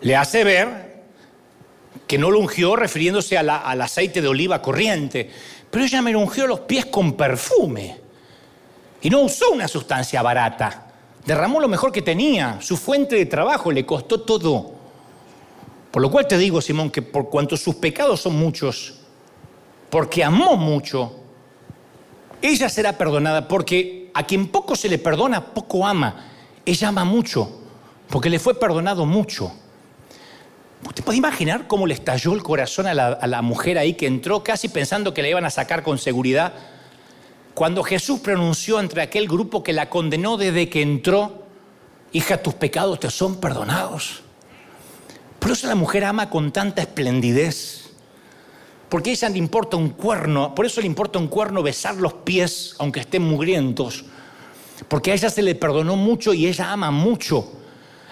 Le 0.00 0.16
hace 0.16 0.44
ver 0.44 0.92
que 2.06 2.18
no 2.18 2.30
lo 2.30 2.38
ungió 2.38 2.76
refiriéndose 2.76 3.36
al 3.38 3.82
aceite 3.82 4.20
de 4.20 4.28
oliva 4.28 4.62
corriente, 4.62 5.30
pero 5.70 5.84
ella 5.84 6.02
me 6.02 6.14
ungió 6.14 6.46
los 6.46 6.60
pies 6.60 6.86
con 6.86 7.14
perfume. 7.14 8.00
Y 9.00 9.10
no 9.10 9.22
usó 9.22 9.50
una 9.50 9.66
sustancia 9.66 10.22
barata. 10.22 10.92
Derramó 11.24 11.60
lo 11.60 11.68
mejor 11.68 11.90
que 11.90 12.02
tenía. 12.02 12.58
Su 12.60 12.76
fuente 12.76 13.16
de 13.16 13.26
trabajo 13.26 13.72
le 13.72 13.84
costó 13.86 14.20
todo. 14.20 14.74
Por 15.90 16.02
lo 16.02 16.10
cual 16.10 16.26
te 16.26 16.38
digo, 16.38 16.60
Simón, 16.60 16.90
que 16.90 17.02
por 17.02 17.28
cuanto 17.28 17.56
sus 17.56 17.74
pecados 17.76 18.20
son 18.20 18.36
muchos, 18.36 18.94
porque 19.90 20.24
amó 20.24 20.56
mucho, 20.56 21.21
ella 22.42 22.68
será 22.68 22.98
perdonada 22.98 23.48
porque 23.48 24.10
a 24.14 24.24
quien 24.24 24.48
poco 24.48 24.76
se 24.76 24.88
le 24.88 24.98
perdona, 24.98 25.54
poco 25.54 25.86
ama. 25.86 26.26
Ella 26.66 26.88
ama 26.88 27.04
mucho, 27.04 27.60
porque 28.08 28.28
le 28.28 28.38
fue 28.38 28.58
perdonado 28.58 29.06
mucho. 29.06 29.52
¿Usted 30.84 31.04
puede 31.04 31.18
imaginar 31.18 31.68
cómo 31.68 31.86
le 31.86 31.94
estalló 31.94 32.34
el 32.34 32.42
corazón 32.42 32.86
a 32.86 32.94
la, 32.94 33.42
mujer 33.42 33.78
ahí 33.78 33.94
que 33.94 34.06
entró 34.06 34.42
casi 34.42 34.68
pensando 34.68 35.14
que 35.14 35.22
la 35.22 35.28
iban 35.28 35.44
a 35.44 35.50
sacar 35.50 35.82
con 35.84 35.98
seguridad? 35.98 36.52
Cuando 37.54 37.84
Jesús 37.84 38.20
pronunció 38.20 38.80
entre 38.80 39.02
aquel 39.02 39.28
grupo 39.28 39.62
que 39.62 39.72
la 39.72 39.88
condenó 39.88 40.36
desde 40.36 40.68
que 40.68 40.82
entró, 40.82 41.44
hija, 42.12 42.42
tus 42.42 42.54
pecados 42.54 42.98
te 42.98 43.10
son 43.10 43.36
perdonados. 43.36 44.22
Por 45.38 45.52
eso 45.52 45.68
la 45.68 45.74
mujer 45.74 46.04
ama 46.04 46.30
con 46.30 46.50
tanta 46.50 46.82
esplendidez. 46.82 47.81
Porque 48.92 49.08
a 49.08 49.12
ella 49.14 49.30
le 49.30 49.38
importa 49.38 49.78
un 49.78 49.88
cuerno, 49.88 50.54
por 50.54 50.66
eso 50.66 50.82
le 50.82 50.86
importa 50.86 51.18
un 51.18 51.28
cuerno 51.28 51.62
besar 51.62 51.94
los 51.94 52.12
pies, 52.12 52.74
aunque 52.78 53.00
estén 53.00 53.22
mugrientos. 53.22 54.04
Porque 54.86 55.12
a 55.12 55.14
ella 55.14 55.30
se 55.30 55.40
le 55.40 55.54
perdonó 55.54 55.96
mucho 55.96 56.34
y 56.34 56.46
ella 56.46 56.70
ama 56.70 56.90
mucho. 56.90 57.52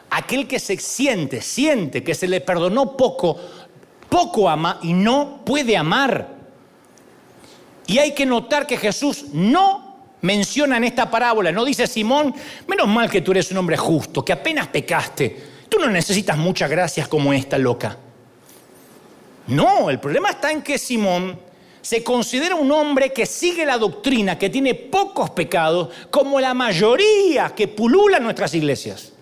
Aquel 0.09 0.49
que 0.49 0.59
se 0.59 0.79
siente, 0.79 1.43
siente 1.43 2.03
que 2.03 2.15
se 2.15 2.27
le 2.27 2.41
perdonó 2.41 2.97
poco, 2.97 3.37
poco 4.09 4.49
ama 4.49 4.79
y 4.83 4.95
no 4.95 5.43
puede 5.45 5.77
amar. 5.77 6.29
Y 7.87 7.99
hay 7.99 8.15
que 8.15 8.25
notar 8.25 8.67
que 8.67 8.79
Jesús 8.79 9.27
no 9.35 9.99
menciona 10.23 10.79
en 10.79 10.85
esta 10.85 11.11
parábola, 11.11 11.53
no 11.53 11.67
dice 11.67 11.87
Simón, 11.87 12.35
menos 12.67 12.89
mal 12.89 13.11
que 13.11 13.21
tú 13.21 13.33
eres 13.33 13.51
un 13.51 13.59
hombre 13.59 13.77
justo, 13.77 14.25
que 14.25 14.33
apenas 14.33 14.69
pecaste, 14.69 15.43
tú 15.69 15.79
no 15.79 15.91
necesitas 15.91 16.39
muchas 16.39 16.71
gracias 16.71 17.07
como 17.07 17.35
esta 17.35 17.59
loca. 17.59 17.99
No, 19.51 19.91
el 19.91 19.99
problema 19.99 20.31
está 20.31 20.53
en 20.53 20.63
que 20.63 20.79
Simón 20.79 21.39
se 21.83 22.05
considera 22.05 22.55
un 22.55 22.71
hombre 22.71 23.13
que 23.13 23.27
sigue 23.27 23.67
la 23.67 23.79
doctrina, 23.79 24.39
que 24.39 24.49
tiene 24.49 24.75
pocos 24.75 25.31
pecados, 25.31 25.89
como 26.11 26.39
la 26.39 26.55
mayoría 26.55 27.53
que 27.55 27.67
pulula 27.67 28.21
nuestras 28.21 28.55
iglesias. 28.55 29.13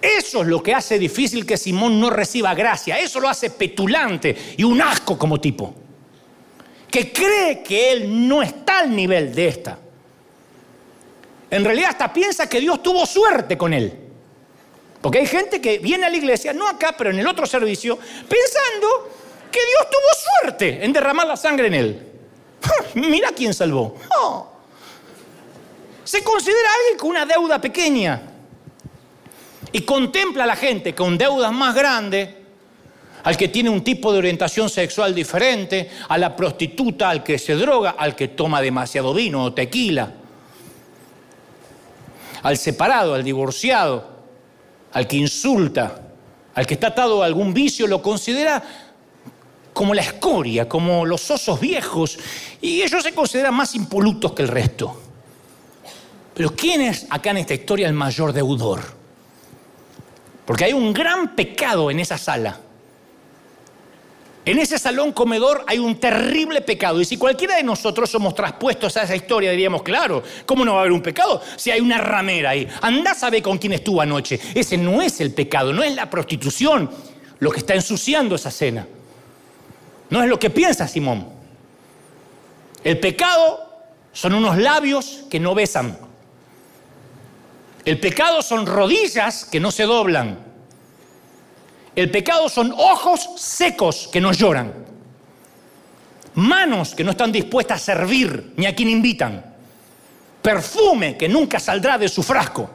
Eso 0.00 0.42
es 0.42 0.48
lo 0.48 0.62
que 0.62 0.74
hace 0.74 0.98
difícil 0.98 1.44
que 1.44 1.56
Simón 1.56 2.00
no 2.00 2.08
reciba 2.10 2.54
gracia, 2.54 2.98
eso 2.98 3.20
lo 3.20 3.28
hace 3.28 3.50
petulante 3.50 4.54
y 4.56 4.64
un 4.64 4.80
asco 4.80 5.18
como 5.18 5.40
tipo, 5.40 5.74
que 6.90 7.12
cree 7.12 7.62
que 7.62 7.92
él 7.92 8.28
no 8.28 8.42
está 8.42 8.80
al 8.80 8.94
nivel 8.94 9.34
de 9.34 9.48
esta. 9.48 9.78
En 11.50 11.64
realidad 11.64 11.90
hasta 11.90 12.12
piensa 12.12 12.48
que 12.48 12.60
Dios 12.60 12.82
tuvo 12.82 13.04
suerte 13.04 13.58
con 13.58 13.72
él. 13.72 14.05
Porque 15.06 15.20
hay 15.20 15.26
gente 15.26 15.60
que 15.60 15.78
viene 15.78 16.04
a 16.04 16.10
la 16.10 16.16
iglesia, 16.16 16.52
no 16.52 16.66
acá, 16.66 16.96
pero 16.98 17.10
en 17.10 17.20
el 17.20 17.26
otro 17.28 17.46
servicio, 17.46 17.96
pensando 17.96 19.08
que 19.52 19.60
Dios 19.60 19.88
tuvo 19.88 20.42
suerte 20.42 20.84
en 20.84 20.92
derramar 20.92 21.28
la 21.28 21.36
sangre 21.36 21.68
en 21.68 21.74
él. 21.74 22.12
Mira 22.94 23.30
quién 23.30 23.54
salvó. 23.54 23.96
Se 26.02 26.24
considera 26.24 26.68
alguien 26.80 26.98
con 26.98 27.10
una 27.10 27.24
deuda 27.24 27.60
pequeña 27.60 28.20
y 29.70 29.82
contempla 29.82 30.42
a 30.42 30.48
la 30.48 30.56
gente 30.56 30.92
con 30.92 31.16
deudas 31.16 31.52
más 31.52 31.72
grandes, 31.72 32.28
al 33.22 33.36
que 33.36 33.46
tiene 33.46 33.70
un 33.70 33.84
tipo 33.84 34.10
de 34.10 34.18
orientación 34.18 34.68
sexual 34.68 35.14
diferente, 35.14 35.88
a 36.08 36.18
la 36.18 36.34
prostituta, 36.34 37.10
al 37.10 37.22
que 37.22 37.38
se 37.38 37.54
droga, 37.54 37.94
al 37.96 38.16
que 38.16 38.26
toma 38.26 38.60
demasiado 38.60 39.14
vino 39.14 39.44
o 39.44 39.52
tequila, 39.52 40.12
al 42.42 42.58
separado, 42.58 43.14
al 43.14 43.22
divorciado 43.22 44.15
al 44.96 45.06
que 45.06 45.16
insulta, 45.18 46.00
al 46.54 46.66
que 46.66 46.72
está 46.72 46.86
atado 46.86 47.22
a 47.22 47.26
algún 47.26 47.52
vicio, 47.52 47.86
lo 47.86 48.00
considera 48.00 48.62
como 49.74 49.92
la 49.92 50.00
escoria, 50.00 50.66
como 50.66 51.04
los 51.04 51.30
osos 51.30 51.60
viejos, 51.60 52.18
y 52.62 52.80
ellos 52.80 53.02
se 53.02 53.12
consideran 53.12 53.52
más 53.52 53.74
impolutos 53.74 54.32
que 54.32 54.40
el 54.40 54.48
resto. 54.48 54.98
Pero 56.32 56.56
¿quién 56.56 56.80
es 56.80 57.06
acá 57.10 57.32
en 57.32 57.36
esta 57.36 57.52
historia 57.52 57.86
el 57.86 57.92
mayor 57.92 58.32
deudor? 58.32 58.80
Porque 60.46 60.64
hay 60.64 60.72
un 60.72 60.94
gran 60.94 61.36
pecado 61.36 61.90
en 61.90 62.00
esa 62.00 62.16
sala. 62.16 62.58
En 64.46 64.60
ese 64.60 64.78
salón 64.78 65.10
comedor 65.10 65.64
hay 65.66 65.80
un 65.80 65.96
terrible 65.98 66.60
pecado. 66.60 67.00
Y 67.00 67.04
si 67.04 67.16
cualquiera 67.16 67.56
de 67.56 67.64
nosotros 67.64 68.08
somos 68.08 68.32
traspuestos 68.32 68.96
a 68.96 69.02
esa 69.02 69.16
historia, 69.16 69.50
diríamos, 69.50 69.82
claro, 69.82 70.22
¿cómo 70.46 70.64
no 70.64 70.74
va 70.74 70.78
a 70.78 70.80
haber 70.82 70.92
un 70.92 71.02
pecado 71.02 71.42
si 71.56 71.72
hay 71.72 71.80
una 71.80 71.98
ramera 71.98 72.50
ahí? 72.50 72.68
Andá 72.80 73.10
a 73.10 73.14
saber 73.16 73.42
con 73.42 73.58
quién 73.58 73.72
estuvo 73.72 74.00
anoche. 74.00 74.38
Ese 74.54 74.78
no 74.78 75.02
es 75.02 75.20
el 75.20 75.34
pecado, 75.34 75.72
no 75.72 75.82
es 75.82 75.96
la 75.96 76.08
prostitución 76.08 76.88
lo 77.40 77.50
que 77.50 77.58
está 77.58 77.74
ensuciando 77.74 78.36
esa 78.36 78.52
cena. 78.52 78.86
No 80.10 80.22
es 80.22 80.28
lo 80.28 80.38
que 80.38 80.50
piensa 80.50 80.86
Simón. 80.86 81.28
El 82.84 83.00
pecado 83.00 83.68
son 84.12 84.32
unos 84.32 84.58
labios 84.58 85.24
que 85.28 85.40
no 85.40 85.56
besan. 85.56 85.98
El 87.84 87.98
pecado 87.98 88.42
son 88.42 88.64
rodillas 88.64 89.44
que 89.44 89.58
no 89.58 89.72
se 89.72 89.82
doblan. 89.82 90.38
El 91.96 92.10
pecado 92.10 92.50
son 92.50 92.72
ojos 92.76 93.30
secos 93.36 94.08
que 94.12 94.20
no 94.20 94.30
lloran. 94.32 94.72
Manos 96.34 96.94
que 96.94 97.02
no 97.02 97.12
están 97.12 97.32
dispuestas 97.32 97.80
a 97.80 97.94
servir 97.94 98.52
ni 98.56 98.66
a 98.66 98.74
quien 98.76 98.90
invitan. 98.90 99.42
Perfume 100.42 101.16
que 101.16 101.26
nunca 101.26 101.58
saldrá 101.58 101.96
de 101.96 102.10
su 102.10 102.22
frasco. 102.22 102.68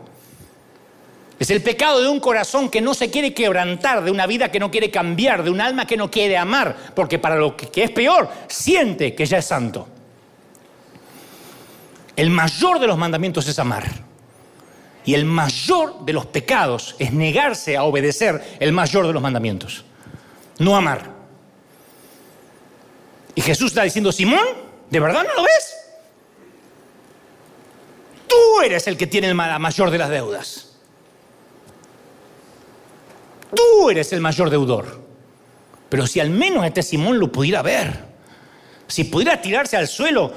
Es 1.38 1.52
el 1.52 1.62
pecado 1.62 2.02
de 2.02 2.10
un 2.10 2.20
corazón 2.20 2.70
que 2.70 2.82
no 2.82 2.96
se 2.96 3.12
quiere 3.12 3.34
quebrantar, 3.34 4.04
de 4.04 4.12
una 4.12 4.26
vida 4.26 4.52
que 4.52 4.60
no 4.60 4.72
quiere 4.72 4.90
cambiar, 4.90 5.44
de 5.44 5.52
un 5.52 5.62
alma 5.62 5.86
que 5.86 5.98
no 5.98 6.10
quiere 6.10 6.38
amar, 6.38 6.76
porque 6.96 7.20
para 7.20 7.36
lo 7.36 7.56
que 7.56 7.84
es 7.84 7.92
peor, 7.92 8.28
siente 8.48 9.14
que 9.14 9.26
ya 9.26 9.38
es 9.38 9.46
santo. 9.46 9.88
El 12.16 12.32
mayor 12.32 12.80
de 12.80 12.88
los 12.88 12.98
mandamientos 12.98 13.48
es 13.48 13.58
amar. 13.58 14.11
Y 15.06 15.14
el 15.16 15.26
mayor 15.26 16.06
de 16.06 16.14
los 16.14 16.26
pecados 16.28 16.96
es 17.00 17.12
negarse 17.12 17.76
a 17.76 17.84
obedecer 17.84 18.58
el 18.60 18.72
mayor 18.72 19.08
de 19.08 19.14
los 19.14 19.22
mandamientos. 19.22 19.84
No 20.60 20.76
amar. 20.76 21.10
Y 23.34 23.42
Jesús 23.42 23.68
está 23.68 23.84
diciendo, 23.84 24.12
Simón, 24.12 24.46
¿de 24.90 25.00
verdad 25.00 25.24
no 25.28 25.36
lo 25.36 25.44
ves? 25.44 25.76
Tú 28.28 28.62
eres 28.64 28.88
el 28.88 28.98
que 28.98 29.08
tiene 29.08 29.34
la 29.34 29.60
mayor 29.60 29.90
de 29.90 29.98
las 29.98 30.10
deudas. 30.10 30.78
Tú 33.56 33.90
eres 33.90 34.14
el 34.14 34.22
mayor 34.22 34.50
deudor. 34.50 35.02
Pero 35.90 36.08
si 36.08 36.20
al 36.20 36.30
menos 36.30 36.66
este 36.66 36.84
Simón 36.84 37.20
lo 37.20 37.32
pudiera 37.32 37.62
ver, 37.62 38.06
si 38.88 39.06
pudiera 39.06 39.42
tirarse 39.42 39.76
al 39.76 39.88
suelo 39.88 40.34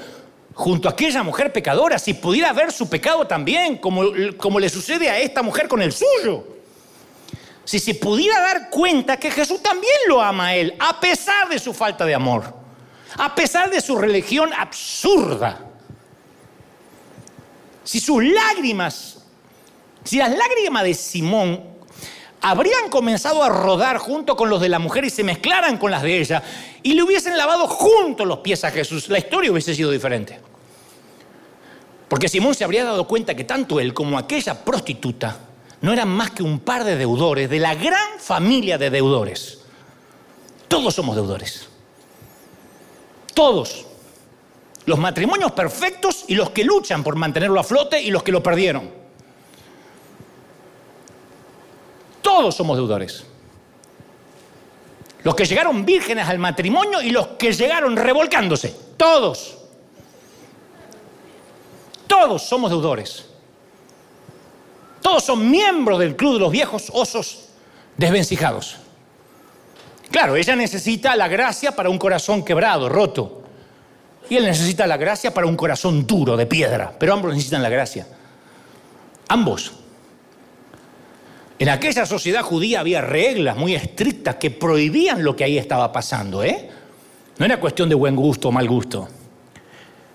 junto 0.55 0.87
a 0.87 0.91
aquella 0.91 1.21
mujer 1.21 1.51
pecadora, 1.51 1.99
si 1.99 2.13
pudiera 2.13 2.53
ver 2.53 2.71
su 2.71 2.89
pecado 2.89 3.27
también, 3.27 3.77
como, 3.77 4.03
como 4.37 4.59
le 4.59 4.69
sucede 4.69 5.09
a 5.09 5.19
esta 5.19 5.43
mujer 5.43 5.67
con 5.67 5.81
el 5.81 5.91
suyo. 5.91 6.47
Si 7.65 7.77
se 7.77 7.93
pudiera 7.93 8.39
dar 8.39 8.69
cuenta 8.69 9.17
que 9.17 9.29
Jesús 9.29 9.61
también 9.61 9.93
lo 10.07 10.21
ama 10.21 10.47
a 10.47 10.55
él, 10.55 10.73
a 10.79 10.99
pesar 10.99 11.49
de 11.49 11.59
su 11.59 11.73
falta 11.73 12.05
de 12.05 12.15
amor, 12.15 12.53
a 13.17 13.35
pesar 13.35 13.69
de 13.69 13.81
su 13.81 13.97
religión 13.97 14.51
absurda. 14.57 15.59
Si 17.83 17.99
sus 17.99 18.23
lágrimas, 18.23 19.25
si 20.05 20.17
las 20.17 20.31
lágrimas 20.31 20.83
de 20.83 20.93
Simón 20.93 21.74
habrían 22.47 22.89
comenzado 22.91 23.43
a 23.43 23.49
rodar 23.49 23.97
junto 23.97 24.35
con 24.35 24.51
los 24.51 24.61
de 24.61 24.69
la 24.69 24.77
mujer 24.77 25.03
y 25.03 25.09
se 25.09 25.23
mezclaran 25.23 25.79
con 25.79 25.89
las 25.89 26.03
de 26.03 26.19
ella 26.19 26.43
y 26.83 26.93
le 26.93 27.01
hubiesen 27.01 27.35
lavado 27.39 27.67
juntos 27.67 28.27
los 28.27 28.37
pies 28.39 28.63
a 28.63 28.69
Jesús, 28.69 29.09
la 29.09 29.17
historia 29.17 29.51
hubiese 29.51 29.73
sido 29.73 29.89
diferente. 29.89 30.39
Porque 32.07 32.29
Simón 32.29 32.53
se 32.53 32.63
habría 32.63 32.83
dado 32.83 33.07
cuenta 33.07 33.33
que 33.33 33.45
tanto 33.45 33.79
él 33.79 33.95
como 33.95 34.15
aquella 34.15 34.63
prostituta 34.63 35.39
no 35.81 35.91
eran 35.91 36.07
más 36.07 36.29
que 36.31 36.43
un 36.43 36.59
par 36.59 36.83
de 36.83 36.95
deudores 36.97 37.49
de 37.49 37.57
la 37.57 37.73
gran 37.73 38.19
familia 38.19 38.77
de 38.77 38.91
deudores. 38.91 39.61
Todos 40.67 40.93
somos 40.93 41.15
deudores. 41.15 41.67
Todos. 43.33 43.87
Los 44.85 44.99
matrimonios 44.99 45.51
perfectos 45.53 46.25
y 46.27 46.35
los 46.35 46.51
que 46.51 46.63
luchan 46.63 47.03
por 47.03 47.15
mantenerlo 47.15 47.59
a 47.59 47.63
flote 47.63 47.99
y 47.99 48.11
los 48.11 48.21
que 48.21 48.31
lo 48.31 48.43
perdieron. 48.43 49.04
Todos 52.25 52.55
somos 52.55 52.75
deudores. 52.75 53.23
Los 55.21 55.35
que 55.35 55.45
llegaron 55.45 55.85
vírgenes 55.85 56.27
al 56.27 56.39
matrimonio 56.39 56.99
y 56.99 57.11
los 57.11 57.27
que 57.37 57.53
llegaron 57.53 57.95
revolcándose. 57.95 58.75
Todos. 58.97 59.55
Todos 62.07 62.41
somos 62.41 62.71
deudores. 62.71 63.27
Todos 65.03 65.23
son 65.23 65.51
miembros 65.51 65.99
del 65.99 66.15
club 66.15 66.33
de 66.33 66.39
los 66.39 66.51
viejos 66.51 66.89
osos 66.91 67.49
desvencijados. 67.95 68.77
Claro, 70.09 70.35
ella 70.35 70.55
necesita 70.55 71.15
la 71.15 71.27
gracia 71.27 71.75
para 71.75 71.89
un 71.89 71.99
corazón 71.99 72.43
quebrado, 72.43 72.89
roto. 72.89 73.43
Y 74.31 74.37
él 74.37 74.45
necesita 74.45 74.87
la 74.87 74.97
gracia 74.97 75.31
para 75.31 75.45
un 75.45 75.55
corazón 75.55 76.07
duro, 76.07 76.35
de 76.35 76.47
piedra. 76.47 76.91
Pero 76.97 77.13
ambos 77.13 77.35
necesitan 77.35 77.61
la 77.61 77.69
gracia. 77.69 78.07
Ambos. 79.27 79.84
En 81.57 81.69
aquella 81.69 82.05
sociedad 82.05 82.43
judía 82.43 82.81
había 82.81 83.01
reglas 83.01 83.55
muy 83.55 83.75
estrictas 83.75 84.35
que 84.35 84.51
prohibían 84.51 85.23
lo 85.23 85.35
que 85.35 85.45
ahí 85.45 85.57
estaba 85.57 85.91
pasando. 85.91 86.43
¿eh? 86.43 86.69
No 87.37 87.45
era 87.45 87.59
cuestión 87.59 87.87
de 87.87 87.95
buen 87.95 88.15
gusto 88.15 88.49
o 88.49 88.51
mal 88.51 88.67
gusto. 88.67 89.07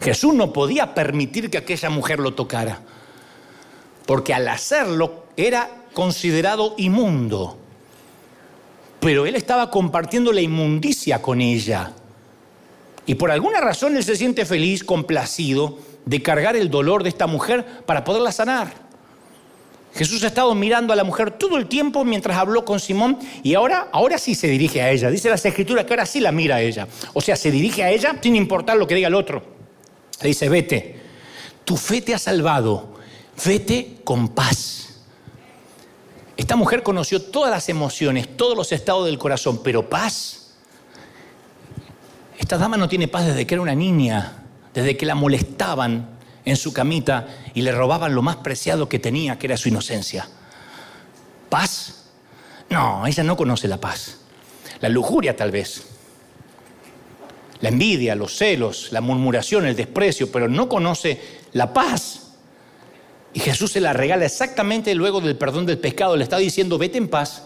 Jesús 0.01 0.35
no 0.35 0.53
podía 0.53 0.95
permitir 0.95 1.51
que 1.51 1.59
aquella 1.59 1.91
mujer 1.91 2.21
lo 2.21 2.35
tocara, 2.35 2.81
porque 4.07 4.33
al 4.33 4.49
hacerlo 4.49 5.27
era 5.37 5.69
considerado 5.93 6.75
inmundo. 6.79 7.59
Pero 8.99 9.27
él 9.27 9.35
estaba 9.35 9.71
compartiendo 9.71 10.33
la 10.33 10.41
inmundicia 10.41 11.21
con 11.21 11.41
ella. 11.41 11.93
Y 13.07 13.15
por 13.15 13.31
alguna 13.31 13.61
razón 13.61 13.97
él 13.97 14.05
se 14.05 14.17
siente 14.17 14.45
feliz, 14.45 14.85
complacido 14.85 15.79
de 16.05 16.23
cargar 16.23 16.57
el 16.57 16.71
dolor 16.71 17.03
de 17.03 17.09
esta 17.09 17.27
mujer 17.27 17.65
para 17.87 18.05
poderla 18.05 18.33
sanar. 18.33 18.90
Jesús 19.95 20.23
ha 20.23 20.29
estado 20.29 20.55
mirando 20.55 20.93
a 20.93 20.97
la 20.97 21.05
mujer 21.05 21.33
todo 21.33 21.57
el 21.57 21.67
tiempo 21.67 22.05
mientras 22.05 22.37
habló 22.37 22.65
con 22.65 22.79
Simón 22.79 23.19
y 23.43 23.55
ahora, 23.55 23.89
ahora 23.93 24.19
sí 24.19 24.35
se 24.35 24.47
dirige 24.47 24.81
a 24.81 24.91
ella. 24.91 25.11
Dice 25.11 25.29
las 25.29 25.45
escrituras 25.45 25.85
que 25.85 25.93
ahora 25.93 26.07
sí 26.07 26.21
la 26.21 26.33
mira 26.33 26.57
a 26.57 26.61
ella. 26.63 26.87
O 27.13 27.21
sea, 27.21 27.37
se 27.37 27.51
dirige 27.51 27.83
a 27.83 27.91
ella 27.91 28.17
sin 28.21 28.37
importar 28.37 28.77
lo 28.77 28.87
que 28.87 28.95
diga 28.95 29.09
el 29.09 29.15
otro. 29.15 29.43
Le 30.23 30.29
dice, 30.29 30.49
vete, 30.49 31.01
tu 31.65 31.77
fe 31.77 32.03
te 32.03 32.15
ha 32.15 32.19
salvado, 32.19 32.95
vete 33.45 33.97
con 34.05 34.29
paz. 34.29 35.01
Esta 36.37 36.57
mujer 36.57 36.83
conoció 36.83 37.21
todas 37.21 37.51
las 37.51 37.69
emociones, 37.69 38.37
todos 38.37 38.57
los 38.57 38.73
estados 38.73 39.07
del 39.07 39.19
corazón, 39.19 39.61
pero 39.63 39.91
paz. 39.91 40.55
Esta 42.39 42.57
dama 42.57 42.77
no 42.77 42.89
tiene 42.89 43.09
paz 43.09 43.27
desde 43.27 43.47
que 43.47 43.55
era 43.55 43.63
una 43.63 43.75
niña, 43.75 44.45
desde 44.73 44.97
que 44.97 45.05
la 45.05 45.15
molestaban 45.15 46.20
en 46.45 46.57
su 46.57 46.73
camita 46.73 47.29
y 47.55 47.63
le 47.63 47.73
robaban 47.73 48.15
lo 48.15 48.23
más 48.23 48.37
preciado 48.37 48.89
que 48.89 48.99
tenía, 48.99 49.39
que 49.39 49.47
era 49.47 49.57
su 49.57 49.69
inocencia. 49.69 50.29
¿Paz? 51.49 52.07
No, 52.71 53.07
ella 53.07 53.23
no 53.25 53.37
conoce 53.37 53.69
la 53.69 53.79
paz. 53.79 54.19
La 54.81 54.89
lujuria 54.89 55.37
tal 55.37 55.51
vez. 55.51 55.83
La 57.61 57.69
envidia, 57.69 58.15
los 58.15 58.35
celos, 58.37 58.89
la 58.91 59.01
murmuración, 59.01 59.67
el 59.67 59.77
desprecio, 59.77 60.33
pero 60.33 60.49
no 60.49 60.69
conoce 60.69 61.21
la 61.53 61.73
paz. 61.75 62.33
Y 63.35 63.41
Jesús 63.41 63.73
se 63.73 63.81
la 63.81 63.93
regala 63.93 64.25
exactamente 64.25 64.95
luego 64.95 65.21
del 65.21 65.37
perdón 65.37 65.67
del 65.67 65.79
pecado. 65.79 66.17
Le 66.17 66.25
está 66.25 66.39
diciendo, 66.39 66.79
vete 66.79 66.99
en 66.99 67.09
paz. 67.09 67.45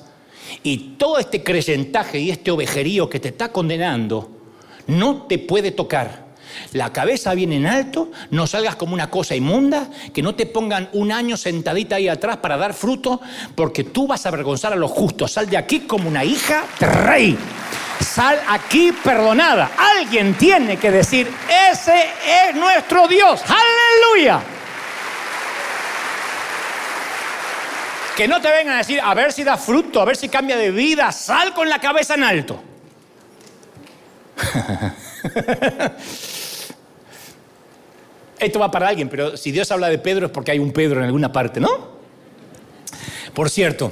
Y 0.62 0.97
todo 0.97 1.18
este 1.18 1.42
creyentaje 1.42 2.20
y 2.20 2.30
este 2.30 2.51
ovejerío 2.51 3.09
que 3.09 3.18
te 3.18 3.28
está 3.28 3.51
condenando 3.51 4.30
no 4.86 5.22
te 5.22 5.38
puede 5.38 5.72
tocar 5.72 6.23
la 6.72 6.92
cabeza 6.92 7.34
bien 7.34 7.52
en 7.52 7.66
alto, 7.66 8.11
no 8.30 8.46
salgas 8.46 8.76
como 8.76 8.94
una 8.94 9.11
cosa 9.11 9.34
inmunda, 9.34 9.88
que 10.12 10.22
no 10.22 10.34
te 10.34 10.46
pongan 10.46 10.88
un 10.92 11.12
año 11.12 11.36
sentadita 11.36 11.96
ahí 11.96 12.09
atrás 12.09 12.38
para 12.38 12.57
dar 12.57 12.74
fruto, 12.74 13.20
porque 13.55 13.84
tú 13.84 14.07
vas 14.07 14.24
a 14.26 14.28
avergonzar 14.28 14.72
a 14.72 14.76
los 14.76 14.90
justos. 14.90 15.32
Sal 15.32 15.48
de 15.48 15.57
aquí 15.57 15.80
como 15.80 16.09
una 16.09 16.24
hija 16.24 16.64
de 16.78 16.86
rey. 16.86 17.38
Sal 18.00 18.40
aquí 18.48 18.92
perdonada. 18.92 19.70
Alguien 19.76 20.34
tiene 20.34 20.76
que 20.76 20.90
decir, 20.90 21.30
ese 21.70 22.07
es 22.48 22.55
nuestro 22.55 23.09
Dios. 23.09 23.42
Aleluya. 23.42 24.40
Que 28.16 28.28
no 28.28 28.40
te 28.40 28.50
vengan 28.50 28.74
a 28.74 28.78
decir, 28.78 29.00
a 29.02 29.12
ver 29.14 29.32
si 29.32 29.42
da 29.42 29.57
fruto, 29.57 30.00
a 30.00 30.05
ver 30.05 30.16
si 30.16 30.28
cambia 30.28 30.57
de 30.57 30.70
vida. 30.70 31.11
Sal 31.11 31.52
con 31.52 31.68
la 31.68 31.80
cabeza 31.80 32.14
en 32.14 32.22
alto. 32.22 32.62
Esto 38.45 38.59
va 38.59 38.70
para 38.70 38.88
alguien, 38.88 39.09
pero 39.09 39.38
si 39.38 39.53
Dios 39.53 39.72
habla 39.72 39.88
de 39.88 39.97
Pedro 39.97 40.26
es 40.26 40.32
porque 40.32 40.51
hay 40.51 40.59
un 40.59 40.70
Pedro 40.70 41.01
en 41.01 41.07
alguna 41.07 41.32
parte, 41.32 41.61
¿no? 41.61 41.95
Por 43.32 43.49
cierto, 43.49 43.90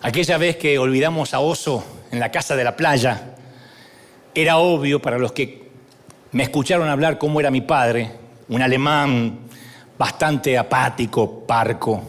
aquella 0.00 0.38
vez 0.38 0.56
que 0.56 0.78
olvidamos 0.78 1.34
a 1.34 1.40
Oso 1.40 1.84
en 2.12 2.20
la 2.20 2.30
casa 2.30 2.54
de 2.54 2.62
la 2.62 2.76
playa, 2.76 3.34
Era 4.34 4.58
obvio 4.58 5.02
para 5.02 5.18
los 5.18 5.32
que 5.32 5.68
me 6.30 6.44
escucharon 6.44 6.88
hablar 6.88 7.18
cómo 7.18 7.40
era 7.40 7.50
mi 7.50 7.60
padre, 7.60 8.12
un 8.48 8.62
alemán 8.62 9.40
bastante 9.98 10.56
apático, 10.56 11.44
parco. 11.44 12.00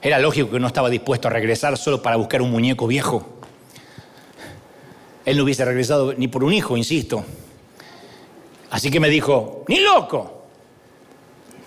Era 0.00 0.20
lógico 0.20 0.48
que 0.48 0.60
no 0.60 0.68
estaba 0.68 0.88
dispuesto 0.88 1.26
a 1.26 1.32
regresar 1.32 1.76
solo 1.76 2.00
para 2.00 2.14
buscar 2.14 2.40
un 2.40 2.52
muñeco 2.52 2.86
viejo. 2.86 3.26
Él 5.24 5.36
no 5.36 5.42
hubiese 5.42 5.64
regresado 5.64 6.14
ni 6.14 6.28
por 6.28 6.44
un 6.44 6.52
hijo, 6.52 6.76
insisto. 6.76 7.24
Así 8.70 8.90
que 8.90 9.00
me 9.00 9.08
dijo, 9.08 9.64
ni 9.68 9.80
loco, 9.80 10.44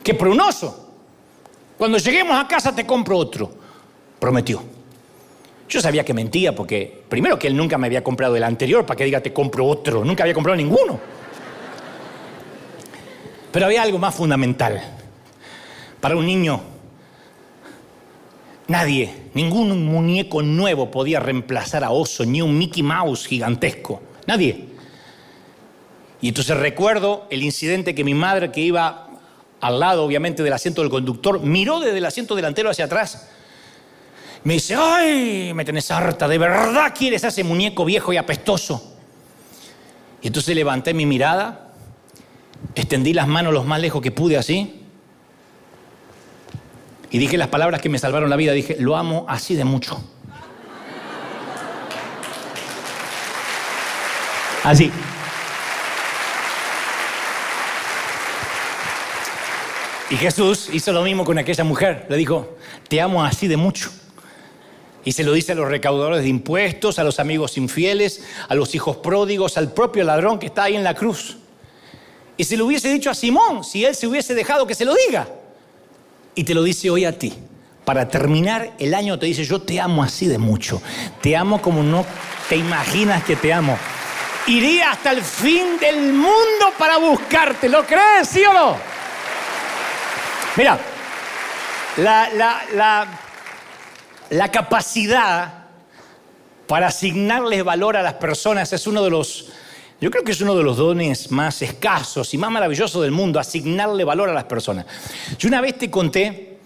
que 0.03 0.13
por 0.13 0.29
un 0.29 0.39
oso. 0.39 0.91
Cuando 1.77 1.97
lleguemos 1.97 2.37
a 2.37 2.47
casa 2.47 2.73
te 2.73 2.85
compro 2.85 3.17
otro. 3.17 3.51
Prometió. 4.19 4.63
Yo 5.67 5.81
sabía 5.81 6.05
que 6.05 6.13
mentía 6.13 6.55
porque, 6.55 7.03
primero 7.09 7.37
que 7.37 7.47
él 7.47 7.57
nunca 7.57 7.77
me 7.77 7.87
había 7.87 8.03
comprado 8.03 8.35
el 8.35 8.43
anterior, 8.43 8.85
para 8.85 8.97
que 8.97 9.05
diga 9.05 9.21
te 9.21 9.33
compro 9.33 9.65
otro. 9.65 10.05
Nunca 10.05 10.23
había 10.23 10.33
comprado 10.33 10.55
ninguno. 10.55 10.99
Pero 13.51 13.65
había 13.65 13.83
algo 13.83 13.99
más 13.99 14.15
fundamental. 14.15 14.81
Para 15.99 16.15
un 16.15 16.25
niño, 16.25 16.61
nadie, 18.67 19.29
ningún 19.33 19.85
muñeco 19.85 20.41
nuevo 20.41 20.89
podía 20.89 21.19
reemplazar 21.19 21.83
a 21.83 21.91
Oso, 21.91 22.25
ni 22.25 22.41
un 22.41 22.57
Mickey 22.57 22.83
Mouse 22.83 23.25
gigantesco. 23.25 24.01
Nadie. 24.25 24.72
Y 26.23 26.29
entonces 26.29 26.55
recuerdo 26.55 27.27
el 27.29 27.43
incidente 27.43 27.93
que 27.93 28.05
mi 28.05 28.13
madre, 28.13 28.49
que 28.49 28.61
iba 28.61 29.09
al 29.59 29.77
lado, 29.77 30.05
obviamente, 30.05 30.41
del 30.41 30.53
asiento 30.53 30.79
del 30.79 30.89
conductor, 30.89 31.41
miró 31.41 31.81
desde 31.81 31.97
el 31.97 32.05
asiento 32.05 32.33
delantero 32.33 32.69
hacia 32.69 32.85
atrás. 32.85 33.27
Me 34.45 34.53
dice, 34.53 34.73
ay, 34.73 35.51
me 35.53 35.65
tenés 35.65 35.91
harta, 35.91 36.29
¿de 36.29 36.37
verdad 36.37 36.93
quieres 36.97 37.25
a 37.25 37.27
ese 37.27 37.43
muñeco 37.43 37.83
viejo 37.83 38.13
y 38.13 38.17
apestoso? 38.17 38.95
Y 40.21 40.27
entonces 40.27 40.55
levanté 40.55 40.93
mi 40.93 41.05
mirada, 41.05 41.73
extendí 42.73 43.11
las 43.11 43.27
manos 43.27 43.53
lo 43.53 43.65
más 43.65 43.81
lejos 43.81 44.01
que 44.01 44.11
pude 44.11 44.37
así, 44.37 44.81
y 47.11 47.17
dije 47.17 47.37
las 47.37 47.49
palabras 47.49 47.81
que 47.81 47.89
me 47.89 47.99
salvaron 47.99 48.29
la 48.29 48.37
vida, 48.37 48.53
dije, 48.53 48.77
lo 48.79 48.95
amo 48.95 49.25
así 49.27 49.55
de 49.55 49.65
mucho. 49.65 50.01
Así. 54.63 54.89
Y 60.09 60.17
Jesús 60.17 60.69
hizo 60.71 60.91
lo 60.91 61.01
mismo 61.03 61.23
con 61.23 61.37
aquella 61.37 61.63
mujer. 61.63 62.05
Le 62.09 62.17
dijo, 62.17 62.57
te 62.87 63.01
amo 63.01 63.23
así 63.23 63.47
de 63.47 63.57
mucho. 63.57 63.89
Y 65.05 65.11
se 65.11 65.23
lo 65.23 65.33
dice 65.33 65.51
a 65.51 65.55
los 65.55 65.67
recaudadores 65.67 66.23
de 66.23 66.29
impuestos, 66.29 66.99
a 66.99 67.03
los 67.03 67.19
amigos 67.19 67.57
infieles, 67.57 68.23
a 68.47 68.55
los 68.55 68.73
hijos 68.75 68.97
pródigos, 68.97 69.57
al 69.57 69.73
propio 69.73 70.03
ladrón 70.03 70.39
que 70.39 70.45
está 70.47 70.63
ahí 70.63 70.75
en 70.75 70.83
la 70.83 70.93
cruz. 70.93 71.37
Y 72.37 72.45
se 72.45 72.57
lo 72.57 72.65
hubiese 72.65 72.91
dicho 72.91 73.09
a 73.09 73.15
Simón, 73.15 73.63
si 73.63 73.85
él 73.85 73.95
se 73.95 74.07
hubiese 74.07 74.33
dejado 74.33 74.65
que 74.65 74.75
se 74.75 74.85
lo 74.85 74.95
diga. 75.07 75.27
Y 76.35 76.43
te 76.43 76.53
lo 76.53 76.63
dice 76.63 76.89
hoy 76.89 77.05
a 77.05 77.17
ti. 77.17 77.33
Para 77.85 78.07
terminar 78.07 78.73
el 78.79 78.93
año 78.93 79.19
te 79.19 79.25
dice, 79.25 79.43
yo 79.43 79.61
te 79.61 79.79
amo 79.79 80.03
así 80.03 80.27
de 80.27 80.37
mucho. 80.37 80.81
Te 81.21 81.35
amo 81.35 81.61
como 81.61 81.83
no 81.83 82.05
te 82.47 82.55
imaginas 82.55 83.23
que 83.23 83.35
te 83.35 83.51
amo. 83.51 83.77
Iría 84.47 84.91
hasta 84.91 85.11
el 85.11 85.21
fin 85.21 85.77
del 85.79 86.13
mundo 86.13 86.71
para 86.77 86.97
buscarte. 86.97 87.67
¿Lo 87.67 87.85
crees, 87.85 88.29
sí 88.29 88.43
o 88.45 88.53
no? 88.53 88.92
Mira, 90.55 90.79
la, 91.97 93.07
capacidad 94.51 95.65
para 96.67 96.87
asignarles 96.87 97.63
valor 97.63 97.97
a 97.97 98.03
las 98.03 98.13
personas 98.13 98.71
es 98.71 98.85
uno 98.85 99.03
de 99.03 99.09
los, 99.09 99.49
yo 99.99 100.11
creo 100.11 100.23
que 100.23 100.31
es 100.31 100.41
uno 100.41 100.55
de 100.55 100.63
los 100.63 100.77
dones 100.77 101.31
más 101.31 101.63
escasos 101.63 102.31
y 102.35 102.37
más 102.37 102.51
maravillosos 102.51 103.01
del 103.01 103.09
mundo, 103.09 103.39
asignarle 103.39 104.03
valor 104.03 104.29
a 104.29 104.33
las 104.33 104.43
personas. 104.43 104.85
Yo 105.39 105.47
una 105.47 105.59
vez 105.59 105.75
te 105.79 105.89
conté 105.89 106.57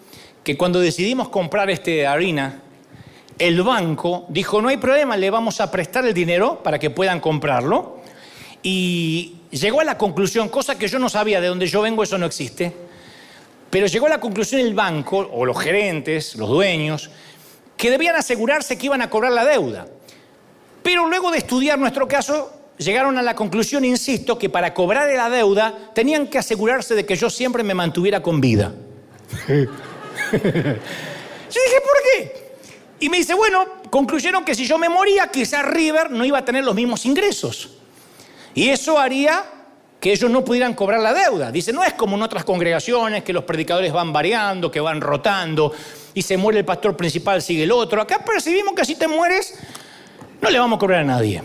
que 0.43 0.57
cuando 0.57 0.81
decidimos 0.81 1.29
comprar 1.29 1.69
este 1.69 2.05
harina, 2.05 2.63
el 3.39 3.61
banco 3.61 4.25
dijo, 4.27 4.61
no 4.61 4.67
hay 4.67 4.77
problema, 4.77 5.15
le 5.15 5.29
vamos 5.29 5.61
a 5.61 5.71
prestar 5.71 6.05
el 6.05 6.13
dinero 6.13 6.61
para 6.61 6.77
que 6.77 6.89
puedan 6.89 7.21
comprarlo. 7.21 8.01
Y 8.63 9.35
llegó 9.49 9.79
a 9.79 9.85
la 9.85 9.97
conclusión, 9.97 10.49
cosa 10.49 10.77
que 10.77 10.89
yo 10.89 10.99
no 10.99 11.07
sabía, 11.07 11.39
de 11.39 11.47
donde 11.47 11.67
yo 11.67 11.81
vengo 11.81 12.03
eso 12.03 12.17
no 12.17 12.25
existe, 12.25 12.86
pero 13.69 13.87
llegó 13.87 14.05
a 14.05 14.09
la 14.09 14.19
conclusión 14.19 14.61
el 14.61 14.73
banco, 14.73 15.29
o 15.31 15.45
los 15.45 15.59
gerentes, 15.59 16.35
los 16.35 16.49
dueños, 16.49 17.09
que 17.75 17.91
debían 17.91 18.15
asegurarse 18.15 18.77
que 18.77 18.87
iban 18.87 19.01
a 19.01 19.09
cobrar 19.09 19.31
la 19.31 19.45
deuda. 19.45 19.87
Pero 20.81 21.07
luego 21.07 21.31
de 21.31 21.39
estudiar 21.39 21.77
nuestro 21.77 22.07
caso, 22.07 22.51
llegaron 22.77 23.17
a 23.17 23.21
la 23.21 23.35
conclusión, 23.35 23.85
insisto, 23.85 24.37
que 24.37 24.49
para 24.49 24.73
cobrar 24.73 25.09
la 25.09 25.29
deuda 25.29 25.91
tenían 25.93 26.27
que 26.27 26.37
asegurarse 26.37 26.95
de 26.95 27.05
que 27.05 27.15
yo 27.15 27.29
siempre 27.29 27.63
me 27.63 27.73
mantuviera 27.73 28.21
con 28.21 28.39
vida. 28.39 28.73
yo 29.47 29.55
dije, 29.55 31.81
¿por 31.83 32.01
qué? 32.03 32.47
Y 32.99 33.09
me 33.09 33.17
dice, 33.17 33.33
bueno, 33.33 33.65
concluyeron 33.89 34.43
que 34.43 34.55
si 34.55 34.65
yo 34.65 34.77
me 34.77 34.89
moría, 34.89 35.27
quizás 35.27 35.65
River 35.65 36.09
no 36.09 36.25
iba 36.25 36.39
a 36.39 36.45
tener 36.45 36.63
los 36.63 36.73
mismos 36.73 37.05
ingresos. 37.05 37.77
Y 38.55 38.69
eso 38.69 38.97
haría 38.97 39.45
que 39.99 40.11
ellos 40.11 40.29
no 40.29 40.43
pudieran 40.43 40.73
cobrar 40.73 40.99
la 40.99 41.13
deuda. 41.13 41.51
Dice, 41.51 41.73
no 41.73 41.83
es 41.83 41.93
como 41.93 42.15
en 42.15 42.21
otras 42.21 42.43
congregaciones 42.43 43.23
que 43.23 43.33
los 43.33 43.43
predicadores 43.43 43.91
van 43.91 44.13
variando, 44.13 44.69
que 44.69 44.79
van 44.79 45.01
rotando, 45.01 45.73
y 46.13 46.21
se 46.21 46.37
muere 46.37 46.59
el 46.59 46.65
pastor 46.65 46.95
principal, 46.95 47.41
sigue 47.41 47.63
el 47.63 47.71
otro. 47.71 48.01
Acá 48.01 48.23
percibimos 48.23 48.75
que 48.75 48.85
si 48.85 48.95
te 48.95 49.07
mueres, 49.07 49.55
no 50.41 50.49
le 50.49 50.59
vamos 50.59 50.77
a 50.77 50.79
cobrar 50.79 50.99
a 51.01 51.03
nadie. 51.03 51.41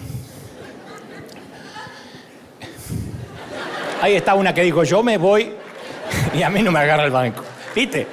Ahí 4.00 4.16
está 4.16 4.34
una 4.34 4.52
que 4.52 4.62
dijo, 4.62 4.82
yo 4.84 5.02
me 5.02 5.16
voy 5.16 5.52
y 6.34 6.42
a 6.42 6.50
mí 6.50 6.62
no 6.62 6.72
me 6.72 6.80
agarra 6.80 7.04
el 7.04 7.10
banco. 7.10 7.44
¿Viste? 7.74 8.06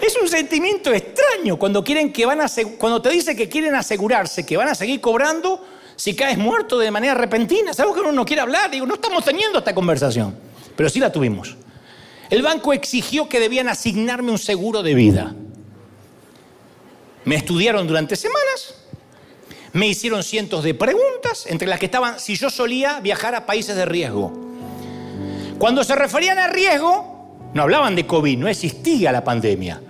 Es 0.00 0.16
un 0.16 0.28
sentimiento 0.28 0.92
extraño 0.92 1.56
cuando, 1.56 1.82
quieren 1.82 2.12
que 2.12 2.24
van 2.24 2.40
a, 2.40 2.46
cuando 2.78 3.02
te 3.02 3.10
dice 3.10 3.36
que 3.36 3.48
quieren 3.48 3.74
asegurarse 3.74 4.46
que 4.46 4.56
van 4.56 4.68
a 4.68 4.74
seguir 4.74 5.00
cobrando 5.00 5.62
si 6.00 6.14
caes 6.14 6.38
muerto 6.38 6.78
de 6.78 6.90
manera 6.90 7.12
repentina. 7.12 7.72
Algo 7.76 7.92
que 7.92 8.00
uno 8.00 8.10
no 8.10 8.24
quiere 8.24 8.40
hablar. 8.40 8.70
Digo, 8.70 8.86
no 8.86 8.94
estamos 8.94 9.22
teniendo 9.22 9.58
esta 9.58 9.74
conversación. 9.74 10.34
Pero 10.74 10.88
sí 10.88 10.98
la 10.98 11.12
tuvimos. 11.12 11.58
El 12.30 12.40
banco 12.40 12.72
exigió 12.72 13.28
que 13.28 13.38
debían 13.38 13.68
asignarme 13.68 14.30
un 14.32 14.38
seguro 14.38 14.82
de 14.82 14.94
vida. 14.94 15.34
Me 17.26 17.34
estudiaron 17.34 17.86
durante 17.86 18.16
semanas. 18.16 18.76
Me 19.74 19.88
hicieron 19.88 20.22
cientos 20.22 20.64
de 20.64 20.72
preguntas, 20.72 21.44
entre 21.46 21.68
las 21.68 21.78
que 21.78 21.84
estaban 21.84 22.18
si 22.18 22.34
yo 22.34 22.48
solía 22.48 23.00
viajar 23.00 23.34
a 23.34 23.44
países 23.44 23.76
de 23.76 23.84
riesgo. 23.84 24.32
Cuando 25.58 25.84
se 25.84 25.94
referían 25.94 26.38
a 26.38 26.48
riesgo, 26.48 27.50
no 27.52 27.60
hablaban 27.60 27.94
de 27.94 28.06
COVID, 28.06 28.38
no 28.38 28.48
existía 28.48 29.12
la 29.12 29.22
pandemia. 29.22 29.82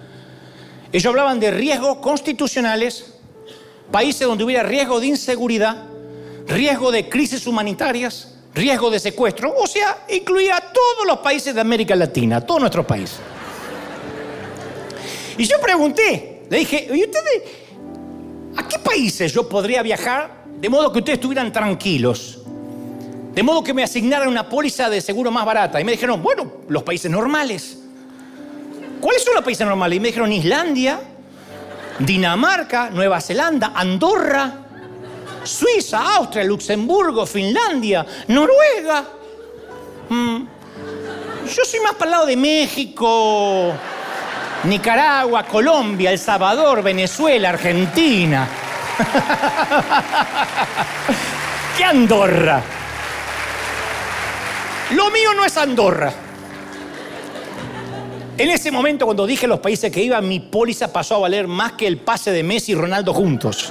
Ellos 0.91 1.07
hablaban 1.07 1.39
de 1.39 1.53
riesgos 1.53 1.99
constitucionales, 1.99 3.15
países 3.93 4.27
donde 4.27 4.43
hubiera 4.43 4.65
riesgo 4.65 4.99
de 4.99 5.07
inseguridad, 5.07 5.90
riesgo 6.47 6.91
de 6.91 7.09
crisis 7.09 7.47
humanitarias, 7.47 8.35
riesgo 8.55 8.91
de 8.91 8.99
secuestro, 8.99 9.55
o 9.57 9.67
sea, 9.67 10.05
incluía 10.09 10.57
a 10.57 10.61
todos 10.61 11.07
los 11.07 11.19
países 11.19 11.55
de 11.55 11.61
América 11.61 11.95
Latina, 11.95 12.41
todos 12.41 12.61
nuestros 12.61 12.87
países. 12.87 13.19
Y 15.39 15.45
yo 15.45 15.61
pregunté, 15.61 16.43
le 16.51 16.59
dije, 16.59 16.89
¿y 16.93 17.05
ustedes 17.05 17.43
a 18.57 18.69
qué 18.69 18.79
países 18.79 19.33
yo 19.33 19.49
podría 19.49 19.83
viajar 19.83 20.45
de 20.61 20.69
modo 20.69 20.93
que 20.93 20.99
ustedes 20.99 21.19
estuvieran 21.19 21.53
tranquilos? 21.53 22.41
De 23.33 23.43
modo 23.43 23.63
que 23.63 23.73
me 23.73 23.83
asignaran 23.83 24.29
una 24.29 24.49
póliza 24.49 24.91
de 24.91 25.01
seguro 25.01 25.31
más 25.31 25.47
barata. 25.47 25.81
Y 25.81 25.85
me 25.85 25.93
dijeron, 25.93 26.23
bueno, 26.23 26.51
los 26.69 26.83
países 26.83 27.11
normales. 27.11 27.79
¿Cuáles 29.01 29.23
son 29.23 29.35
los 29.35 29.45
países 29.45 29.67
normales? 29.67 29.97
Y 29.97 30.01
me 30.01 30.09
dijeron 30.09 30.33
Islandia, 30.33 31.01
Dinamarca, 32.01 32.91
Nueva 32.91 33.21
Zelanda, 33.21 33.73
Andorra, 33.75 34.67
Suiza, 35.43 36.17
Austria, 36.17 36.45
Luxemburgo, 36.45 37.27
Finlandia, 37.27 38.05
Noruega. 38.29 39.05
Mm. 40.09 40.47
Yo 41.47 41.65
soy 41.65 41.81
más 41.81 41.95
para 41.95 42.05
el 42.05 42.11
lado 42.11 42.27
de 42.27 42.37
México, 42.37 43.73
Nicaragua, 44.65 45.45
Colombia, 45.45 46.11
El 46.11 46.19
Salvador, 46.19 46.83
Venezuela, 46.83 47.49
Argentina. 47.49 48.47
¿Qué 51.77 51.85
Andorra? 51.85 52.63
Lo 54.91 55.11
mío 55.11 55.35
no 55.35 55.45
es 55.45 55.57
Andorra. 55.57 56.13
En 58.37 58.49
ese 58.49 58.71
momento, 58.71 59.05
cuando 59.05 59.27
dije 59.27 59.47
los 59.47 59.61
países 59.61 59.93
que 59.93 60.03
iba, 60.03 60.21
mi 60.21 60.41
póliza 60.41 60.93
pasó 60.93 61.17
a 61.17 61.19
valer 61.19 61.47
más 61.47 61.73
que 61.73 61.87
el 61.87 61.99
pase 61.99 62.33
de 62.33 62.43
Messi 62.43 62.73
y 62.73 62.75
Ronaldo 62.75 63.13
juntos. 63.13 63.71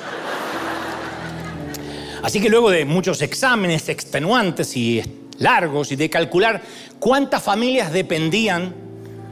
Así 2.22 2.42
que 2.42 2.50
luego 2.50 2.70
de 2.70 2.86
muchos 2.86 3.22
exámenes 3.22 3.90
extenuantes 3.90 4.76
y 4.76 5.02
largos 5.38 5.92
y 5.92 5.96
de 5.96 6.10
calcular 6.10 6.62
cuántas 7.00 7.42
familias 7.42 7.94
dependían 7.94 8.74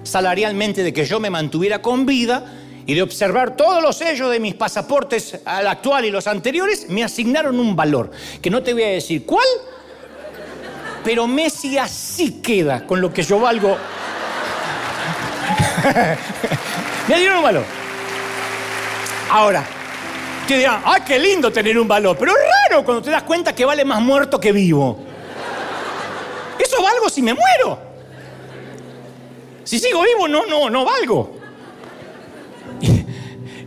salarialmente 0.03 0.83
de 0.83 0.93
que 0.93 1.05
yo 1.05 1.19
me 1.19 1.29
mantuviera 1.29 1.81
con 1.81 2.05
vida, 2.05 2.45
y 2.87 2.95
de 2.95 3.01
observar 3.01 3.55
todos 3.57 3.83
los 3.83 3.97
sellos 3.97 4.31
de 4.31 4.39
mis 4.39 4.55
pasaportes, 4.55 5.41
al 5.43 5.67
actual 5.67 6.05
y 6.05 6.09
los 6.09 6.25
anteriores, 6.25 6.89
me 6.89 7.03
asignaron 7.03 7.59
un 7.59 7.75
valor, 7.75 8.11
que 8.41 8.49
no 8.49 8.63
te 8.63 8.71
voy 8.71 8.83
a 8.83 8.87
decir 8.91 9.25
cuál, 9.25 9.45
pero 11.03 11.27
Messi 11.27 11.77
así 11.77 12.41
queda 12.41 12.87
con 12.87 13.01
lo 13.01 13.13
que 13.13 13.23
yo 13.23 13.41
valgo. 13.41 13.77
me 17.09 17.19
dieron 17.19 17.39
un 17.39 17.43
valor. 17.43 17.65
Ahora, 19.31 19.65
te 20.47 20.57
dirán, 20.57 20.81
¡ay, 20.85 21.01
qué 21.05 21.19
lindo 21.19 21.51
tener 21.51 21.77
un 21.77 21.87
valor! 21.87 22.17
Pero 22.17 22.31
es 22.31 22.37
raro 22.69 22.83
cuando 22.83 23.03
te 23.03 23.11
das 23.11 23.23
cuenta 23.23 23.53
que 23.53 23.65
vale 23.65 23.83
más 23.83 24.01
muerto 24.01 24.39
que 24.39 24.51
vivo. 24.51 24.97
Eso 26.57 26.81
valgo 26.81 27.09
si 27.09 27.21
me 27.21 27.33
muero. 27.33 27.79
Si 29.63 29.77
sigo 29.79 30.01
vivo, 30.01 30.27
no, 30.27 30.45
no, 30.45 30.69
no 30.69 30.85
valgo. 30.85 31.37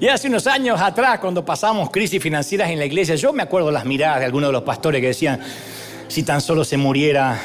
Y 0.00 0.08
hace 0.08 0.28
unos 0.28 0.46
años 0.46 0.80
atrás, 0.80 1.18
cuando 1.18 1.44
pasamos 1.44 1.90
crisis 1.90 2.22
financieras 2.22 2.70
en 2.70 2.78
la 2.78 2.86
iglesia, 2.86 3.16
yo 3.16 3.34
me 3.34 3.42
acuerdo 3.42 3.70
las 3.70 3.84
miradas 3.84 4.20
de 4.20 4.24
algunos 4.24 4.48
de 4.48 4.52
los 4.54 4.62
pastores 4.62 5.00
que 5.02 5.08
decían, 5.08 5.40
si 6.08 6.22
tan 6.22 6.40
solo 6.40 6.64
se 6.64 6.78
muriera, 6.78 7.38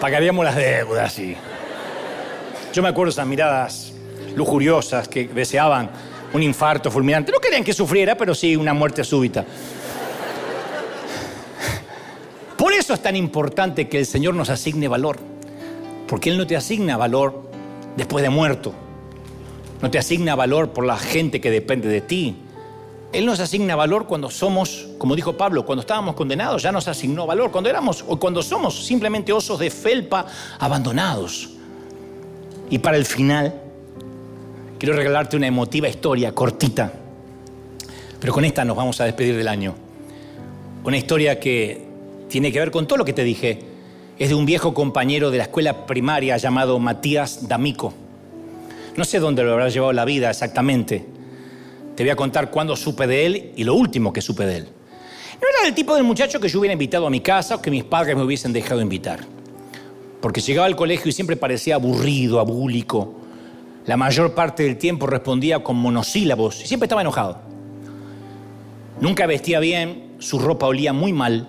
pagaríamos 0.00 0.44
las 0.44 0.54
deudas. 0.54 1.18
Y... 1.18 1.36
Yo 2.72 2.80
me 2.80 2.88
acuerdo 2.88 3.10
esas 3.10 3.26
miradas 3.26 3.91
lujuriosas 4.34 5.08
que 5.08 5.28
deseaban 5.28 5.90
un 6.32 6.42
infarto 6.42 6.90
fulminante. 6.90 7.32
No 7.32 7.38
querían 7.38 7.64
que 7.64 7.72
sufriera, 7.72 8.16
pero 8.16 8.34
sí 8.34 8.56
una 8.56 8.74
muerte 8.74 9.04
súbita. 9.04 9.44
Por 12.56 12.72
eso 12.72 12.94
es 12.94 13.02
tan 13.02 13.16
importante 13.16 13.88
que 13.88 13.98
el 13.98 14.06
Señor 14.06 14.34
nos 14.34 14.48
asigne 14.48 14.88
valor, 14.88 15.18
porque 16.06 16.30
Él 16.30 16.38
no 16.38 16.46
te 16.46 16.56
asigna 16.56 16.96
valor 16.96 17.50
después 17.96 18.22
de 18.22 18.30
muerto. 18.30 18.72
No 19.80 19.90
te 19.90 19.98
asigna 19.98 20.36
valor 20.36 20.70
por 20.70 20.86
la 20.86 20.96
gente 20.96 21.40
que 21.40 21.50
depende 21.50 21.88
de 21.88 22.00
ti. 22.00 22.36
Él 23.12 23.26
nos 23.26 23.40
asigna 23.40 23.74
valor 23.74 24.06
cuando 24.06 24.30
somos, 24.30 24.88
como 24.96 25.16
dijo 25.16 25.36
Pablo, 25.36 25.66
cuando 25.66 25.80
estábamos 25.80 26.14
condenados, 26.14 26.62
ya 26.62 26.70
nos 26.70 26.86
asignó 26.86 27.26
valor. 27.26 27.50
Cuando 27.50 27.68
éramos 27.68 28.04
o 28.06 28.18
cuando 28.18 28.42
somos 28.42 28.86
simplemente 28.86 29.32
osos 29.32 29.58
de 29.58 29.68
felpa 29.68 30.24
abandonados. 30.60 31.50
Y 32.70 32.78
para 32.78 32.96
el 32.96 33.04
final, 33.04 33.61
quiero 34.82 34.96
regalarte 34.96 35.36
una 35.36 35.46
emotiva 35.46 35.88
historia 35.88 36.34
cortita. 36.34 36.92
Pero 38.18 38.32
con 38.32 38.44
esta 38.44 38.64
nos 38.64 38.76
vamos 38.76 39.00
a 39.00 39.04
despedir 39.04 39.36
del 39.36 39.46
año. 39.46 39.76
Una 40.82 40.96
historia 40.96 41.38
que 41.38 41.86
tiene 42.28 42.50
que 42.50 42.58
ver 42.58 42.72
con 42.72 42.88
todo 42.88 42.98
lo 42.98 43.04
que 43.04 43.12
te 43.12 43.22
dije 43.22 43.60
es 44.18 44.28
de 44.28 44.34
un 44.34 44.44
viejo 44.44 44.74
compañero 44.74 45.30
de 45.30 45.38
la 45.38 45.44
escuela 45.44 45.86
primaria 45.86 46.36
llamado 46.36 46.80
Matías 46.80 47.46
D'Amico. 47.46 47.94
No 48.96 49.04
sé 49.04 49.20
dónde 49.20 49.44
lo 49.44 49.52
habrá 49.52 49.68
llevado 49.68 49.92
la 49.92 50.04
vida 50.04 50.30
exactamente. 50.30 51.06
Te 51.94 52.02
voy 52.02 52.10
a 52.10 52.16
contar 52.16 52.50
cuándo 52.50 52.74
supe 52.74 53.06
de 53.06 53.24
él 53.24 53.52
y 53.54 53.62
lo 53.62 53.76
último 53.76 54.12
que 54.12 54.20
supe 54.20 54.46
de 54.46 54.56
él. 54.56 54.64
No 55.40 55.46
era 55.60 55.68
el 55.68 55.76
tipo 55.76 55.94
de 55.94 56.02
muchacho 56.02 56.40
que 56.40 56.48
yo 56.48 56.58
hubiera 56.58 56.72
invitado 56.72 57.06
a 57.06 57.10
mi 57.10 57.20
casa 57.20 57.54
o 57.54 57.62
que 57.62 57.70
mis 57.70 57.84
padres 57.84 58.16
me 58.16 58.24
hubiesen 58.24 58.52
dejado 58.52 58.80
invitar. 58.80 59.20
Porque 60.20 60.40
llegaba 60.40 60.66
al 60.66 60.74
colegio 60.74 61.08
y 61.08 61.12
siempre 61.12 61.36
parecía 61.36 61.76
aburrido, 61.76 62.40
abúlico. 62.40 63.21
La 63.86 63.96
mayor 63.96 64.34
parte 64.34 64.62
del 64.62 64.78
tiempo 64.78 65.06
respondía 65.06 65.62
con 65.62 65.76
monosílabos 65.76 66.62
y 66.62 66.66
siempre 66.66 66.86
estaba 66.86 67.00
enojado. 67.00 67.38
Nunca 69.00 69.26
vestía 69.26 69.58
bien, 69.58 70.14
su 70.20 70.38
ropa 70.38 70.66
olía 70.66 70.92
muy 70.92 71.12
mal 71.12 71.48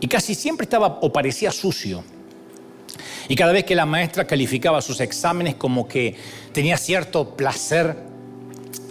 y 0.00 0.08
casi 0.08 0.34
siempre 0.34 0.64
estaba 0.64 0.98
o 1.00 1.12
parecía 1.12 1.50
sucio. 1.50 2.04
Y 3.28 3.36
cada 3.36 3.52
vez 3.52 3.64
que 3.64 3.74
la 3.74 3.86
maestra 3.86 4.26
calificaba 4.26 4.82
sus 4.82 5.00
exámenes 5.00 5.54
como 5.54 5.88
que 5.88 6.14
tenía 6.52 6.76
cierto 6.76 7.34
placer 7.34 7.96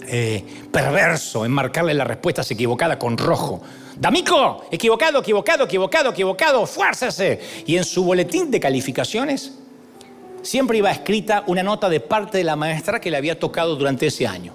eh, 0.08 0.44
perverso 0.72 1.44
en 1.44 1.52
marcarle 1.52 1.94
las 1.94 2.08
respuestas 2.08 2.50
equivocadas 2.50 2.96
con 2.96 3.16
rojo. 3.16 3.62
D'Amico, 3.96 4.64
equivocado, 4.72 5.20
equivocado, 5.20 5.64
equivocado, 5.64 6.10
equivocado, 6.10 6.66
fuérzase. 6.66 7.38
Y 7.66 7.76
en 7.76 7.84
su 7.84 8.02
boletín 8.02 8.50
de 8.50 8.58
calificaciones 8.58 9.52
siempre 10.42 10.78
iba 10.78 10.90
escrita 10.90 11.44
una 11.46 11.62
nota 11.62 11.88
de 11.88 12.00
parte 12.00 12.38
de 12.38 12.44
la 12.44 12.56
maestra 12.56 13.00
que 13.00 13.10
le 13.10 13.16
había 13.16 13.38
tocado 13.38 13.76
durante 13.76 14.06
ese 14.06 14.26
año. 14.26 14.52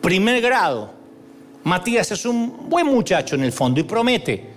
Primer 0.00 0.40
grado. 0.40 0.94
Matías 1.64 2.12
es 2.12 2.24
un 2.26 2.68
buen 2.68 2.86
muchacho 2.86 3.34
en 3.34 3.42
el 3.42 3.52
fondo 3.52 3.80
y 3.80 3.82
promete 3.82 4.56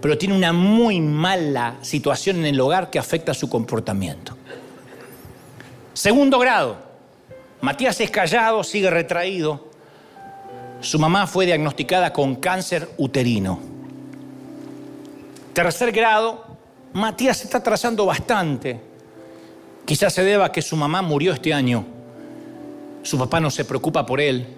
pero 0.00 0.18
tiene 0.18 0.36
una 0.36 0.52
muy 0.52 1.00
mala 1.00 1.78
situación 1.82 2.36
en 2.36 2.46
el 2.46 2.60
hogar 2.60 2.90
que 2.90 2.98
afecta 2.98 3.34
su 3.34 3.48
comportamiento. 3.48 4.36
Segundo 5.94 6.38
grado, 6.38 6.76
Matías 7.60 8.00
es 8.00 8.10
callado, 8.10 8.62
sigue 8.62 8.90
retraído. 8.90 9.66
Su 10.80 10.98
mamá 10.98 11.26
fue 11.26 11.46
diagnosticada 11.46 12.12
con 12.12 12.36
cáncer 12.36 12.88
uterino. 12.98 13.58
Tercer 15.54 15.90
grado, 15.90 16.44
Matías 16.92 17.38
se 17.38 17.44
está 17.44 17.58
atrasando 17.58 18.04
bastante. 18.06 18.80
Quizás 19.86 20.12
se 20.12 20.24
deba 20.24 20.46
a 20.46 20.52
que 20.52 20.62
su 20.62 20.76
mamá 20.76 21.00
murió 21.00 21.32
este 21.32 21.54
año. 21.54 21.86
Su 23.02 23.16
papá 23.18 23.38
no 23.38 23.50
se 23.50 23.64
preocupa 23.64 24.04
por 24.04 24.20
él. 24.20 24.48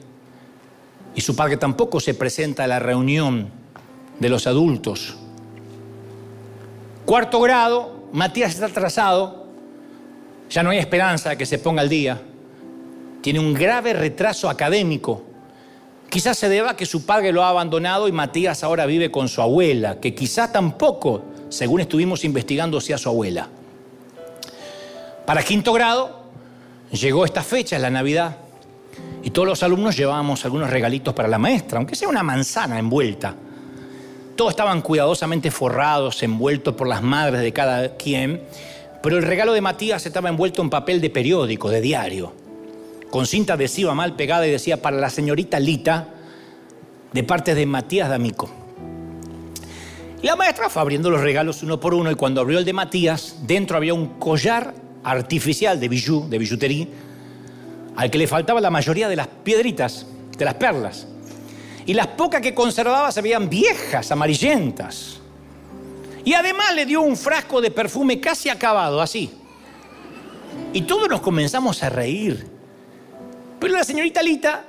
Y 1.15 1.21
su 1.21 1.37
padre 1.37 1.59
tampoco 1.59 2.01
se 2.01 2.15
presenta 2.15 2.65
a 2.65 2.67
la 2.67 2.79
reunión 2.79 3.51
de 4.19 4.29
los 4.31 4.47
adultos. 4.47 5.17
Cuarto 7.05 7.41
grado, 7.41 8.09
Matías 8.13 8.55
está 8.55 8.67
atrasado, 8.67 9.47
ya 10.49 10.63
no 10.63 10.71
hay 10.71 10.79
esperanza 10.79 11.31
de 11.31 11.37
que 11.37 11.47
se 11.47 11.59
ponga 11.59 11.83
al 11.83 11.89
día. 11.89 12.21
Tiene 13.21 13.39
un 13.39 13.53
grave 13.53 13.93
retraso 13.93 14.49
académico. 14.49 15.25
Quizás 16.09 16.39
se 16.39 16.49
deba 16.49 16.71
a 16.71 16.77
que 16.77 16.87
su 16.87 17.05
padre 17.05 17.33
lo 17.33 17.45
ha 17.45 17.51
abandonado 17.51 18.09
y 18.09 18.13
Matías 18.13 18.65
ahora 18.65 18.87
vive 18.87 19.11
con 19.11 19.29
su 19.29 19.43
abuela, 19.43 20.01
que 20.01 20.15
quizás 20.15 20.53
tampoco, 20.53 21.23
según 21.51 21.83
estuvimos 21.83 22.25
investigando, 22.25 22.81
sea 22.81 22.97
su 22.97 23.11
abuela. 23.11 23.49
Para 25.29 25.43
quinto 25.43 25.75
grado, 25.75 26.23
llegó 26.91 27.27
esta 27.27 27.43
fecha, 27.43 27.79
la 27.79 27.91
Navidad, 27.91 28.39
y 29.23 29.29
todos 29.29 29.47
los 29.47 29.63
alumnos 29.63 29.95
llevábamos 29.95 30.43
algunos 30.47 30.71
regalitos 30.71 31.13
para 31.13 31.29
la 31.29 31.37
maestra, 31.37 31.77
aunque 31.77 31.97
sea 31.97 32.09
una 32.09 32.23
manzana 32.23 32.79
envuelta. 32.79 33.35
Todos 34.37 34.53
estaban 34.53 34.81
cuidadosamente 34.81 35.51
forrados, 35.51 36.23
envueltos 36.23 36.75
por 36.75 36.89
las 36.89 37.03
madres 37.03 37.43
de 37.43 37.53
cada 37.53 37.95
quien, 37.99 38.43
pero 39.03 39.19
el 39.19 39.23
regalo 39.23 39.53
de 39.53 39.61
Matías 39.61 40.07
estaba 40.07 40.31
envuelto 40.31 40.63
en 40.63 40.71
papel 40.71 40.99
de 41.03 41.11
periódico, 41.11 41.69
de 41.69 41.83
diario, 41.83 42.33
con 43.11 43.27
cinta 43.27 43.53
adhesiva 43.53 43.93
mal 43.93 44.17
pegada 44.17 44.47
y 44.47 44.51
decía 44.51 44.81
para 44.81 44.97
la 44.97 45.11
señorita 45.11 45.61
Lita, 45.61 46.09
de 47.13 47.23
parte 47.23 47.55
de 47.55 47.67
Matías 47.67 48.09
D'Amico. 48.09 48.49
La 50.23 50.37
maestra 50.37 50.71
fue 50.71 50.81
abriendo 50.81 51.11
los 51.11 51.21
regalos 51.21 51.63
uno 51.63 51.79
por 51.79 51.93
uno 51.93 52.11
y 52.11 52.15
cuando 52.15 52.41
abrió 52.41 52.59
el 52.59 52.65
de 52.65 52.73
Matías, 52.73 53.41
dentro 53.43 53.77
había 53.77 53.93
un 53.93 54.19
collar 54.19 54.88
artificial 55.11 55.79
de 55.81 55.89
bijú, 55.89 56.29
de 56.29 56.39
billutería, 56.39 56.87
al 57.97 58.11
que 58.11 58.19
le 58.19 58.27
faltaba 58.27 58.61
la 58.61 58.71
mayoría 58.71 59.09
de 59.09 59.17
las 59.17 59.27
piedritas, 59.27 60.07
de 60.37 60.45
las 60.45 60.55
perlas 60.55 61.07
y 61.89 61.95
las 61.95 62.09
pocas 62.09 62.43
que 62.43 62.53
conservaba 62.53 63.11
se 63.11 63.23
veían 63.23 63.49
viejas, 63.49 64.13
amarillentas. 64.13 65.21
Y 66.23 66.35
además 66.35 66.75
le 66.75 66.85
dio 66.85 67.01
un 67.01 67.17
frasco 67.17 67.63
de 67.63 67.71
perfume 67.71 68.21
casi 68.21 68.51
acabado, 68.51 69.01
así. 69.01 69.31
Y 70.75 70.83
todos 70.83 71.09
nos 71.09 71.23
comenzamos 71.23 71.83
a 71.83 71.89
reír. 71.89 72.47
Pero 73.59 73.73
la 73.73 73.85
señorita 73.85 74.23
Lita, 74.23 74.67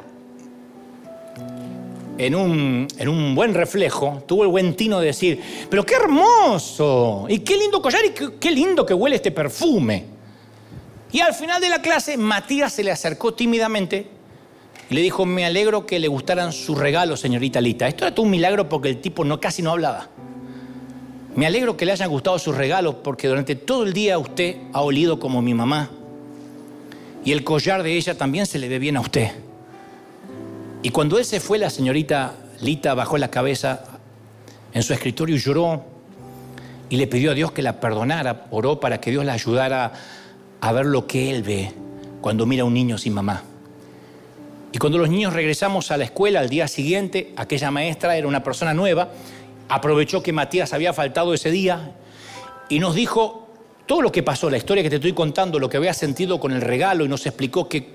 en 2.17 2.35
un, 2.35 2.87
en 2.97 3.09
un 3.09 3.35
buen 3.35 3.53
reflejo, 3.53 4.23
tuvo 4.25 4.43
el 4.43 4.49
buen 4.49 4.73
tino 4.77 5.01
de 5.01 5.07
decir, 5.07 5.41
pero 5.69 5.85
qué 5.85 5.95
hermoso, 5.95 7.25
y 7.27 7.39
qué 7.39 7.57
lindo 7.57 7.81
collar, 7.81 8.01
y 8.05 8.39
qué 8.39 8.49
lindo 8.49 8.85
que 8.85 8.93
huele 8.93 9.17
este 9.17 9.31
perfume. 9.31 10.05
Y 11.11 11.21
al 11.21 11.33
final 11.33 11.59
de 11.59 11.69
la 11.69 11.81
clase, 11.81 12.17
Matías 12.17 12.73
se 12.73 12.83
le 12.83 12.91
acercó 12.91 13.33
tímidamente 13.33 14.07
y 14.89 14.95
le 14.95 15.01
dijo, 15.01 15.25
me 15.25 15.45
alegro 15.45 15.85
que 15.85 15.99
le 15.99 16.07
gustaran 16.07 16.51
sus 16.51 16.77
regalos, 16.77 17.19
señorita 17.19 17.61
Lita. 17.61 17.87
Esto 17.87 18.05
era 18.05 18.13
todo 18.13 18.25
un 18.25 18.31
milagro 18.31 18.69
porque 18.69 18.89
el 18.89 19.01
tipo 19.01 19.25
no, 19.25 19.39
casi 19.39 19.61
no 19.61 19.71
hablaba. 19.71 20.09
Me 21.35 21.45
alegro 21.45 21.77
que 21.77 21.85
le 21.85 21.91
hayan 21.91 22.09
gustado 22.09 22.37
sus 22.37 22.55
regalos 22.55 22.95
porque 23.03 23.27
durante 23.27 23.55
todo 23.55 23.83
el 23.83 23.93
día 23.93 24.17
usted 24.17 24.57
ha 24.73 24.81
olido 24.81 25.19
como 25.19 25.41
mi 25.41 25.53
mamá. 25.53 25.89
Y 27.23 27.31
el 27.31 27.43
collar 27.43 27.83
de 27.83 27.95
ella 27.95 28.17
también 28.17 28.45
se 28.45 28.59
le 28.59 28.67
ve 28.67 28.79
bien 28.79 28.97
a 28.97 29.01
usted. 29.01 29.31
Y 30.81 30.89
cuando 30.89 31.17
él 31.17 31.25
se 31.25 31.39
fue, 31.39 31.57
la 31.57 31.69
señorita 31.69 32.33
Lita 32.61 32.93
bajó 32.93 33.17
la 33.17 33.29
cabeza 33.29 33.83
en 34.73 34.83
su 34.83 34.93
escritorio 34.93 35.35
y 35.35 35.39
lloró. 35.39 35.83
Y 36.89 36.97
le 36.97 37.07
pidió 37.07 37.31
a 37.31 37.33
Dios 37.35 37.51
que 37.51 37.61
la 37.61 37.79
perdonara, 37.79 38.47
oró 38.49 38.79
para 38.79 38.99
que 38.99 39.11
Dios 39.11 39.23
la 39.25 39.33
ayudara 39.33 39.93
a 40.61 40.71
ver 40.71 40.85
lo 40.85 41.07
que 41.07 41.31
él 41.31 41.43
ve 41.43 41.71
cuando 42.21 42.45
mira 42.45 42.63
a 42.63 42.65
un 42.65 42.73
niño 42.73 42.97
sin 42.97 43.13
mamá. 43.13 43.43
Y 44.71 44.77
cuando 44.77 44.97
los 44.97 45.09
niños 45.09 45.33
regresamos 45.33 45.91
a 45.91 45.97
la 45.97 46.03
escuela 46.03 46.39
al 46.39 46.49
día 46.49 46.67
siguiente, 46.67 47.33
aquella 47.35 47.71
maestra 47.71 48.17
era 48.17 48.27
una 48.27 48.43
persona 48.43 48.73
nueva, 48.73 49.09
aprovechó 49.67 50.21
que 50.21 50.31
Matías 50.31 50.73
había 50.73 50.93
faltado 50.93 51.33
ese 51.33 51.49
día 51.49 51.93
y 52.69 52.79
nos 52.79 52.93
dijo 52.93 53.47
todo 53.87 54.01
lo 54.03 54.11
que 54.11 54.21
pasó, 54.21 54.49
la 54.49 54.57
historia 54.57 54.83
que 54.83 54.89
te 54.89 54.97
estoy 54.97 55.13
contando, 55.13 55.57
lo 55.57 55.69
que 55.69 55.77
había 55.77 55.93
sentido 55.93 56.39
con 56.39 56.51
el 56.51 56.61
regalo 56.61 57.05
y 57.05 57.07
nos 57.07 57.25
explicó 57.25 57.67
que, 57.67 57.87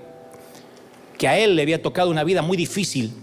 que 1.17 1.27
a 1.27 1.37
él 1.37 1.55
le 1.55 1.61
había 1.61 1.81
tocado 1.81 2.09
una 2.09 2.25
vida 2.25 2.41
muy 2.41 2.57
difícil, 2.57 3.13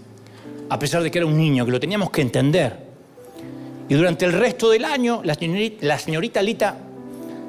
a 0.69 0.79
pesar 0.79 1.03
de 1.03 1.11
que 1.11 1.19
era 1.19 1.27
un 1.27 1.37
niño, 1.37 1.65
que 1.65 1.71
lo 1.71 1.79
teníamos 1.79 2.09
que 2.09 2.21
entender. 2.21 2.77
Y 3.89 3.93
durante 3.93 4.25
el 4.25 4.33
resto 4.33 4.71
del 4.71 4.85
año, 4.85 5.21
la 5.23 5.35
señorita, 5.35 5.85
la 5.85 5.99
señorita 5.99 6.41
Lita 6.41 6.77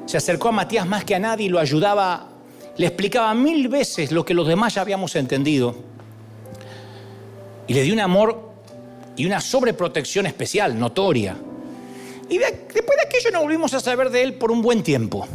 se 0.05 0.17
acercó 0.17 0.49
a 0.49 0.51
Matías 0.51 0.85
más 0.85 1.03
que 1.03 1.15
a 1.15 1.19
nadie 1.19 1.47
y 1.47 1.49
lo 1.49 1.59
ayudaba, 1.59 2.29
le 2.77 2.87
explicaba 2.87 3.33
mil 3.33 3.67
veces 3.67 4.11
lo 4.11 4.23
que 4.23 4.33
los 4.33 4.47
demás 4.47 4.75
ya 4.75 4.81
habíamos 4.81 5.15
entendido. 5.15 5.75
Y 7.67 7.73
le 7.73 7.81
dio 7.81 7.93
un 7.93 7.99
amor 7.99 8.51
y 9.15 9.25
una 9.25 9.41
sobreprotección 9.41 10.25
especial, 10.25 10.77
notoria. 10.77 11.35
Y 12.29 12.37
después 12.37 12.97
de 12.97 13.03
aquello 13.05 13.31
no 13.31 13.41
volvimos 13.41 13.73
a 13.73 13.79
saber 13.79 14.09
de 14.09 14.23
él 14.23 14.33
por 14.35 14.51
un 14.51 14.61
buen 14.61 14.83
tiempo. 14.83 15.27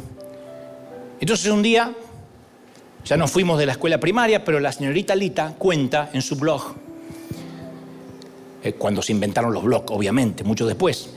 Entonces 1.20 1.50
un 1.50 1.62
día, 1.62 1.92
ya 3.04 3.16
nos 3.16 3.30
fuimos 3.30 3.58
de 3.58 3.66
la 3.66 3.72
escuela 3.72 3.98
primaria, 3.98 4.44
pero 4.44 4.60
la 4.60 4.72
señorita 4.72 5.14
Lita 5.14 5.54
cuenta 5.58 6.10
en 6.12 6.22
su 6.22 6.36
blog, 6.36 6.74
eh, 8.62 8.72
cuando 8.74 9.02
se 9.02 9.12
inventaron 9.12 9.52
los 9.52 9.62
blogs, 9.62 9.90
obviamente, 9.90 10.44
mucho 10.44 10.66
después, 10.66 11.10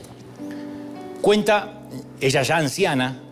cuenta, 1.20 1.82
ella 2.20 2.42
ya 2.42 2.56
anciana, 2.56 3.23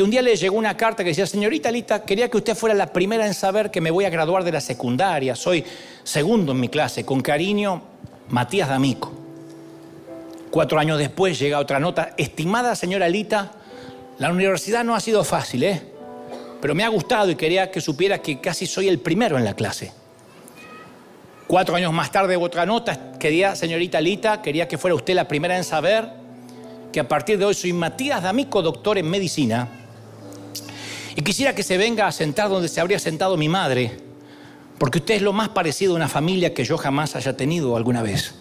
que 0.00 0.04
un 0.04 0.10
día 0.10 0.22
le 0.22 0.34
llegó 0.34 0.56
una 0.56 0.78
carta 0.78 1.04
que 1.04 1.10
decía, 1.10 1.26
señorita 1.26 1.70
Lita, 1.70 2.02
quería 2.06 2.30
que 2.30 2.38
usted 2.38 2.56
fuera 2.56 2.74
la 2.74 2.90
primera 2.90 3.26
en 3.26 3.34
saber 3.34 3.70
que 3.70 3.82
me 3.82 3.90
voy 3.90 4.06
a 4.06 4.08
graduar 4.08 4.44
de 4.44 4.50
la 4.50 4.62
secundaria, 4.62 5.36
soy 5.36 5.62
segundo 6.04 6.52
en 6.52 6.60
mi 6.60 6.70
clase, 6.70 7.04
con 7.04 7.20
cariño, 7.20 7.82
Matías 8.30 8.70
D'Amico. 8.70 9.12
Cuatro 10.50 10.78
años 10.78 10.96
después 10.96 11.38
llega 11.38 11.58
otra 11.58 11.78
nota, 11.78 12.14
estimada 12.16 12.74
señora 12.76 13.10
Lita, 13.10 13.52
la 14.16 14.30
universidad 14.30 14.84
no 14.84 14.94
ha 14.94 15.00
sido 15.00 15.22
fácil, 15.22 15.64
¿eh? 15.64 15.82
Pero 16.62 16.74
me 16.74 16.82
ha 16.82 16.88
gustado 16.88 17.30
y 17.30 17.34
quería 17.34 17.70
que 17.70 17.82
supiera 17.82 18.22
que 18.22 18.40
casi 18.40 18.64
soy 18.64 18.88
el 18.88 19.00
primero 19.00 19.36
en 19.36 19.44
la 19.44 19.52
clase. 19.52 19.92
Cuatro 21.46 21.76
años 21.76 21.92
más 21.92 22.10
tarde 22.10 22.36
otra 22.36 22.64
nota, 22.64 23.12
quería, 23.18 23.54
señorita 23.54 24.00
Lita, 24.00 24.40
quería 24.40 24.66
que 24.66 24.78
fuera 24.78 24.94
usted 24.94 25.12
la 25.12 25.28
primera 25.28 25.58
en 25.58 25.64
saber 25.64 26.08
que 26.90 27.00
a 27.00 27.06
partir 27.06 27.36
de 27.36 27.44
hoy 27.44 27.52
soy 27.52 27.74
Matías 27.74 28.22
D'Amico, 28.22 28.62
doctor 28.62 28.96
en 28.96 29.10
medicina, 29.10 29.79
y 31.20 31.22
quisiera 31.22 31.54
que 31.54 31.62
se 31.62 31.76
venga 31.76 32.06
a 32.06 32.12
sentar 32.12 32.48
donde 32.48 32.66
se 32.66 32.80
habría 32.80 32.98
sentado 32.98 33.36
mi 33.36 33.46
madre, 33.46 33.92
porque 34.78 35.00
usted 35.00 35.16
es 35.16 35.20
lo 35.20 35.34
más 35.34 35.50
parecido 35.50 35.92
a 35.92 35.96
una 35.96 36.08
familia 36.08 36.54
que 36.54 36.64
yo 36.64 36.78
jamás 36.78 37.14
haya 37.14 37.36
tenido 37.36 37.76
alguna 37.76 38.00
vez. 38.02 38.36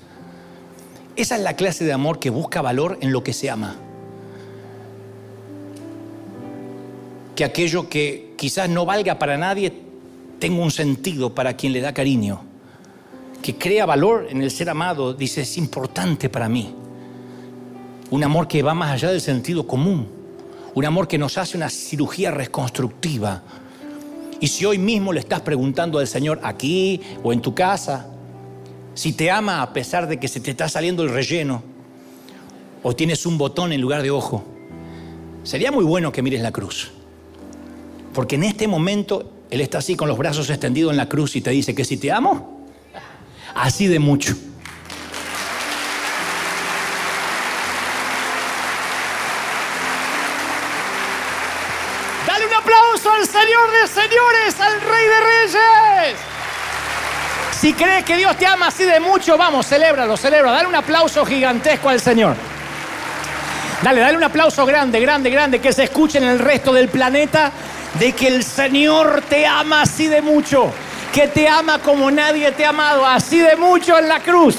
Esa 1.17 1.35
es 1.35 1.41
la 1.41 1.57
clase 1.57 1.83
de 1.83 1.91
amor 1.91 2.19
que 2.19 2.29
busca 2.29 2.61
valor 2.61 2.97
en 3.01 3.11
lo 3.11 3.21
que 3.21 3.33
se 3.33 3.49
ama. 3.49 3.75
Que 7.35 7.43
aquello 7.43 7.89
que 7.89 8.33
quizás 8.37 8.69
no 8.69 8.85
valga 8.85 9.19
para 9.19 9.37
nadie 9.37 9.73
tenga 10.39 10.63
un 10.63 10.71
sentido 10.71 11.35
para 11.35 11.57
quien 11.57 11.73
le 11.73 11.81
da 11.81 11.93
cariño. 11.93 12.43
Que 13.41 13.57
crea 13.57 13.85
valor 13.85 14.27
en 14.29 14.41
el 14.41 14.51
ser 14.51 14.69
amado, 14.69 15.13
dice, 15.13 15.41
es 15.41 15.57
importante 15.57 16.29
para 16.29 16.47
mí. 16.47 16.73
Un 18.09 18.23
amor 18.23 18.47
que 18.47 18.63
va 18.63 18.73
más 18.73 18.91
allá 18.91 19.11
del 19.11 19.19
sentido 19.19 19.67
común. 19.67 20.18
Un 20.79 20.85
amor 20.85 21.09
que 21.09 21.17
nos 21.17 21.37
hace 21.37 21.57
una 21.57 21.69
cirugía 21.69 22.31
reconstructiva. 22.31 23.43
Y 24.39 24.47
si 24.47 24.63
hoy 24.63 24.77
mismo 24.77 25.11
le 25.11 25.19
estás 25.19 25.41
preguntando 25.41 25.99
al 25.99 26.07
Señor 26.07 26.39
aquí 26.41 27.01
o 27.21 27.33
en 27.33 27.41
tu 27.41 27.53
casa, 27.53 28.07
si 28.93 29.11
te 29.11 29.29
ama 29.29 29.61
a 29.61 29.73
pesar 29.73 30.07
de 30.07 30.21
que 30.21 30.29
se 30.29 30.39
te 30.39 30.51
está 30.51 30.69
saliendo 30.69 31.03
el 31.03 31.09
relleno 31.09 31.63
o 32.81 32.95
tienes 32.95 33.25
un 33.25 33.37
botón 33.37 33.73
en 33.73 33.81
lugar 33.81 34.01
de 34.03 34.09
ojo, 34.09 34.45
sería 35.43 35.69
muy 35.69 35.83
bueno 35.83 36.13
que 36.13 36.21
mires 36.21 36.39
la 36.39 36.53
cruz. 36.53 36.93
Porque 38.13 38.35
en 38.35 38.45
este 38.45 38.65
momento 38.69 39.33
Él 39.49 39.59
está 39.59 39.79
así 39.79 39.97
con 39.97 40.07
los 40.07 40.17
brazos 40.17 40.49
extendidos 40.49 40.91
en 40.91 40.97
la 40.97 41.09
cruz 41.09 41.35
y 41.35 41.41
te 41.41 41.49
dice 41.49 41.75
que 41.75 41.83
si 41.83 41.97
te 41.97 42.09
amo, 42.09 42.69
así 43.53 43.87
de 43.87 43.99
mucho. 43.99 44.33
Señores, 53.87 54.59
al 54.59 54.81
Rey 54.81 55.07
de 55.07 55.19
Reyes. 55.19 56.17
Si 57.59 57.73
crees 57.73 58.05
que 58.05 58.15
Dios 58.15 58.37
te 58.37 58.47
ama 58.47 58.67
así 58.67 58.85
de 58.85 58.99
mucho, 58.99 59.37
vamos, 59.37 59.67
celébralo, 59.67 60.15
celebra. 60.15 60.51
Dale 60.51 60.67
un 60.67 60.75
aplauso 60.75 61.25
gigantesco 61.25 61.89
al 61.89 61.99
Señor. 61.99 62.35
Dale, 63.81 63.99
dale 64.01 64.17
un 64.17 64.23
aplauso 64.23 64.65
grande, 64.65 64.99
grande, 64.99 65.29
grande, 65.29 65.59
que 65.59 65.73
se 65.73 65.83
escuche 65.83 66.17
en 66.17 66.25
el 66.25 66.39
resto 66.39 66.73
del 66.73 66.89
planeta 66.89 67.51
de 67.95 68.13
que 68.13 68.27
el 68.27 68.43
Señor 68.43 69.23
te 69.27 69.45
ama 69.45 69.81
así 69.81 70.07
de 70.07 70.21
mucho, 70.21 70.71
que 71.13 71.27
te 71.27 71.47
ama 71.47 71.79
como 71.79 72.09
nadie 72.11 72.51
te 72.51 72.65
ha 72.65 72.69
amado, 72.69 73.05
así 73.05 73.39
de 73.39 73.55
mucho 73.55 73.97
en 73.99 74.07
la 74.07 74.19
cruz. 74.19 74.57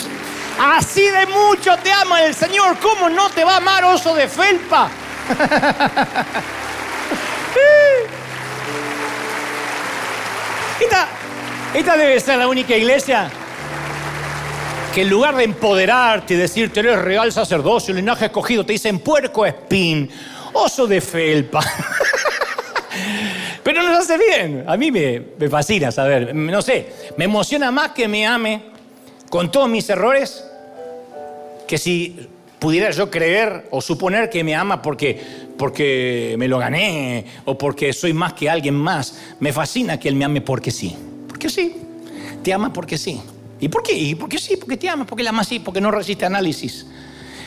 Así 0.59 1.03
de 1.03 1.27
mucho 1.27 1.77
te 1.83 1.91
ama 1.91 2.23
el 2.23 2.35
Señor. 2.35 2.77
¿Cómo 2.79 3.09
no 3.09 3.31
te 3.31 3.45
va 3.45 3.55
a 3.55 3.57
amar, 3.57 3.85
oso 3.85 4.15
de 4.15 4.29
felpa? 4.29 4.91
Esta, 11.73 11.97
debe 11.97 12.19
ser 12.19 12.39
la 12.39 12.49
única 12.49 12.77
iglesia 12.77 13.31
que 14.93 15.03
en 15.03 15.11
lugar 15.11 15.37
de 15.37 15.45
empoderarte 15.45 16.35
y 16.35 16.37
decirte 16.37 16.81
eres 16.81 16.99
real 16.99 17.33
sacerdocio, 17.33 17.95
linaje 17.95 18.27
escogido, 18.27 18.67
te 18.67 18.73
dicen 18.73 18.99
puerco 18.99 19.47
espín, 19.47 20.11
oso 20.53 20.89
de 20.89 21.01
felpa. 21.01 21.61
Pero 23.63 23.85
nos 23.85 23.99
hace 23.99 24.19
bien. 24.19 24.65
A 24.67 24.77
mí 24.77 24.91
me, 24.91 25.23
me, 25.39 25.49
fascina 25.49 25.93
saber. 25.93 26.35
No 26.35 26.61
sé, 26.61 26.93
me 27.17 27.27
emociona 27.27 27.71
más 27.71 27.93
que 27.93 28.09
me 28.09 28.27
ame 28.27 28.63
con 29.29 29.53
todos 29.53 29.69
mis 29.69 29.89
errores 29.89 30.45
que 31.69 31.79
si 31.79 32.29
pudiera 32.61 32.91
yo 32.91 33.11
creer 33.11 33.67
o 33.71 33.81
suponer 33.81 34.31
que 34.31 34.45
me 34.45 34.55
ama 34.55 34.81
porque, 34.83 35.21
porque 35.57 36.37
me 36.39 36.47
lo 36.47 36.59
gané 36.59 37.25
o 37.47 37.59
porque 37.59 37.93
soy 37.93 38.13
más 38.13 38.35
que 38.35 38.49
alguien 38.49 38.75
más. 38.75 39.19
Me 39.41 39.53
fascina 39.53 39.99
que 39.99 40.09
él 40.09 40.15
me 40.15 40.25
ame 40.25 40.43
porque 40.43 40.71
sí. 40.71 40.95
Porque 41.27 41.49
sí. 41.49 41.75
Te 42.45 42.53
ama 42.53 42.73
porque 42.73 42.97
sí. 42.99 43.21
¿Y 43.59 43.69
por 43.69 43.83
qué? 43.83 43.95
¿Y 43.97 44.15
por 44.15 44.29
qué 44.29 44.39
sí? 44.39 44.57
Porque 44.57 44.77
te 44.77 44.89
ama, 44.89 45.07
porque 45.07 45.23
la 45.23 45.31
ama 45.31 45.43
así, 45.43 45.59
porque 45.59 45.81
no 45.81 45.91
resiste 45.91 46.25
análisis. 46.25 46.87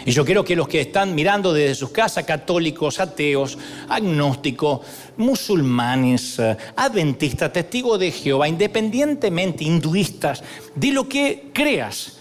Y 0.06 0.12
yo 0.12 0.26
quiero 0.26 0.44
que 0.44 0.56
los 0.56 0.68
que 0.68 0.82
están 0.82 1.16
mirando 1.16 1.54
desde 1.54 1.76
sus 1.76 1.90
casas, 1.92 2.26
católicos, 2.26 3.00
ateos, 3.00 3.58
agnósticos, 3.88 4.82
musulmanes, 5.18 6.40
eh, 6.40 6.58
adventistas, 6.76 7.54
testigos 7.54 8.00
de 8.00 8.12
Jehová, 8.12 8.48
independientemente, 8.48 9.64
hinduistas, 9.64 10.44
de 10.76 10.92
lo 10.92 11.08
que 11.08 11.52
creas, 11.54 12.18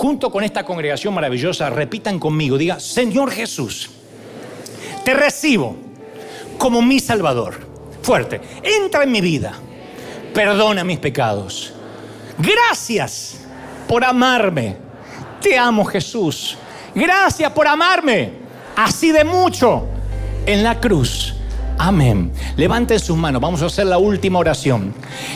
junto 0.00 0.30
con 0.30 0.42
esta 0.42 0.64
congregación 0.64 1.12
maravillosa, 1.12 1.68
repitan 1.68 2.18
conmigo, 2.18 2.56
diga, 2.56 2.80
Señor 2.80 3.30
Jesús, 3.30 3.90
te 5.04 5.12
recibo 5.12 5.76
como 6.56 6.80
mi 6.80 6.98
Salvador. 7.00 7.58
Fuerte, 8.00 8.40
entra 8.62 9.02
en 9.02 9.12
mi 9.12 9.20
vida, 9.20 9.52
perdona 10.32 10.84
mis 10.84 10.98
pecados. 10.98 11.74
Gracias 12.38 13.40
por 13.86 14.02
amarme. 14.02 14.78
Te 15.38 15.58
amo 15.58 15.84
Jesús. 15.84 16.56
Gracias 16.94 17.52
por 17.52 17.68
amarme 17.68 18.32
así 18.76 19.12
de 19.12 19.24
mucho 19.24 19.86
en 20.46 20.62
la 20.62 20.80
cruz. 20.80 21.34
Amén. 21.82 22.30
Levanten 22.58 23.00
sus 23.00 23.16
manos, 23.16 23.40
vamos 23.40 23.62
a 23.62 23.66
hacer 23.66 23.86
la 23.86 23.96
última 23.96 24.38
oración. 24.38 24.92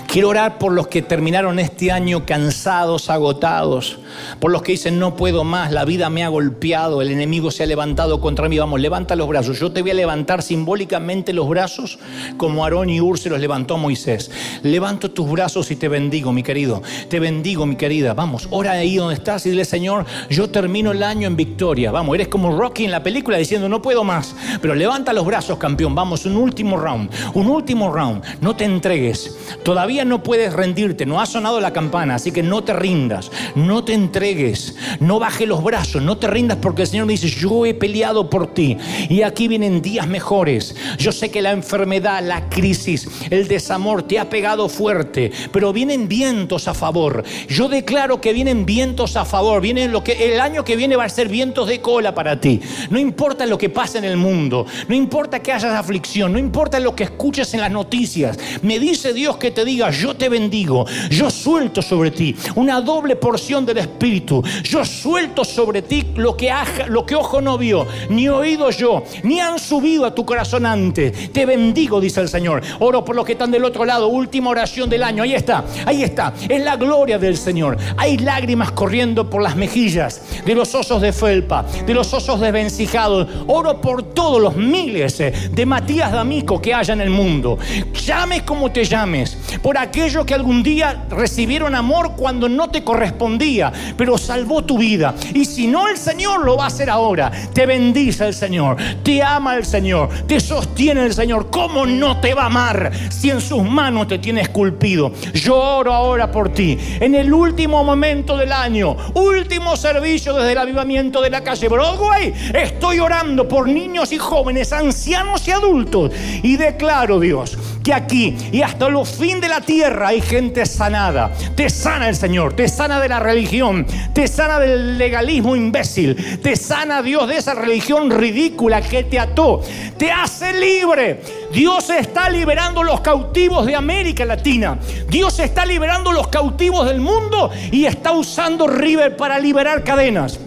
Quiero 0.07 0.29
orar 0.29 0.59
por 0.59 0.73
los 0.73 0.89
que 0.89 1.01
terminaron 1.01 1.59
este 1.59 1.91
año 1.91 2.27
cansados, 2.27 3.09
agotados, 3.09 3.99
por 4.41 4.51
los 4.51 4.61
que 4.61 4.73
dicen 4.73 4.99
no 4.99 5.17
puedo 5.17 5.43
más, 5.43 5.73
la 5.73 5.87
vida 5.87 6.11
me 6.11 6.23
ha 6.23 6.29
golpeado, 6.29 7.01
el 7.01 7.11
enemigo 7.11 7.51
se 7.51 7.63
ha 7.63 7.67
levantado 7.67 8.21
contra 8.21 8.51
mí. 8.51 8.59
Vamos, 8.59 8.79
levanta 8.79 9.17
los 9.17 9.27
brazos. 9.27 9.59
Yo 9.59 9.73
te 9.73 9.81
voy 9.81 9.93
a 9.93 9.95
levantar 9.95 10.43
simbólicamente 10.43 11.33
los 11.33 11.49
brazos 11.49 11.99
como 12.37 12.63
Aarón 12.63 12.91
y 12.91 13.01
Ur 13.01 13.19
los 13.25 13.41
levantó 13.41 13.79
Moisés. 13.79 14.31
Levanto 14.63 15.11
tus 15.13 15.31
brazos 15.31 15.71
y 15.71 15.77
te 15.77 15.89
bendigo, 15.89 16.31
mi 16.31 16.43
querido. 16.43 16.83
Te 17.09 17.21
bendigo, 17.21 17.65
mi 17.65 17.77
querida. 17.77 18.13
Vamos, 18.13 18.49
ora 18.51 18.73
ahí 18.73 18.97
donde 18.97 19.15
estás 19.15 19.47
y 19.47 19.51
dile, 19.51 19.65
Señor, 19.65 20.05
yo 20.29 20.51
termino 20.51 20.93
el 20.93 21.03
año 21.03 21.27
en 21.27 21.37
victoria. 21.37 21.91
Vamos, 21.91 22.15
eres 22.17 22.29
como 22.29 22.55
Rocky 22.55 22.85
en 22.85 22.91
la 22.91 23.03
película 23.03 23.39
diciendo 23.39 23.67
no 23.67 23.81
puedo 23.81 24.05
más, 24.05 24.37
pero 24.61 24.75
levanta 24.75 25.15
los 25.15 25.25
brazos, 25.25 25.57
campeón. 25.57 25.95
Vamos, 25.95 26.27
un 26.27 26.34
último 26.37 26.77
round, 26.77 27.11
un 27.35 27.47
último 27.47 27.93
round. 27.93 28.23
No 28.41 28.57
te 28.57 28.65
entregues. 28.65 29.37
Todavía 29.63 30.05
no 30.05 30.23
puedes 30.23 30.53
rendirte. 30.53 31.07
No 31.07 31.21
ha 31.21 31.27
sonado 31.27 31.61
la 31.61 31.73
campana, 31.73 32.17
así 32.17 32.33
que 32.33 32.43
no 32.43 32.63
te 32.65 32.73
rindas. 32.73 33.31
No 33.55 33.85
te 33.85 33.95
entregues. 33.95 34.77
No 35.01 35.19
baje 35.19 35.47
los 35.47 35.63
brazos. 35.63 36.03
No 36.03 36.17
te 36.19 36.27
rindas 36.27 36.59
porque 36.61 36.83
el 36.83 36.89
Señor 36.89 37.07
me 37.07 37.13
dice, 37.13 37.29
yo 37.29 37.67
he 37.67 37.75
peleado 37.75 38.31
por 38.31 38.55
ti. 38.55 38.77
Y 39.09 39.23
aquí 39.23 39.49
vienen 39.49 39.83
días 39.83 40.07
mejores. 40.07 40.75
Yo 40.99 41.13
sé 41.13 41.31
que 41.31 41.43
la 41.43 41.53
enfermedad, 41.53 42.23
la 42.23 42.49
crisis, 42.49 43.09
el 43.31 43.49
desamor 43.49 44.03
te 44.03 44.19
ha 44.19 44.29
pegado 44.29 44.69
fuerte, 44.69 45.31
pero 45.53 45.73
vienen 45.73 46.09
vientos 46.09 46.69
a 46.69 46.75
favor. 46.75 47.25
Yo 47.49 47.69
declaro 47.69 48.21
que 48.21 48.33
vienen 48.33 48.67
vientos 48.67 49.17
a 49.17 49.25
favor. 49.25 49.61
Vienen 49.61 49.93
lo 49.93 50.03
que 50.03 50.33
el 50.33 50.41
año 50.41 50.65
que 50.65 50.77
viene 50.77 50.97
va 50.97 51.05
a 51.05 51.09
ser 51.09 51.29
vientos 51.29 51.69
de 51.69 51.81
cola 51.81 52.15
para 52.15 52.41
ti. 52.41 52.61
No 52.91 52.99
importa 52.99 53.47
lo 53.47 53.59
que 53.59 53.71
pase 53.71 53.99
en 53.99 54.05
el 54.05 54.17
mundo. 54.17 54.67
No 54.89 54.95
importa 54.95 55.41
que 55.41 55.53
hayas 55.53 55.75
aflicción 55.75 56.14
no 56.15 56.39
importa 56.39 56.79
lo 56.79 56.95
que 56.95 57.05
escuches 57.05 57.53
en 57.55 57.61
las 57.61 57.71
noticias. 57.71 58.39
Me 58.63 58.79
dice 58.79 59.13
Dios 59.13 59.37
que 59.37 59.51
te 59.51 59.65
diga, 59.65 59.91
yo 59.91 60.15
te 60.15 60.29
bendigo, 60.29 60.87
yo 61.11 61.29
suelto 61.29 61.83
sobre 61.83 62.11
ti 62.13 62.37
una 62.55 62.81
doble 62.81 63.17
porción 63.17 63.67
del 63.67 63.79
Espíritu. 63.79 64.43
Yo 64.63 64.85
suelto 64.85 65.45
sobre 65.45 65.83
ti 65.83 66.07
lo 66.15 66.37
que, 66.37 66.53
lo 66.89 67.05
que 67.05 67.17
ojo 67.17 67.41
no 67.41 67.59
vio, 67.59 67.87
ni 68.09 68.29
oído 68.29 68.71
yo, 68.71 69.03
ni 69.25 69.41
han 69.41 69.59
subido 69.59 70.07
a 70.07 70.15
tu 70.15 70.25
corazón 70.25 70.67
antes. 70.67 71.33
Te 71.33 71.47
bendigo, 71.47 72.01
dice 72.01 72.21
el 72.21 72.29
Señor. 72.29 72.63
Oro 72.79 73.05
por 73.05 73.17
los 73.17 73.25
que 73.25 73.33
están 73.33 73.51
del 73.51 73.65
otro 73.65 73.85
lado, 73.85 74.09
última 74.09 74.51
oración 74.51 74.89
del 74.89 75.03
año. 75.03 75.25
Ahí 75.25 75.35
está, 75.35 75.65
ahí 75.85 76.05
está. 76.05 76.33
Es 76.49 76.63
la 76.63 76.77
gloria 76.77 77.19
del 77.19 77.37
Señor. 77.37 77.77
Hay 77.97 78.19
lágrimas 78.19 78.71
corriendo 78.71 79.29
por 79.29 79.43
las 79.43 79.57
mejillas 79.57 80.23
de 80.47 80.55
los 80.55 80.75
osos 80.75 81.03
de 81.03 81.13
felpa, 81.13 81.65
de 81.87 81.95
los 81.95 82.13
osos 82.15 82.41
desvencijados. 82.41 83.29
Oro 83.49 83.81
por 83.81 84.03
todos 84.15 84.41
los 84.41 84.57
miles 84.57 85.19
de 85.19 85.67
Matías 85.67 86.04
D'Amico 86.13 86.61
que 86.61 86.75
haya 86.75 86.95
en 86.95 87.01
el 87.01 87.11
mundo. 87.11 87.59
Llames 88.05 88.43
como 88.43 88.71
te 88.71 88.85
llames, 88.85 89.37
por 89.63 89.79
aquellos 89.79 90.25
que 90.25 90.35
algún 90.35 90.63
día 90.63 91.05
recibieron 91.11 91.75
amor 91.75 92.13
cuando 92.17 92.49
no 92.49 92.69
te 92.69 92.85
correspondía, 92.85 93.73
pero 93.97 94.19
salvó 94.19 94.65
tu 94.65 94.79
vida. 94.79 95.15
Y 95.33 95.45
si 95.45 95.67
no, 95.67 95.89
el 95.89 95.97
Señor 95.97 96.45
lo 96.45 96.57
va 96.57 96.65
a 96.65 96.67
hacer 96.69 96.91
ahora. 96.91 97.31
Te 97.53 97.67
bendice 97.67 98.27
el 98.27 98.35
Señor, 98.35 98.77
te 99.03 99.23
ama 99.23 99.57
el 99.57 99.65
Señor, 99.65 100.09
te 100.27 100.41
sostiene 100.41 101.05
el 101.05 101.15
Señor. 101.15 101.51
¿Cómo 101.51 101.87
no 101.87 102.21
te 102.21 102.35
va 102.35 102.43
a 102.43 102.47
amar 102.47 102.91
si 103.11 103.31
en 103.31 103.41
sus 103.41 103.63
manos 103.63 104.09
te 104.09 104.19
tiene 104.19 104.43
esculpido? 104.43 105.13
Yo 105.33 105.57
oro 105.57 105.93
ahora 105.93 106.31
por 106.31 106.51
ti. 106.51 106.79
En 107.01 107.15
el 107.15 107.33
último 107.33 107.83
momento 107.85 108.37
del 108.37 108.53
año, 108.53 108.97
último 109.15 109.77
servicio 109.77 110.35
desde 110.35 110.53
el 110.53 110.59
avivamiento 110.59 111.21
de 111.21 111.31
la 111.31 111.43
calle 111.43 111.69
Broadway, 111.69 112.33
estoy 112.53 112.99
orando 113.01 113.49
por 113.49 113.69
niños 113.69 114.13
y 114.13 114.19
jóvenes, 114.19 114.73
ancianos 114.73 115.47
y 115.49 115.51
adultos. 115.51 115.94
Y 116.43 116.57
declaro, 116.57 117.21
Dios, 117.21 117.57
que 117.85 117.95
aquí 117.95 118.37
y 118.51 118.63
hasta 118.63 118.89
los 118.89 119.09
fin 119.11 119.41
de 119.41 119.49
la 119.49 119.61
tierra 119.61 120.09
hay 120.09 120.21
gente 120.21 120.67
sanada. 120.67 121.33
Te 121.55 121.71
sana 121.71 122.09
el 122.09 122.17
Señor, 122.17 122.55
te 122.55 122.69
sana 122.69 123.01
de 123.01 123.09
la 123.09 123.21
religión, 123.21 123.87
te 124.13 124.27
sana 124.27 124.59
del 124.59 124.99
legalismo 124.99 125.55
imbécil, 125.55 126.41
te 126.41 126.57
sana 126.57 127.03
Dios 127.03 127.29
de 127.29 127.37
esa 127.37 127.55
religión 127.55 128.11
ridícula 128.11 128.81
que 128.83 129.05
te 129.05 129.19
ató, 129.19 129.61
te 129.97 130.11
hace 130.11 130.53
libre. 130.53 131.21
Dios 131.53 131.91
está 131.91 132.29
liberando 132.29 132.83
los 132.83 133.01
cautivos 133.01 133.67
de 133.67 133.77
América 133.77 134.25
Latina. 134.25 134.79
Dios 135.09 135.39
está 135.39 135.65
liberando 135.65 136.11
los 136.11 136.29
cautivos 136.29 136.89
del 136.89 137.01
mundo 137.01 137.51
y 137.71 137.85
está 137.85 138.13
usando 138.13 138.67
River 138.67 139.17
para 139.17 139.39
liberar 139.39 139.85
cadenas 139.85 140.41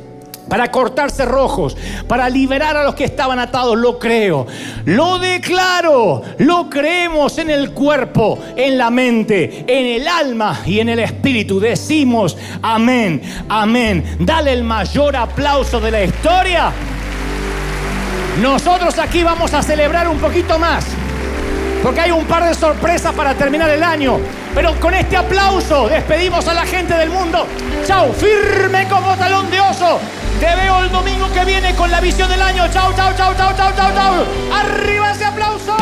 para 0.50 0.72
cortar 0.72 1.12
cerrojos, 1.12 1.76
para 2.08 2.30
liberar 2.30 2.78
a 2.78 2.84
los 2.84 2.96
que 2.96 3.06
estaban 3.06 3.40
atados. 3.40 3.78
Lo 3.78 4.00
creo, 4.00 4.48
lo 4.86 5.20
declaro, 5.20 6.22
lo 6.38 6.70
creemos 6.70 7.38
en 7.38 7.50
el 7.50 7.72
cuerpo, 7.72 8.40
en 8.56 8.78
la 8.78 8.90
mente, 8.90 9.66
en 9.68 10.02
el 10.02 10.08
alma 10.08 10.62
y 10.66 10.80
en 10.80 10.90
el 10.90 11.00
espíritu. 11.00 11.60
Decimos 11.60 12.38
amén, 12.62 13.22
amén. 13.50 14.18
Dale 14.20 14.54
el 14.54 14.64
mayor 14.64 15.16
aplauso 15.16 15.80
de 15.80 15.92
la 15.92 16.04
historia. 16.04 16.72
Nosotros 18.42 19.00
aquí 19.00 19.24
vamos 19.24 19.54
a 19.54 19.64
celebrar 19.64 20.08
un 20.08 20.20
poquito 20.20 20.60
más, 20.60 20.86
porque 21.84 22.02
hay 22.02 22.12
un 22.12 22.26
par 22.26 22.46
de 22.46 22.54
sorpresas 22.54 23.14
para 23.14 23.34
terminar 23.36 23.70
el 23.70 23.84
año. 23.84 24.20
Pero 24.54 24.80
con 24.80 24.94
este 24.94 25.18
aplauso 25.18 25.88
despedimos 25.88 26.48
a 26.48 26.54
la 26.54 26.66
gente 26.66 26.94
del 26.96 27.10
mundo. 27.10 27.46
Chao, 27.86 28.12
firme 28.14 28.88
como 28.88 29.16
talón 29.16 29.50
de 29.52 29.60
oso. 29.60 30.00
Te 30.40 30.56
veo 30.56 30.84
el 30.84 30.92
domingo 30.92 31.28
que 31.34 31.46
viene 31.46 31.74
con 31.76 31.90
la 31.90 32.00
visión 32.00 32.30
del 32.30 32.42
año. 32.42 32.68
Chao, 32.72 32.94
chao, 32.96 33.14
chao, 33.16 33.34
chao, 33.36 33.54
chao, 33.56 33.72
chao, 33.76 33.92
chao. 33.94 34.26
Arriba 34.54 35.12
ese 35.12 35.26
aplauso. 35.26 35.76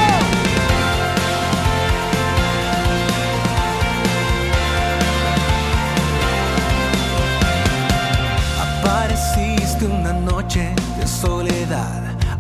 Apareciste 8.62 9.86
una 9.86 10.14
noche 10.14 10.74
de 10.98 11.08
soledad, 11.08 12.15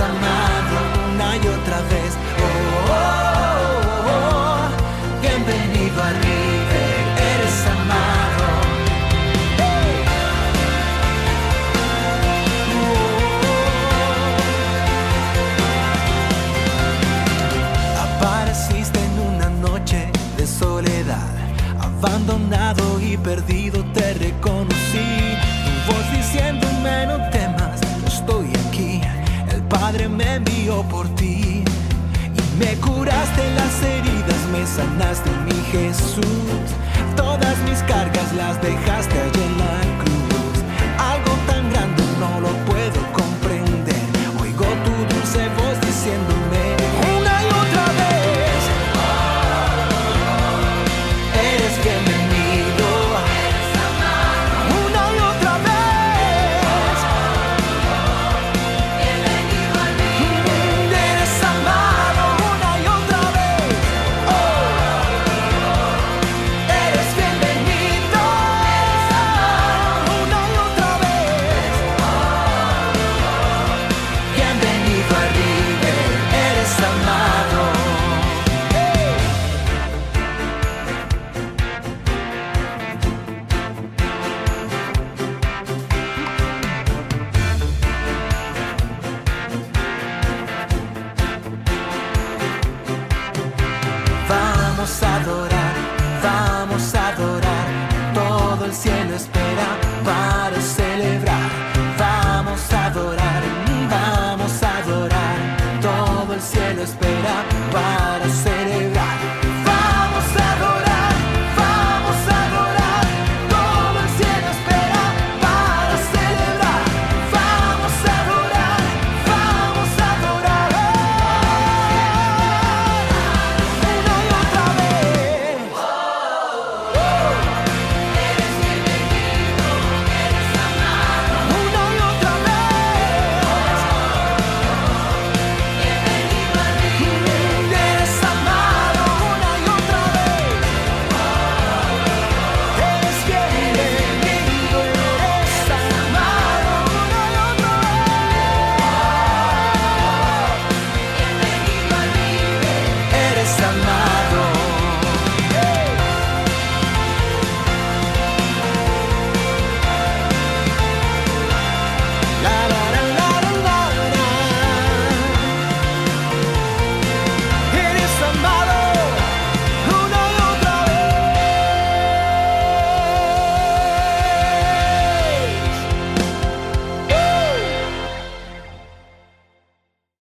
amado 0.00 0.76
una 1.14 1.36
y 1.36 1.46
otra 1.46 1.80
vez. 1.82 2.12
oh, 2.42 2.90
oh, 2.90 4.10
oh 4.10 4.68
bienvenido 5.22 6.02
a 6.02 6.10
eres 7.30 7.66
amado. 7.76 8.46
Apareciste 18.06 18.98
en 18.98 19.14
una 19.34 19.48
noche 19.50 20.10
de 20.36 20.46
soledad, 20.46 21.30
abandonado 21.80 23.00
y 23.00 23.16
perdido 23.16 23.84
por 30.84 31.08
ti 31.14 31.64
y 31.64 32.58
me 32.58 32.74
curaste 32.76 33.50
las 33.54 33.82
heridas, 33.82 34.40
me 34.52 34.66
sanaste 34.66 35.30
mi 35.44 35.54
Jesús. 35.72 36.24
Todas 37.16 37.56
mis 37.68 37.78
cargas 37.84 38.32
las 38.34 38.60
dejaste 38.60 39.18
allí 39.18 39.42
en 39.42 39.85